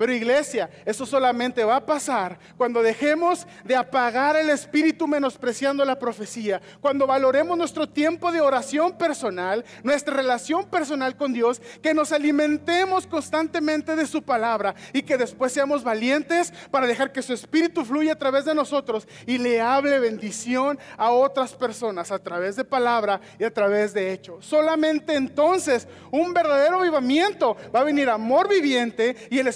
Pero 0.00 0.14
iglesia, 0.14 0.70
eso 0.86 1.04
solamente 1.04 1.62
va 1.62 1.76
a 1.76 1.84
pasar 1.84 2.38
cuando 2.56 2.82
dejemos 2.82 3.46
de 3.66 3.76
apagar 3.76 4.34
el 4.34 4.48
espíritu 4.48 5.06
menospreciando 5.06 5.84
la 5.84 5.98
profecía, 5.98 6.58
cuando 6.80 7.06
valoremos 7.06 7.58
nuestro 7.58 7.86
tiempo 7.86 8.32
de 8.32 8.40
oración 8.40 8.96
personal, 8.96 9.62
nuestra 9.82 10.16
relación 10.16 10.64
personal 10.70 11.18
con 11.18 11.34
Dios, 11.34 11.60
que 11.82 11.92
nos 11.92 12.12
alimentemos 12.12 13.06
constantemente 13.06 13.94
de 13.94 14.06
su 14.06 14.22
palabra 14.22 14.74
y 14.94 15.02
que 15.02 15.18
después 15.18 15.52
seamos 15.52 15.84
valientes 15.84 16.50
para 16.70 16.86
dejar 16.86 17.12
que 17.12 17.20
su 17.20 17.34
espíritu 17.34 17.84
fluya 17.84 18.14
a 18.14 18.18
través 18.18 18.46
de 18.46 18.54
nosotros 18.54 19.06
y 19.26 19.36
le 19.36 19.60
hable 19.60 19.98
bendición 19.98 20.78
a 20.96 21.10
otras 21.10 21.52
personas 21.52 22.10
a 22.10 22.18
través 22.18 22.56
de 22.56 22.64
palabra 22.64 23.20
y 23.38 23.44
a 23.44 23.52
través 23.52 23.92
de 23.92 24.14
hechos. 24.14 24.46
Solamente 24.46 25.14
entonces 25.14 25.86
un 26.10 26.32
verdadero 26.32 26.80
avivamiento 26.80 27.54
va 27.76 27.80
a 27.80 27.84
venir 27.84 28.08
amor 28.08 28.48
viviente 28.48 29.14
y 29.28 29.38
el 29.38 29.46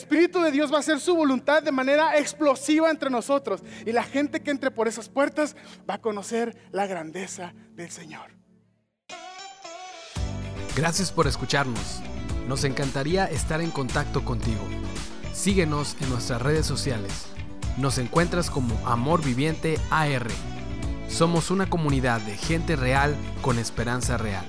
de 0.43 0.51
Dios 0.51 0.73
va 0.73 0.77
a 0.77 0.81
hacer 0.81 1.01
su 1.01 1.15
voluntad 1.15 1.63
de 1.63 1.73
manera 1.73 2.19
explosiva 2.19 2.91
entre 2.91 3.11
nosotros. 3.11 3.63
Y 3.87 3.93
la 3.93 4.03
gente 4.03 4.43
que 4.43 4.51
entre 4.51 4.71
por 4.71 4.89
esas 4.89 5.09
puertas 5.09 5.57
va 5.89 5.95
a 5.95 6.01
conocer 6.01 6.57
la 6.73 6.87
grandeza 6.87 7.55
del 7.73 7.91
Señor. 7.91 8.33
Gracias 10.77 11.13
por 11.13 11.27
escucharnos. 11.27 12.01
Nos 12.49 12.65
encantaría 12.65 13.27
estar 13.27 13.61
en 13.61 13.71
contacto 13.71 14.25
contigo. 14.25 14.63
Síguenos 15.33 15.97
en 16.01 16.11
nuestras 16.11 16.43
redes 16.43 16.67
sociales. 16.67 17.27
Nos 17.77 17.99
encuentras 17.99 18.51
como 18.51 18.77
Amor 18.87 19.25
Viviente 19.25 19.79
AR. 19.91 20.27
Somos 21.09 21.51
una 21.51 21.69
comunidad 21.71 22.21
de 22.21 22.37
gente 22.37 22.77
real 22.77 23.17
con 23.41 23.59
esperanza 23.59 24.17
real. 24.17 24.45